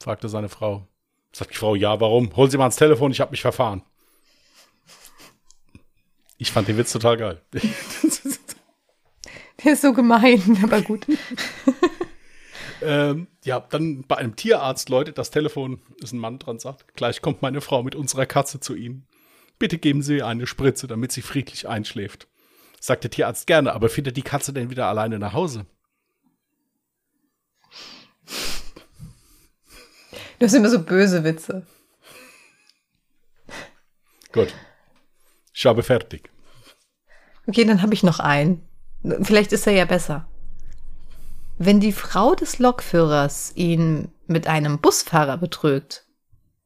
fragte 0.00 0.28
seine 0.28 0.48
Frau. 0.48 0.86
Sagt 1.32 1.52
die 1.52 1.56
Frau, 1.56 1.74
ja, 1.74 2.00
warum? 2.00 2.36
Hol 2.36 2.50
sie 2.50 2.58
mal 2.58 2.64
ans 2.64 2.76
Telefon, 2.76 3.10
ich 3.10 3.20
habe 3.20 3.30
mich 3.32 3.40
verfahren. 3.40 3.82
Ich 6.36 6.52
fand 6.52 6.68
den 6.68 6.76
Witz 6.76 6.92
total 6.92 7.16
geil. 7.16 7.40
Der 9.64 9.72
ist 9.72 9.82
so 9.82 9.92
gemein, 9.92 10.58
aber 10.62 10.82
gut. 10.82 11.06
ähm, 12.82 13.28
ja, 13.44 13.60
dann 13.60 14.04
bei 14.06 14.16
einem 14.16 14.36
Tierarzt 14.36 14.88
läutet 14.90 15.16
das 15.16 15.30
Telefon, 15.30 15.80
ist 16.02 16.12
ein 16.12 16.18
Mann 16.18 16.38
dran, 16.38 16.58
sagt, 16.58 16.94
gleich 16.94 17.22
kommt 17.22 17.40
meine 17.40 17.60
Frau 17.62 17.82
mit 17.82 17.94
unserer 17.94 18.26
Katze 18.26 18.60
zu 18.60 18.74
Ihnen. 18.74 19.06
Bitte 19.58 19.78
geben 19.78 20.02
Sie 20.02 20.16
ihr 20.16 20.26
eine 20.26 20.46
Spritze, 20.46 20.86
damit 20.86 21.12
sie 21.12 21.22
friedlich 21.22 21.68
einschläft. 21.68 22.28
Sagt 22.80 23.04
der 23.04 23.10
Tierarzt 23.10 23.46
gerne, 23.46 23.72
aber 23.72 23.88
findet 23.88 24.16
die 24.16 24.22
Katze 24.22 24.52
denn 24.52 24.70
wieder 24.70 24.86
alleine 24.86 25.18
nach 25.18 25.32
Hause? 25.32 25.66
Du 30.38 30.46
hast 30.46 30.54
immer 30.54 30.68
so 30.68 30.82
böse 30.82 31.24
Witze. 31.24 31.66
Gut. 34.32 34.52
Ich 35.54 35.64
habe 35.64 35.82
fertig. 35.82 36.30
Okay, 37.46 37.64
dann 37.64 37.82
habe 37.82 37.94
ich 37.94 38.02
noch 38.02 38.18
einen. 38.18 38.68
Vielleicht 39.22 39.52
ist 39.52 39.66
er 39.66 39.74
ja 39.74 39.84
besser. 39.84 40.26
Wenn 41.56 41.78
die 41.78 41.92
Frau 41.92 42.34
des 42.34 42.58
Lokführers 42.58 43.52
ihn 43.54 44.10
mit 44.26 44.48
einem 44.48 44.80
Busfahrer 44.80 45.36
betrügt, 45.36 46.06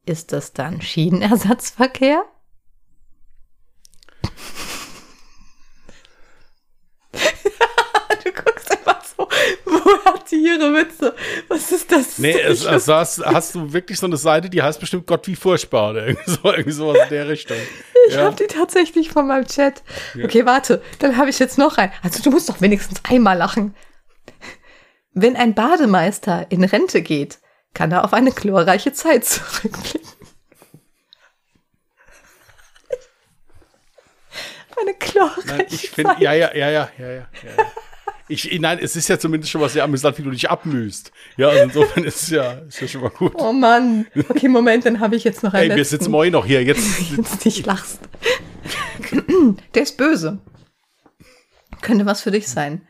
ist 0.07 0.33
das 0.33 0.55
dann 0.55 0.81
Schienenersatzverkehr? 0.81 2.25
du 7.13 8.33
guckst 8.33 8.71
einfach 8.71 9.05
so, 9.05 9.29
hat 10.29 10.33
die 10.33 10.45
ihre 10.45 10.73
Witze? 10.75 11.15
Was 11.49 11.73
ist 11.73 11.91
das? 11.91 12.19
Nee, 12.19 12.39
es, 12.39 12.67
also 12.67 12.95
hast, 12.95 13.25
hast 13.25 13.55
du 13.55 13.73
wirklich 13.73 13.99
so 13.99 14.07
eine 14.07 14.17
Seite, 14.17 14.49
die 14.51 14.63
heißt 14.63 14.81
bestimmt 14.81 15.07
Gott 15.07 15.27
wie 15.27 15.37
furchtbar 15.37 15.91
oder 15.91 16.07
irgendwie, 16.07 16.31
so, 16.31 16.39
irgendwie 16.45 16.73
sowas 16.73 16.99
in 17.05 17.09
der 17.11 17.29
Richtung. 17.29 17.57
Ich 18.09 18.17
habe 18.17 18.37
die 18.37 18.47
tatsächlich 18.47 19.11
von 19.11 19.27
meinem 19.27 19.47
Chat. 19.47 19.83
Okay, 20.23 20.47
warte, 20.47 20.83
dann 20.99 21.17
habe 21.17 21.31
ich 21.31 21.39
jetzt 21.39 21.59
noch 21.59 21.79
einen. 21.79 21.93
Also 22.03 22.23
du 22.23 22.31
musst 22.31 22.49
doch 22.49 22.61
wenigstens 22.61 23.01
einmal 23.09 23.37
lachen. 23.37 23.75
Wenn 25.13 25.37
ein 25.37 25.55
Bademeister 25.55 26.47
in 26.51 26.65
Rente 26.65 27.03
geht, 27.03 27.39
kann 27.75 27.93
er 27.93 28.05
auf 28.05 28.13
eine 28.13 28.33
glorreiche 28.33 28.93
Zeit 28.93 29.25
zurückblicken. 29.25 30.01
eine 34.81 34.95
glorreiche 34.95 35.49
Nein, 35.49 35.67
ich 35.71 35.91
finde, 35.91 36.13
Zeit. 36.13 36.21
ja, 36.21 36.33
ja, 36.33 36.55
ja, 36.55 36.71
ja, 36.71 36.89
ja, 36.99 37.09
ja. 37.09 37.15
ja. 37.17 37.27
Ich, 38.29 38.59
nein, 38.61 38.79
es 38.81 38.95
ist 38.95 39.09
ja 39.09 39.19
zumindest 39.19 39.51
schon 39.51 39.61
was 39.61 39.73
sehr 39.73 39.85
amüsant, 39.85 40.19
wie 40.19 40.23
du 40.23 40.31
dich 40.31 40.51
abmühst. 40.51 41.13
Ja, 41.37 41.49
also 41.49 41.63
insofern 41.63 42.05
ist 42.05 42.23
es 42.23 42.31
ja, 42.31 42.53
ist 42.53 42.81
ja 42.81 42.89
schon 42.89 43.01
mal 43.01 43.11
gut. 43.11 43.33
Oh 43.37 43.53
Mann. 43.53 44.07
Okay, 44.29 44.49
Moment, 44.49 44.85
dann 44.85 45.01
habe 45.01 45.17
ich 45.17 45.25
jetzt 45.25 45.43
noch 45.43 45.55
einen 45.55 45.65
Ey, 45.65 45.69
wir 45.71 45.77
letzten. 45.77 45.99
sitzen 45.99 46.11
morgen 46.11 46.33
noch 46.33 46.45
hier. 46.45 46.63
Jetzt, 46.63 46.87
jetzt 47.17 47.45
nicht 47.45 47.65
lachst. 47.67 48.01
Der 49.75 49.83
ist 49.83 49.97
böse. 49.97 50.39
Könnte 51.81 52.05
was 52.07 52.21
für 52.23 52.31
dich 52.31 52.49
sein. 52.49 52.87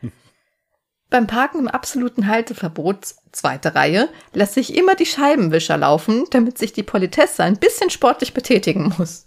Beim 1.09 1.25
Parken 1.25 1.59
im 1.59 1.67
absoluten 1.67 2.27
Halteverbot, 2.27 3.15
zweite 3.31 3.73
Reihe, 3.75 4.09
lässt 4.33 4.53
sich 4.53 4.75
immer 4.75 4.95
die 4.95 5.05
Scheibenwischer 5.05 5.77
laufen, 5.77 6.25
damit 6.31 6.57
sich 6.57 6.73
die 6.73 6.83
Politesse 6.83 7.43
ein 7.43 7.57
bisschen 7.57 7.89
sportlich 7.89 8.33
betätigen 8.33 8.93
muss. 8.97 9.25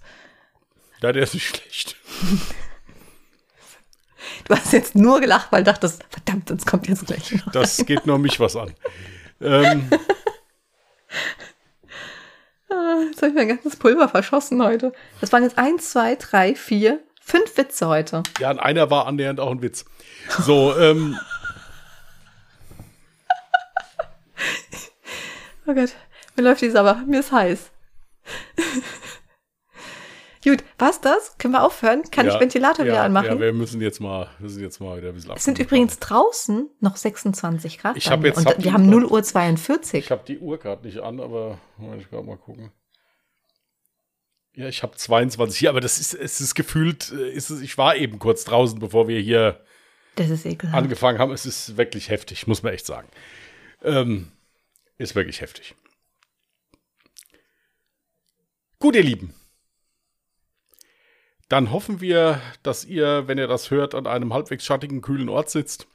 ja, 1.01 1.13
der 1.13 1.23
ist 1.23 1.35
nicht 1.35 1.47
schlecht. 1.47 1.97
Du 4.47 4.55
hast 4.55 4.73
jetzt 4.73 4.95
nur 4.95 5.20
gelacht, 5.20 5.49
weil 5.51 5.64
du 5.64 5.70
dachtest, 5.73 6.05
verdammt, 6.11 6.49
sonst 6.49 6.66
kommt 6.66 6.87
jetzt 6.89 7.07
gleich 7.07 7.33
noch. 7.33 7.53
Das 7.53 7.85
geht 7.85 8.07
nur 8.07 8.18
mich 8.18 8.39
was 8.41 8.57
an. 8.57 8.73
Ähm, 9.41 9.89
Ah, 12.70 13.01
Jetzt 13.11 13.18
habe 13.20 13.29
ich 13.29 13.35
mein 13.35 13.49
ganzes 13.49 13.77
Pulver 13.77 14.09
verschossen 14.09 14.62
heute. 14.62 14.93
Das 15.20 15.31
waren 15.33 15.43
jetzt 15.43 15.59
eins, 15.59 15.91
zwei, 15.91 16.14
drei, 16.16 16.55
vier, 16.55 17.01
fünf 17.20 17.55
Witze 17.59 17.87
heute. 17.87 18.23
ja, 18.41 18.51
und 18.51 18.59
einer 18.61 18.91
war 18.91 19.07
annähernd 19.07 19.41
auch 19.41 19.51
ein 19.51 19.61
Witz. 19.61 19.85
So, 20.41 20.75
ähm, 20.79 21.18
Oh 25.66 25.75
Gott, 25.75 25.91
mir 26.37 26.43
läuft 26.43 26.62
die 26.62 26.70
Sabber, 26.70 27.03
mir 27.07 27.20
ist 27.20 27.31
heiß. 27.31 27.70
Gut, 30.45 30.64
war's 30.78 31.01
das? 31.01 31.38
Können 31.38 31.53
wir 31.55 31.62
aufhören? 31.62 32.03
Kann 32.11 32.26
ja, 32.26 32.34
ich 32.34 32.40
Ventilator 32.40 32.84
ja, 32.84 32.93
wieder 32.93 33.03
anmachen? 33.05 33.26
Ja, 33.26 33.38
wir 33.40 33.53
müssen 33.53 33.80
jetzt 33.80 34.01
mal, 34.01 34.28
müssen 34.40 34.61
jetzt 34.61 34.80
mal 34.80 34.97
wieder 34.99 35.09
ein 35.11 35.14
bisschen 35.14 35.30
es 35.36 35.45
sind 35.45 35.59
übrigens 35.61 35.99
draußen 36.01 36.68
noch 36.80 36.97
26 36.97 37.78
Grad. 37.78 37.97
Ich 37.97 38.11
hab 38.11 38.24
jetzt- 38.24 38.38
Und 38.38 38.47
hab 38.47 38.62
wir 38.62 38.72
haben 38.72 38.84
Uhr- 38.86 39.01
0 39.03 39.05
Uhr 39.07 39.22
42. 39.22 40.05
Ich 40.05 40.11
habe 40.11 40.24
die 40.26 40.38
Uhr 40.38 40.59
gerade 40.59 40.84
nicht 40.84 40.99
an, 40.99 41.20
aber 41.20 41.59
ich 41.99 42.11
gerade 42.11 42.24
mal 42.26 42.36
gucken. 42.36 42.72
Ja, 44.55 44.66
ich 44.68 44.82
habe 44.82 44.97
22 44.97 45.59
hier, 45.61 45.70
aber 45.70 45.80
das 45.80 45.99
ist, 45.99 46.12
es 46.12 46.40
ist 46.40 46.55
gefühlt, 46.55 47.11
äh, 47.12 47.30
ist 47.30 47.49
es, 47.51 47.61
ich 47.62 47.78
war 47.78 47.97
eben 47.97 48.18
kurz 48.18 48.45
draußen, 48.45 48.78
bevor 48.80 49.07
wir 49.09 49.18
hier 49.20 49.64
Das 50.16 50.28
ist 50.28 50.45
ekelhaft. 50.45 50.76
angefangen 50.76 51.18
haben. 51.20 51.32
Es 51.32 51.47
ist 51.47 51.76
wirklich 51.76 52.11
heftig, 52.11 52.47
muss 52.49 52.62
man 52.62 52.74
echt 52.74 52.84
sagen. 52.84 53.09
Ähm, 53.82 54.30
ist 54.99 55.14
wirklich 55.14 55.40
heftig. 55.40 55.74
Gut, 58.80 58.97
ihr 58.97 59.05
Lieben. 59.05 59.34
Dann 61.53 61.70
hoffen 61.70 62.00
wir, 62.00 62.40
dass 62.62 62.86
ihr, 62.86 63.28
wenn 63.28 63.36
ihr 63.36 63.46
das 63.46 63.70
hört, 63.70 63.94
an 63.94 64.07
einem 64.07 64.32
halbwegs 64.32 64.64
schattigen, 64.64 65.03
kühlen 65.03 65.28
Ort 65.28 65.50
sitzt 65.50 65.86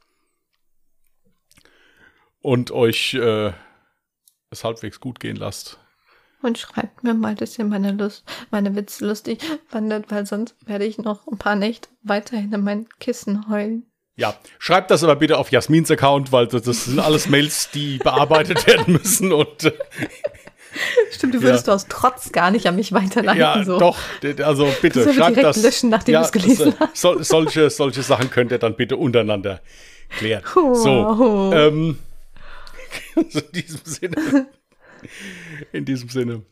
und 2.40 2.70
euch 2.70 3.14
äh, 3.14 3.50
es 4.50 4.62
halbwegs 4.62 5.00
gut 5.00 5.18
gehen 5.18 5.34
lasst. 5.34 5.80
Und 6.42 6.58
schreibt 6.58 7.02
mir 7.02 7.12
mal, 7.12 7.34
dass 7.34 7.58
ihr 7.58 7.64
meine 7.64 7.90
Lust, 7.90 8.22
meine 8.52 8.76
Witze 8.76 9.04
lustig 9.04 9.40
fandet, 9.66 10.12
weil 10.12 10.26
sonst 10.26 10.54
werde 10.64 10.84
ich 10.84 10.96
noch 10.96 11.26
ein 11.26 11.38
paar 11.38 11.56
Nächte 11.56 11.88
weiterhin 12.04 12.52
in 12.52 12.62
mein 12.62 12.88
Kissen 13.00 13.48
heulen. 13.48 13.90
Ja, 14.14 14.36
schreibt 14.60 14.92
das 14.92 15.02
aber 15.02 15.16
bitte 15.16 15.38
auf 15.38 15.50
Jasmins 15.50 15.90
Account, 15.90 16.30
weil 16.30 16.46
das, 16.46 16.62
das 16.62 16.84
sind 16.84 17.00
alles 17.00 17.28
Mails, 17.28 17.72
die 17.72 17.98
bearbeitet 17.98 18.64
werden 18.68 18.92
müssen. 18.94 19.32
Und 19.32 19.64
äh, 19.64 19.72
Stimmt, 21.10 21.34
du 21.34 21.42
würdest 21.42 21.68
du 21.68 21.72
aus 21.72 21.86
Trotz 21.88 22.32
gar 22.32 22.50
nicht 22.50 22.66
an 22.66 22.76
mich 22.76 22.92
weiterleiten. 22.92 23.40
ja, 23.40 23.64
so. 23.64 23.78
doch, 23.78 23.98
also 24.44 24.72
bitte 24.80 25.04
Das 25.04 25.14
schreibt 25.14 25.42
das. 25.42 25.62
löschen, 25.62 25.90
nachdem 25.90 26.14
ja, 26.14 26.20
du 26.20 26.26
es 26.26 26.32
gelesen 26.32 26.74
das, 26.78 26.88
äh, 26.90 26.96
sol, 26.96 27.24
solche, 27.24 27.70
solche 27.70 28.02
Sachen 28.02 28.30
könnt 28.30 28.52
ihr 28.52 28.58
dann 28.58 28.76
bitte 28.76 28.96
untereinander 28.96 29.60
klären. 30.10 30.44
Oh. 30.56 30.74
So, 30.74 31.52
ähm, 31.54 31.98
also 33.16 33.40
in 33.40 33.52
diesem 33.52 33.80
Sinne, 33.84 34.46
in 35.72 35.84
diesem 35.84 36.08
Sinne 36.08 36.42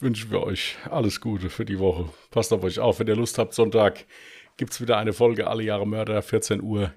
wünschen 0.00 0.30
wir 0.30 0.42
euch 0.42 0.76
alles 0.90 1.20
Gute 1.20 1.50
für 1.50 1.64
die 1.64 1.78
Woche. 1.78 2.08
Passt 2.30 2.52
auf 2.52 2.62
euch 2.62 2.78
auf, 2.78 3.00
wenn 3.00 3.06
ihr 3.06 3.16
Lust 3.16 3.38
habt. 3.38 3.54
Sonntag 3.54 4.04
gibt 4.56 4.72
es 4.72 4.80
wieder 4.80 4.98
eine 4.98 5.12
Folge 5.12 5.46
Alle 5.46 5.62
Jahre 5.62 5.86
Mörder, 5.86 6.20
14 6.22 6.62
Uhr. 6.62 6.92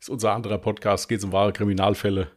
Ist 0.00 0.10
unser 0.10 0.32
anderer 0.32 0.58
Podcast, 0.58 1.08
geht 1.08 1.24
um 1.24 1.32
wahre 1.32 1.52
Kriminalfälle. 1.52 2.30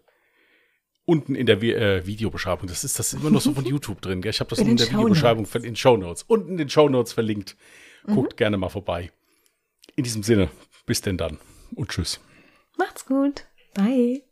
Unten 1.06 1.36
in 1.36 1.46
der 1.46 1.62
Vi 1.62 1.74
äh, 1.74 2.06
Videobeschreibung, 2.06 2.68
das 2.68 2.84
ist 2.84 3.00
das 3.00 3.14
ist 3.14 3.20
immer 3.20 3.32
noch 3.32 3.42
so 3.42 3.54
von 3.54 3.66
YouTube 3.74 4.02
drin. 4.02 4.22
Gell? 4.22 4.30
Ich 4.30 4.40
habe 4.40 4.50
das 4.50 4.60
In 4.60 4.68
in, 4.68 4.78
den 4.78 4.86
der 4.88 4.94
Videobeschreibung 4.94 5.48
in 5.64 5.76
Show 5.76 5.98
Notes. 5.98 6.24
Unten 6.24 6.52
in 6.52 6.58
den 6.58 6.70
Show 6.70 6.90
Notes 6.90 7.14
verlinkt. 7.14 7.56
Guckt 8.06 8.38
gerne 8.38 8.58
mal 8.58 8.70
vorbei. 8.70 9.12
In 9.96 10.04
diesem 10.04 10.24
Sinne, 10.24 10.50
bis 10.86 11.02
denn 11.02 11.18
dann. 11.18 11.40
und 11.76 11.90
tschüss. 11.90 12.20
Macht's 12.78 13.06
gut. 13.06 13.46
Bye. 13.74 14.24